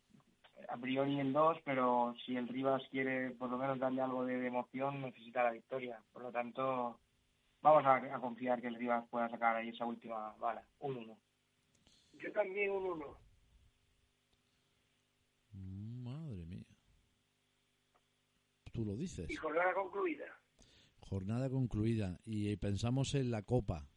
a 0.69 0.77
priori 0.77 1.19
el 1.19 1.33
2, 1.33 1.57
pero 1.63 2.13
si 2.25 2.35
el 2.35 2.47
Rivas 2.47 2.81
quiere 2.89 3.31
por 3.31 3.49
lo 3.49 3.57
menos 3.57 3.79
darle 3.79 4.01
algo 4.01 4.25
de 4.25 4.47
emoción, 4.47 5.01
necesita 5.01 5.43
la 5.43 5.51
victoria. 5.51 6.01
Por 6.11 6.23
lo 6.23 6.31
tanto, 6.31 6.99
vamos 7.61 7.85
a, 7.85 7.95
a 7.95 8.19
confiar 8.19 8.61
que 8.61 8.67
el 8.67 8.75
Rivas 8.75 9.07
pueda 9.09 9.29
sacar 9.29 9.55
ahí 9.55 9.69
esa 9.69 9.85
última 9.85 10.35
bala. 10.37 10.63
Un 10.79 10.97
1. 10.97 11.17
Yo 12.13 12.31
también 12.31 12.71
un 12.71 12.85
1. 12.85 13.17
Madre 15.53 16.45
mía. 16.45 16.65
Tú 18.71 18.85
lo 18.85 18.95
dices. 18.95 19.29
Y 19.29 19.35
jornada 19.35 19.73
concluida. 19.73 20.25
Jornada 20.99 21.49
concluida. 21.49 22.19
Y 22.25 22.55
pensamos 22.57 23.15
en 23.15 23.31
la 23.31 23.41
Copa. 23.41 23.87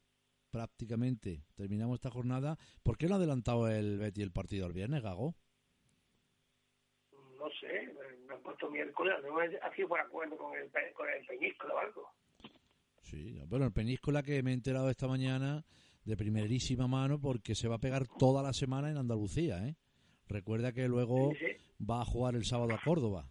Prácticamente. 0.50 1.44
Terminamos 1.56 1.96
esta 1.96 2.10
jornada. 2.10 2.56
¿Por 2.82 2.96
qué 2.96 3.06
no 3.06 3.14
ha 3.14 3.18
adelantado 3.18 3.68
el 3.68 3.98
Betty 3.98 4.22
el 4.22 4.32
partido 4.32 4.66
el 4.66 4.72
viernes, 4.72 5.02
Gago? 5.02 5.34
No 7.38 7.48
sé, 7.60 7.92
me 8.26 8.34
han 8.34 8.37
puesto 8.48 8.70
miércoles. 8.70 9.14
Ha 9.62 9.74
sido 9.74 9.88
por 9.88 10.00
acuerdo 10.00 10.36
con 10.36 10.56
el, 10.56 10.70
con 10.94 11.08
el 11.08 11.26
Peñíscola 11.26 11.74
o 11.74 11.78
algo. 11.78 12.10
Sí, 13.02 13.40
bueno, 13.46 13.66
el 13.66 13.72
Peníscola 13.72 14.22
que 14.22 14.42
me 14.42 14.50
he 14.50 14.54
enterado 14.54 14.88
esta 14.90 15.06
mañana 15.06 15.64
de 16.04 16.16
primerísima 16.16 16.86
mano 16.88 17.20
porque 17.20 17.54
se 17.54 17.68
va 17.68 17.76
a 17.76 17.80
pegar 17.80 18.06
toda 18.18 18.42
la 18.42 18.52
semana 18.52 18.90
en 18.90 18.96
Andalucía, 18.96 19.66
¿eh? 19.66 19.76
Recuerda 20.26 20.72
que 20.72 20.88
luego 20.88 21.32
Sí, 21.38 21.38
sí. 21.46 21.84
va 21.84 22.00
a 22.02 22.04
jugar 22.04 22.34
el 22.34 22.44
sábado 22.44 22.74
a 22.74 22.80
Córdoba. 22.84 23.28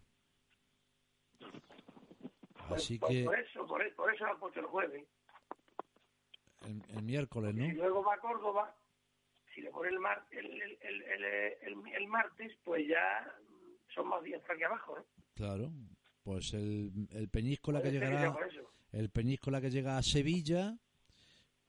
Pues 1.38 2.82
Así 2.82 2.98
por, 2.98 3.08
que 3.10 3.24
por 3.24 3.38
eso, 3.38 3.66
por, 3.66 3.82
e- 3.82 3.90
por 3.92 4.14
eso 4.14 4.24
han 4.26 4.38
puesto 4.38 4.60
el 4.60 4.66
jueves. 4.66 5.04
el, 6.66 6.82
el 6.96 7.02
miércoles, 7.02 7.54
Si 7.54 7.60
¿no? 7.60 7.74
luego 7.74 8.04
va 8.04 8.14
a 8.14 8.18
Córdoba, 8.20 8.74
si 9.54 9.60
le 9.62 9.70
pone 9.70 9.88
el, 9.90 9.98
mar, 10.00 10.24
el, 10.30 10.60
el- 10.60 11.58
el 11.94 12.06
martes, 12.08 12.52
pues 12.64 12.86
ya 12.86 13.32
son 13.94 14.08
más 14.08 14.22
días 14.22 14.40
para 14.42 14.54
aquí 14.54 14.62
abajo. 14.64 14.98
¿eh? 14.98 15.02
Claro. 15.34 15.72
Pues 16.22 16.52
el, 16.54 17.08
el 17.12 17.28
Peñíscola 17.28 17.80
que 17.82 17.90
llegará, 17.90 18.32
por 18.32 18.48
el 18.92 19.10
Peñíscola 19.10 19.60
que 19.60 19.70
llega 19.70 19.96
a 19.96 20.02
Sevilla, 20.02 20.76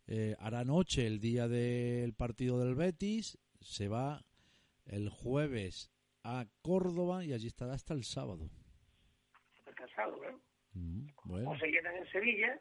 eh, 0.07 0.35
hará 0.39 0.65
noche 0.65 1.05
el 1.07 1.19
día 1.19 1.47
del 1.47 2.13
partido 2.13 2.59
del 2.59 2.75
Betis, 2.75 3.37
se 3.61 3.87
va 3.87 4.25
el 4.85 5.09
jueves 5.09 5.91
a 6.23 6.45
Córdoba 6.61 7.23
y 7.23 7.31
allí 7.33 7.47
estará 7.47 7.73
hasta 7.73 7.93
el 7.93 8.03
sábado. 8.03 8.49
Está 9.59 9.73
cansado, 9.73 10.17
¿no? 10.17 10.41
Mm, 10.73 11.07
bueno, 11.25 11.51
O 11.51 11.57
se 11.57 11.71
quedan 11.71 11.95
en 11.95 12.11
Sevilla 12.11 12.59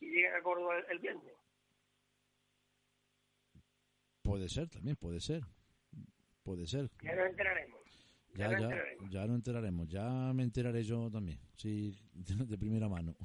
y 0.00 0.06
llegan 0.10 0.36
a 0.36 0.42
Córdoba 0.42 0.78
el, 0.78 0.84
el 0.92 0.98
viernes. 1.00 1.34
puede 4.22 4.48
ser 4.48 4.68
también, 4.68 4.96
puede 4.96 5.20
ser. 5.20 5.42
Puede 6.44 6.66
ser. 6.66 6.88
Ya 7.02 7.14
nos 7.16 7.26
enteraremos. 7.30 7.79
Ya, 8.34 8.46
Ya, 8.46 8.50
nos 8.50 8.60
ya, 8.60 8.64
enteraremos. 8.66 9.10
ya 9.10 9.26
no 9.26 9.34
enteraremos. 9.34 9.88
Ya 9.88 10.32
me 10.34 10.42
enteraré 10.44 10.82
yo 10.84 11.10
también. 11.10 11.40
Sí, 11.56 11.94
de 12.14 12.58
primera 12.58 12.88
mano. 12.88 13.16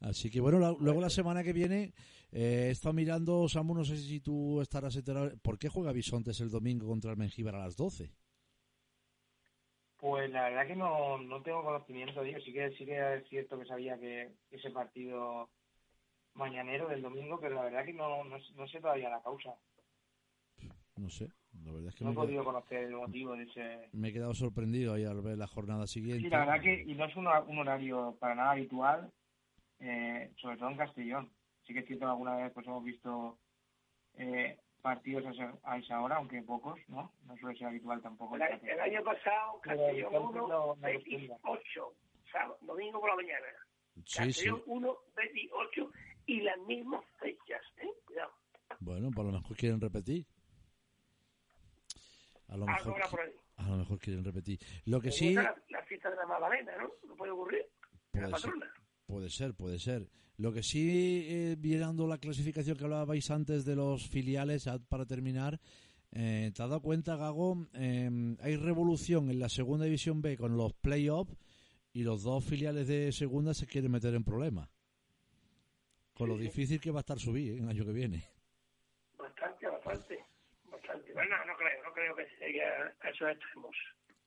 Así 0.00 0.30
que 0.30 0.40
bueno, 0.40 0.58
la- 0.58 0.74
luego 0.78 1.00
la 1.00 1.10
semana 1.10 1.42
que 1.42 1.52
viene 1.52 1.92
eh, 2.32 2.66
he 2.68 2.70
estado 2.70 2.94
mirando, 2.94 3.48
Samu, 3.48 3.74
no 3.74 3.84
sé 3.84 3.96
si 3.96 4.20
tú 4.20 4.60
estarás 4.60 4.96
enterado. 4.96 5.30
¿Por 5.42 5.58
qué 5.58 5.68
juega 5.68 5.92
Bisontes 5.92 6.40
el 6.40 6.50
domingo 6.50 6.86
contra 6.86 7.10
el 7.10 7.16
Mengíbar 7.18 7.54
a 7.54 7.58
las 7.64 7.76
12? 7.76 8.10
Pues 9.98 10.30
la 10.30 10.44
verdad 10.48 10.66
que 10.66 10.76
no, 10.76 11.18
no 11.18 11.42
tengo 11.42 11.62
conocimiento 11.62 12.22
de 12.22 12.30
ello. 12.30 12.40
Sí 12.40 12.52
que, 12.54 12.70
sí 12.78 12.86
que 12.86 13.14
es 13.16 13.28
cierto 13.28 13.58
que 13.58 13.66
sabía 13.66 13.98
que 13.98 14.32
ese 14.50 14.70
partido 14.70 15.50
mañanero 16.34 16.88
del 16.88 17.02
domingo, 17.02 17.38
pero 17.38 17.56
la 17.56 17.62
verdad 17.64 17.84
que 17.84 17.92
no, 17.92 18.24
no, 18.24 18.36
no 18.56 18.68
sé 18.68 18.80
todavía 18.80 19.10
la 19.10 19.22
causa. 19.22 19.54
No 20.96 21.10
sé. 21.10 21.30
La 21.64 21.72
verdad 21.72 21.88
es 21.88 21.94
que 21.96 22.04
No 22.04 22.12
he 22.12 22.14
podido 22.14 22.42
quedado- 22.42 22.44
conocer 22.44 22.84
el 22.84 22.92
motivo 22.96 23.34
de 23.36 23.42
ese... 23.44 23.88
me 23.92 24.08
he 24.08 24.12
quedado 24.12 24.34
sorprendido 24.34 24.94
ahí 24.94 25.04
al 25.04 25.20
ver 25.20 25.36
la 25.36 25.46
jornada 25.46 25.86
siguiente. 25.86 26.22
Sí, 26.22 26.28
la 26.30 26.40
verdad 26.40 26.60
que 26.62 26.82
y 26.86 26.94
no 26.94 27.04
es 27.04 27.16
un, 27.16 27.26
un 27.26 27.58
horario 27.58 28.16
para 28.20 28.34
nada 28.34 28.52
habitual, 28.52 29.12
eh, 29.80 30.32
sobre 30.36 30.56
todo 30.56 30.70
en 30.70 30.76
Castellón. 30.76 31.30
Sí 31.66 31.72
que 31.74 31.80
es 31.80 31.86
cierto 31.86 32.06
que 32.06 32.10
alguna 32.10 32.36
vez 32.36 32.52
pues 32.52 32.66
hemos 32.66 32.84
visto 32.84 33.38
eh, 34.14 34.58
partidos 34.82 35.26
a 35.26 35.30
esa, 35.30 35.54
a 35.64 35.78
esa 35.78 36.00
hora, 36.00 36.16
aunque 36.16 36.42
pocos, 36.42 36.78
¿no? 36.88 37.12
No 37.26 37.36
suele 37.36 37.58
ser 37.58 37.68
habitual 37.68 38.00
tampoco. 38.00 38.36
El, 38.36 38.42
año- 38.42 38.60
el 38.62 38.80
año 38.80 39.02
pasado, 39.04 39.60
Castellón 39.62 40.14
entonces 40.14 40.20
1, 40.42 40.48
no- 40.48 40.66
no 40.66 40.76
Betis 40.76 41.30
acostumbra. 41.30 41.36
8, 41.42 41.94
sábado, 42.32 42.58
domingo 42.62 43.00
por 43.00 43.10
la 43.10 43.16
mañana. 43.16 43.46
Sí, 43.96 44.02
sí. 44.04 44.16
Castellón 44.18 44.62
1, 44.66 44.96
Betis 45.16 45.50
8 45.52 45.90
y 46.26 46.40
las 46.42 46.58
mismas 46.60 47.04
fechas, 47.18 47.60
¿eh? 47.78 47.88
Cuidado. 48.06 48.30
Bueno, 48.78 49.10
pues 49.14 49.28
a 49.28 49.30
lo 49.32 49.38
mejor 49.38 49.56
quieren 49.56 49.80
repetir. 49.80 50.24
A 52.50 52.56
lo 52.56 52.66
mejor, 52.66 52.92
habrá 52.92 53.08
por 53.08 53.20
ahí. 53.20 53.32
a 53.56 53.68
lo 53.68 53.76
mejor 53.78 53.98
quieren 53.98 54.24
repetir. 54.24 54.58
Lo 54.86 55.00
que 55.00 55.10
sí 55.10 55.34
La, 55.34 55.54
la 55.68 55.82
fiesta 55.84 56.10
de 56.10 56.16
la 56.16 56.26
Magdalena, 56.26 56.72
¿no? 56.78 56.90
No 57.08 57.16
puede 57.16 57.32
ocurrir. 57.32 57.64
La 58.12 58.22
puede 58.22 58.26
ser, 58.26 58.30
patrona. 58.30 58.72
puede 59.06 59.30
ser, 59.30 59.54
puede 59.54 59.78
ser. 59.78 60.08
Lo 60.36 60.52
que 60.52 60.62
sí, 60.62 61.26
eh, 61.28 61.56
mirando 61.60 62.06
la 62.06 62.18
clasificación 62.18 62.76
que 62.76 62.84
hablabais 62.84 63.30
antes 63.30 63.64
de 63.64 63.76
los 63.76 64.08
filiales, 64.08 64.68
para 64.88 65.06
terminar, 65.06 65.60
eh, 66.12 66.50
¿te 66.54 66.62
has 66.62 66.68
dado 66.68 66.80
cuenta, 66.80 67.16
Gago? 67.16 67.68
Eh, 67.74 68.36
hay 68.40 68.56
revolución 68.56 69.30
en 69.30 69.38
la 69.38 69.48
segunda 69.48 69.84
división 69.84 70.22
B 70.22 70.36
con 70.36 70.56
los 70.56 70.72
playoffs 70.72 71.36
y 71.92 72.02
los 72.02 72.22
dos 72.22 72.44
filiales 72.44 72.88
de 72.88 73.12
segunda 73.12 73.54
se 73.54 73.66
quieren 73.66 73.92
meter 73.92 74.14
en 74.14 74.24
problemas. 74.24 74.68
Con 76.14 76.28
lo 76.28 76.36
difícil 76.36 76.80
que 76.80 76.90
va 76.90 77.00
a 77.00 77.00
estar 77.00 77.18
subir 77.18 77.52
¿eh, 77.52 77.58
el 77.58 77.68
año 77.68 77.84
que 77.84 77.92
viene. 77.92 78.24
Bastante, 79.18 79.66
bastante. 79.66 80.24
Bastante. 80.70 81.12
Bueno, 81.12 81.36
no, 81.46 81.52
no 81.52 81.92
creo, 82.14 82.14
no 82.14 82.14
creo 82.14 82.16
que 82.16 82.36
se 82.36 82.46
llegue 82.46 82.64
a 82.64 83.10
esos 83.10 83.30
extremos. 83.30 83.76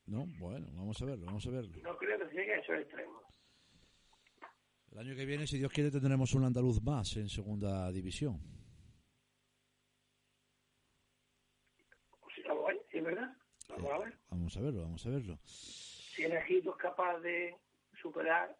¿No? 0.05 0.25
Bueno, 0.39 0.67
vamos 0.73 1.01
a 1.01 1.05
verlo, 1.05 1.25
vamos 1.25 1.45
a 1.47 1.49
verlo. 1.51 1.71
No 1.81 1.97
creo 1.97 2.19
que 2.19 2.27
se 2.27 2.33
llegue 2.33 2.53
a 2.53 2.59
esos 2.59 2.79
extremos. 2.79 3.23
El 4.91 4.99
año 4.99 5.15
que 5.15 5.25
viene, 5.25 5.47
si 5.47 5.57
Dios 5.57 5.71
quiere, 5.71 5.89
tendremos 5.89 6.33
un 6.33 6.43
andaluz 6.43 6.81
más 6.83 7.15
en 7.17 7.27
segunda 7.27 7.91
división. 7.91 8.39
Sea, 12.35 12.49
vamos 12.49 12.65
a 12.65 12.67
ver, 12.73 12.81
¿sí 12.91 12.97
es 12.97 13.03
verdad? 13.03 13.37
Vamos 13.69 13.91
a 13.91 13.97
ver. 13.97 14.17
Vamos 14.29 14.57
a 14.57 14.61
verlo, 14.61 14.81
vamos 14.81 15.05
a 15.05 15.09
verlo. 15.09 15.39
Si 15.45 16.23
el 16.23 16.33
Egipto 16.33 16.71
es 16.71 16.77
capaz 16.77 17.19
de 17.21 17.55
superar 18.01 18.55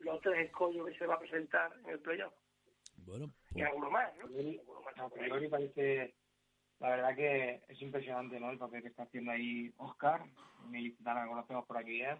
los 0.00 0.20
tres 0.20 0.46
escollos 0.46 0.88
que 0.88 0.98
se 0.98 1.06
va 1.06 1.14
a 1.14 1.18
presentar 1.20 1.70
en 1.84 1.90
el 1.90 2.00
playoff. 2.00 2.34
Bueno, 2.96 3.32
Y 3.50 3.54
pues, 3.54 3.66
alguno 3.66 3.90
más, 3.90 4.12
¿no? 4.16 4.24
Alguno 4.24 4.82
más 4.82 5.50
parece, 5.50 6.14
la 6.80 6.88
verdad 6.88 7.14
que 7.14 7.60
es 7.68 7.82
impresionante, 7.82 8.40
¿no? 8.40 8.50
El 8.50 8.58
papel 8.58 8.82
que 8.82 8.88
está 8.88 9.02
haciendo 9.02 9.32
ahí 9.32 9.72
Oscar, 9.76 10.22
mi 10.70 10.80
licitana, 10.80 11.24
lo 11.24 11.30
conocemos 11.30 11.66
por 11.66 11.76
aquí 11.76 11.90
bien. 11.90 12.18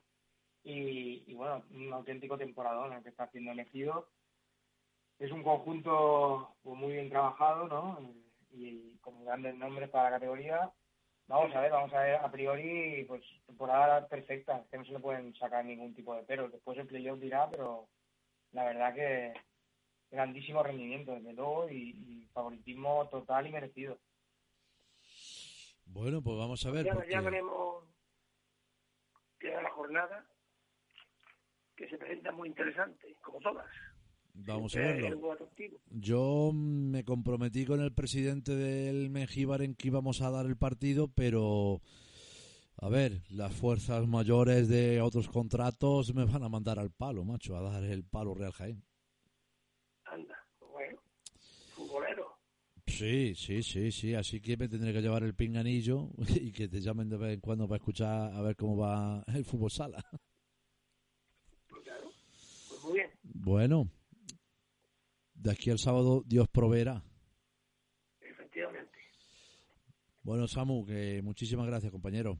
Y, 0.62 1.24
y 1.26 1.34
bueno, 1.34 1.64
un 1.70 1.90
auténtico 1.92 2.36
temporadón 2.36 2.92
el 2.92 3.02
que 3.02 3.08
está 3.08 3.24
haciendo 3.24 3.52
el 3.52 3.60
Ejido. 3.60 4.08
Es 5.18 5.32
un 5.32 5.42
conjunto 5.42 6.54
pues, 6.62 6.76
muy 6.76 6.92
bien 6.92 7.08
trabajado, 7.08 7.68
¿no? 7.68 8.00
Y, 8.52 8.98
con 9.00 9.24
grandes 9.24 9.54
nombres 9.54 9.88
para 9.88 10.10
la 10.10 10.16
categoría. 10.16 10.70
Vamos 11.26 11.54
a 11.54 11.60
ver, 11.60 11.72
vamos 11.72 11.92
a 11.94 12.00
ver, 12.02 12.16
a 12.16 12.30
priori, 12.30 13.04
pues 13.08 13.22
temporada 13.46 14.06
perfecta, 14.08 14.64
que 14.70 14.76
no 14.76 14.84
se 14.84 14.92
le 14.92 15.00
pueden 15.00 15.34
sacar 15.36 15.64
ningún 15.64 15.94
tipo 15.94 16.14
de 16.14 16.22
pero. 16.24 16.50
Después 16.50 16.76
el 16.76 16.86
playoff 16.86 17.18
dirá, 17.18 17.48
pero 17.48 17.88
la 18.52 18.64
verdad 18.64 18.94
que 18.94 19.32
grandísimo 20.10 20.62
rendimiento, 20.62 21.14
desde 21.14 21.32
luego, 21.32 21.70
y 21.70 22.28
favoritismo 22.34 23.08
total 23.08 23.46
y 23.46 23.52
merecido. 23.52 23.98
Bueno, 25.92 26.22
pues 26.22 26.36
vamos 26.38 26.64
a 26.66 26.70
ver. 26.70 26.86
ya, 26.86 26.94
porque- 26.94 27.10
ya 27.10 27.20
veremos 27.20 27.84
queda 29.38 29.62
la 29.62 29.70
jornada 29.70 30.26
que 31.76 31.88
se 31.88 31.96
presenta 31.96 32.30
muy 32.32 32.48
interesante, 32.48 33.16
como 33.22 33.40
todas. 33.40 33.66
Vamos 34.34 34.76
a 34.76 34.80
verlo. 34.80 35.38
Yo 35.90 36.52
me 36.54 37.04
comprometí 37.04 37.64
con 37.66 37.80
el 37.80 37.92
presidente 37.92 38.54
del 38.54 39.10
Mengíbar 39.10 39.62
en 39.62 39.74
que 39.74 39.88
íbamos 39.88 40.20
a 40.22 40.30
dar 40.30 40.46
el 40.46 40.56
partido, 40.56 41.08
pero 41.08 41.80
a 42.76 42.88
ver, 42.88 43.22
las 43.30 43.54
fuerzas 43.54 44.06
mayores 44.06 44.68
de 44.68 45.00
otros 45.00 45.28
contratos 45.28 46.14
me 46.14 46.24
van 46.26 46.42
a 46.44 46.48
mandar 46.48 46.78
al 46.78 46.90
palo, 46.90 47.24
macho, 47.24 47.56
a 47.56 47.62
dar 47.62 47.82
el 47.82 48.04
palo 48.04 48.34
Real 48.34 48.52
Jaén. 48.52 48.82
Anda, 50.04 50.38
bueno, 50.60 51.00
futbolero. 51.74 52.29
Sí, 53.00 53.34
sí, 53.34 53.62
sí, 53.62 53.90
sí, 53.90 54.14
así 54.14 54.42
que 54.42 54.58
me 54.58 54.68
tendré 54.68 54.92
que 54.92 55.00
llevar 55.00 55.22
el 55.22 55.34
pinganillo 55.34 56.10
y 56.38 56.52
que 56.52 56.68
te 56.68 56.82
llamen 56.82 57.08
de 57.08 57.16
vez 57.16 57.32
en 57.32 57.40
cuando 57.40 57.66
para 57.66 57.78
escuchar 57.78 58.30
a 58.34 58.42
ver 58.42 58.54
cómo 58.56 58.76
va 58.76 59.24
el 59.28 59.42
fútbol 59.46 59.70
sala. 59.70 60.04
Pues 61.66 61.82
claro, 61.82 62.10
pues 62.68 62.84
muy 62.84 62.92
bien, 62.98 63.10
Bueno, 63.22 63.88
de 65.32 65.50
aquí 65.50 65.70
al 65.70 65.78
sábado 65.78 66.22
Dios 66.26 66.46
proveerá. 66.50 67.02
efectivamente. 68.20 68.98
Bueno, 70.22 70.46
Samu, 70.46 70.84
que 70.84 71.22
muchísimas 71.22 71.66
gracias, 71.68 71.90
compañero. 71.90 72.36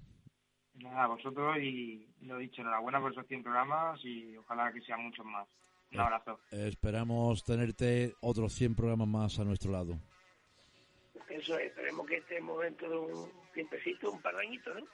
Nada, 0.75 1.05
a 1.05 1.09
vosotros 1.09 1.57
y 1.57 2.07
lo 2.21 2.37
dicho, 2.37 2.61
enhorabuena 2.61 3.01
por 3.01 3.13
esos 3.13 3.27
100 3.29 3.45
programas 3.45 3.99
y 4.05 4.37
ojalá 4.37 4.71
que 4.75 4.83
sean 4.83 5.03
muchos 5.05 5.25
más. 5.25 5.49
Un 5.93 6.01
abrazo. 6.01 6.39
Esperamos 6.51 7.45
tenerte 7.45 8.13
otros 8.21 8.53
100 8.53 8.75
programas 8.75 9.09
más 9.09 9.39
a 9.39 9.45
nuestro 9.45 9.73
lado. 9.73 9.99
Eso 11.29 11.59
es, 11.59 11.67
esperemos 11.67 12.07
que 12.07 12.17
estemos 12.17 12.61
dentro 12.63 12.91
de 12.91 12.97
un 12.99 13.31
tiempecito, 13.55 14.11
un 14.11 14.21
par 14.21 14.35
de 14.37 14.47
añitos, 14.47 14.75
¿no? 14.77 14.87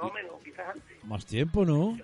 Más 0.00 0.10
o 0.10 0.12
menos, 0.14 0.42
quizás 0.42 0.68
antes. 0.74 1.04
Más 1.04 1.26
tiempo, 1.26 1.64
¿no? 1.64 1.98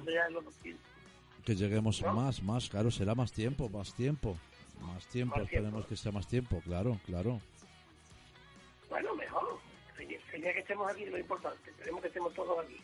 Que 1.44 1.54
lleguemos 1.54 2.02
más, 2.02 2.42
más, 2.42 2.68
claro, 2.68 2.90
será 2.90 3.14
más 3.14 3.32
tiempo, 3.32 3.68
más 3.68 3.94
tiempo. 3.94 4.36
Más 4.80 5.06
tiempo, 5.09 5.36
Más 5.36 5.44
esperemos 5.44 5.72
tiempo. 5.72 5.88
que 5.88 5.96
sea 5.96 6.12
más 6.12 6.26
tiempo, 6.28 6.61
claro, 6.64 6.98
claro. 7.06 7.40
Bueno, 8.88 9.14
mejor. 9.16 9.59
Sería, 9.96 10.18
sería 10.30 10.52
que 10.52 10.61
estemos 10.61 10.90
aquí, 10.90 11.04
lo 11.06 11.18
importante. 11.18 11.70
Esperemos 11.70 12.00
que 12.02 12.09
estemos 12.09 12.34
todos 12.34 12.64
aquí. 12.64 12.76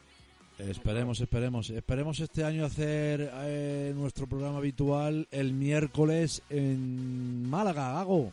Esperemos, 0.59 1.21
esperemos. 1.21 1.71
Esperemos 1.71 2.21
este 2.21 2.45
año 2.45 2.65
hacer 2.65 3.31
eh, 3.43 3.93
nuestro 3.95 4.27
programa 4.27 4.59
habitual 4.59 5.27
el 5.31 5.53
miércoles 5.53 6.43
en 6.51 7.49
Málaga, 7.49 7.93
Gago. 7.93 8.33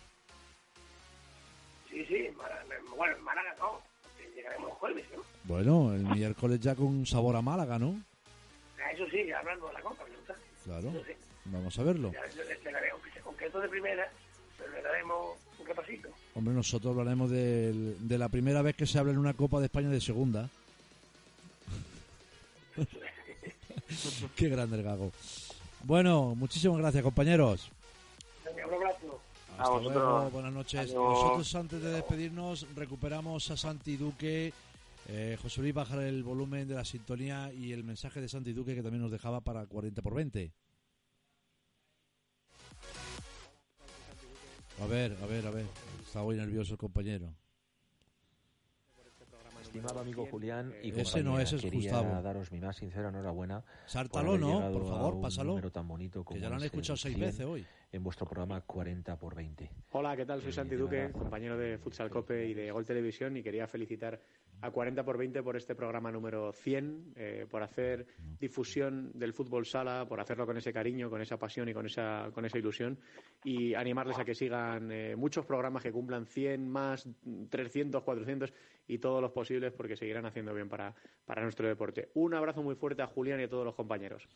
Sí, 2.11 2.27
bueno, 2.97 3.15
en 3.15 3.23
Málaga 3.23 3.55
no, 3.57 3.79
porque 4.03 4.29
llegaremos 4.35 4.69
el 4.69 4.75
jueves, 4.75 5.05
¿no? 5.15 5.23
Bueno, 5.45 5.93
el 5.95 6.03
miércoles 6.03 6.59
ya 6.59 6.75
con 6.75 7.05
sabor 7.05 7.37
a 7.37 7.41
Málaga, 7.41 7.79
¿no? 7.79 8.01
Ah, 8.77 8.91
Eso 8.91 9.05
sí, 9.09 9.31
hablando 9.31 9.67
de 9.69 9.73
la 9.75 9.81
Copa, 9.81 10.03
¿no? 10.03 10.35
Claro, 10.65 10.91
sí. 11.07 11.13
vamos 11.45 11.79
a 11.79 11.83
verlo. 11.83 12.11
Ya 12.11 12.43
le, 12.43 12.59
le 12.59 12.71
daré, 12.71 12.89
aunque 12.89 13.11
sea 13.11 13.21
concreto 13.21 13.61
de 13.61 13.69
primera, 13.69 14.11
pero 14.57 14.73
le 14.73 14.81
daremos 14.81 15.37
un 15.57 15.65
repasito. 15.65 16.09
Hombre, 16.35 16.53
nosotros 16.53 16.91
hablaremos 16.91 17.31
de 17.31 18.17
la 18.17 18.27
primera 18.27 18.61
vez 18.61 18.75
que 18.75 18.85
se 18.85 18.99
habla 18.99 19.13
en 19.13 19.17
una 19.17 19.33
Copa 19.33 19.59
de 19.59 19.67
España 19.67 19.87
de 19.87 20.01
segunda. 20.01 20.49
Qué 24.35 24.49
grande 24.49 24.75
el 24.75 24.83
Gago. 24.83 25.13
Bueno, 25.83 26.35
muchísimas 26.35 26.77
gracias, 26.77 27.03
compañeros. 27.03 27.71
Venga, 28.43 28.67
un 28.67 28.73
abrazo. 28.73 29.21
Hasta 29.61 29.73
vosotros. 29.77 30.03
luego, 30.03 30.29
buenas 30.31 30.53
noches. 30.53 30.79
Adiós. 30.79 30.95
Nosotros 30.95 31.55
antes 31.55 31.81
de 31.81 31.91
despedirnos 31.91 32.67
recuperamos 32.75 33.49
a 33.51 33.57
Santi 33.57 33.97
Duque. 33.97 34.53
Eh, 35.07 35.37
José 35.41 35.61
Luis 35.61 35.73
bajar 35.73 35.99
el 35.99 36.23
volumen 36.23 36.67
de 36.67 36.75
la 36.75 36.85
sintonía 36.85 37.51
y 37.53 37.71
el 37.71 37.83
mensaje 37.83 38.21
de 38.21 38.29
Santi 38.29 38.53
Duque 38.53 38.75
que 38.75 38.83
también 38.83 39.01
nos 39.01 39.11
dejaba 39.11 39.41
para 39.41 39.65
40 39.65 40.01
por 40.01 40.15
20. 40.15 40.51
A 44.81 44.85
ver, 44.87 45.17
a 45.21 45.25
ver, 45.27 45.45
a 45.45 45.51
ver. 45.51 45.65
Está 46.03 46.23
hoy 46.23 46.37
nervioso 46.37 46.73
el 46.73 46.79
compañero. 46.79 47.33
Estimado 49.71 50.01
amigo 50.01 50.25
Julián 50.29 50.73
y 50.83 50.89
Ese 50.91 51.23
no 51.23 51.31
compañía, 51.31 51.43
es, 51.43 51.53
es 51.53 51.61
quería 51.61 51.93
Gustavo. 51.93 52.21
daros 52.21 52.51
mi 52.51 52.59
más 52.59 52.75
sincera 52.75 53.07
enhorabuena 53.07 53.63
Sártalo, 53.85 54.37
¿no? 54.37 54.69
Por 54.73 54.85
favor, 54.85 55.21
pásalo. 55.21 55.51
número 55.51 55.71
tan 55.71 55.87
bonito 55.87 56.25
como 56.25 56.35
Que 56.35 56.41
ya 56.41 56.49
lo 56.49 56.55
han 56.55 56.59
es 56.61 56.65
escuchado 56.65 56.97
seis 56.97 57.15
100 57.15 57.25
veces 57.27 57.45
hoy. 57.45 57.65
en 57.93 58.03
vuestro 58.03 58.25
programa 58.27 58.59
40 58.59 59.17
por 59.17 59.33
20. 59.33 59.71
Hola, 59.93 60.17
¿qué 60.17 60.25
tal? 60.25 60.41
Soy 60.41 60.49
Eh, 60.49 60.53
Santi 60.53 60.75
Duque, 60.75 61.11
compañero 61.13 61.57
de 61.57 61.77
Futsal 61.77 62.09
Cope 62.09 62.47
y 62.49 62.53
de 62.53 62.69
Gol 62.71 62.85
Televisión 62.85 63.37
y 63.37 63.43
quería 63.43 63.65
felicitar 63.65 64.19
a 64.61 64.69
40 64.71 65.03
por 65.03 65.17
20 65.17 65.41
por 65.43 65.57
este 65.57 65.75
programa 65.75 66.11
número 66.11 66.51
100, 66.53 67.13
eh, 67.15 67.45
por 67.49 67.63
hacer 67.63 68.05
difusión 68.39 69.11
del 69.13 69.33
fútbol 69.33 69.65
sala, 69.65 70.05
por 70.07 70.19
hacerlo 70.19 70.45
con 70.45 70.57
ese 70.57 70.71
cariño, 70.71 71.09
con 71.09 71.21
esa 71.21 71.37
pasión 71.37 71.67
y 71.69 71.73
con 71.73 71.85
esa, 71.87 72.29
con 72.33 72.45
esa 72.45 72.57
ilusión 72.57 72.99
y 73.43 73.73
animarles 73.73 74.19
a 74.19 74.25
que 74.25 74.35
sigan 74.35 74.91
eh, 74.91 75.15
muchos 75.15 75.45
programas 75.45 75.83
que 75.83 75.91
cumplan 75.91 76.27
100 76.27 76.69
más, 76.69 77.07
300, 77.49 78.03
400 78.03 78.53
y 78.87 78.99
todos 78.99 79.21
los 79.21 79.31
posibles 79.31 79.73
porque 79.73 79.95
seguirán 79.95 80.25
haciendo 80.25 80.53
bien 80.53 80.69
para, 80.69 80.93
para 81.25 81.41
nuestro 81.41 81.67
deporte. 81.67 82.09
Un 82.13 82.35
abrazo 82.35 82.61
muy 82.61 82.75
fuerte 82.75 83.01
a 83.01 83.07
Julián 83.07 83.39
y 83.39 83.43
a 83.43 83.49
todos 83.49 83.65
los 83.65 83.75
compañeros. 83.75 84.27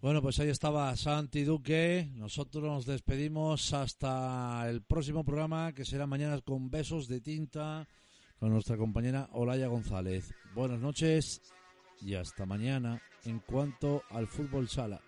Bueno, 0.00 0.20
pues 0.20 0.38
ahí 0.38 0.50
estaba 0.50 0.94
Santi 0.96 1.44
Duque. 1.44 2.10
Nosotros 2.14 2.62
nos 2.62 2.84
despedimos 2.84 3.72
hasta 3.72 4.68
el 4.68 4.82
próximo 4.82 5.24
programa, 5.24 5.72
que 5.72 5.84
será 5.84 6.06
mañana 6.06 6.40
con 6.42 6.70
besos 6.70 7.08
de 7.08 7.22
tinta 7.22 7.88
con 8.38 8.50
nuestra 8.50 8.76
compañera 8.76 9.28
Olaya 9.32 9.68
González. 9.68 10.34
Buenas 10.54 10.80
noches 10.80 11.40
y 12.00 12.14
hasta 12.14 12.46
mañana 12.46 13.02
en 13.24 13.38
cuanto 13.40 14.02
al 14.10 14.26
fútbol 14.26 14.68
sala. 14.68 15.00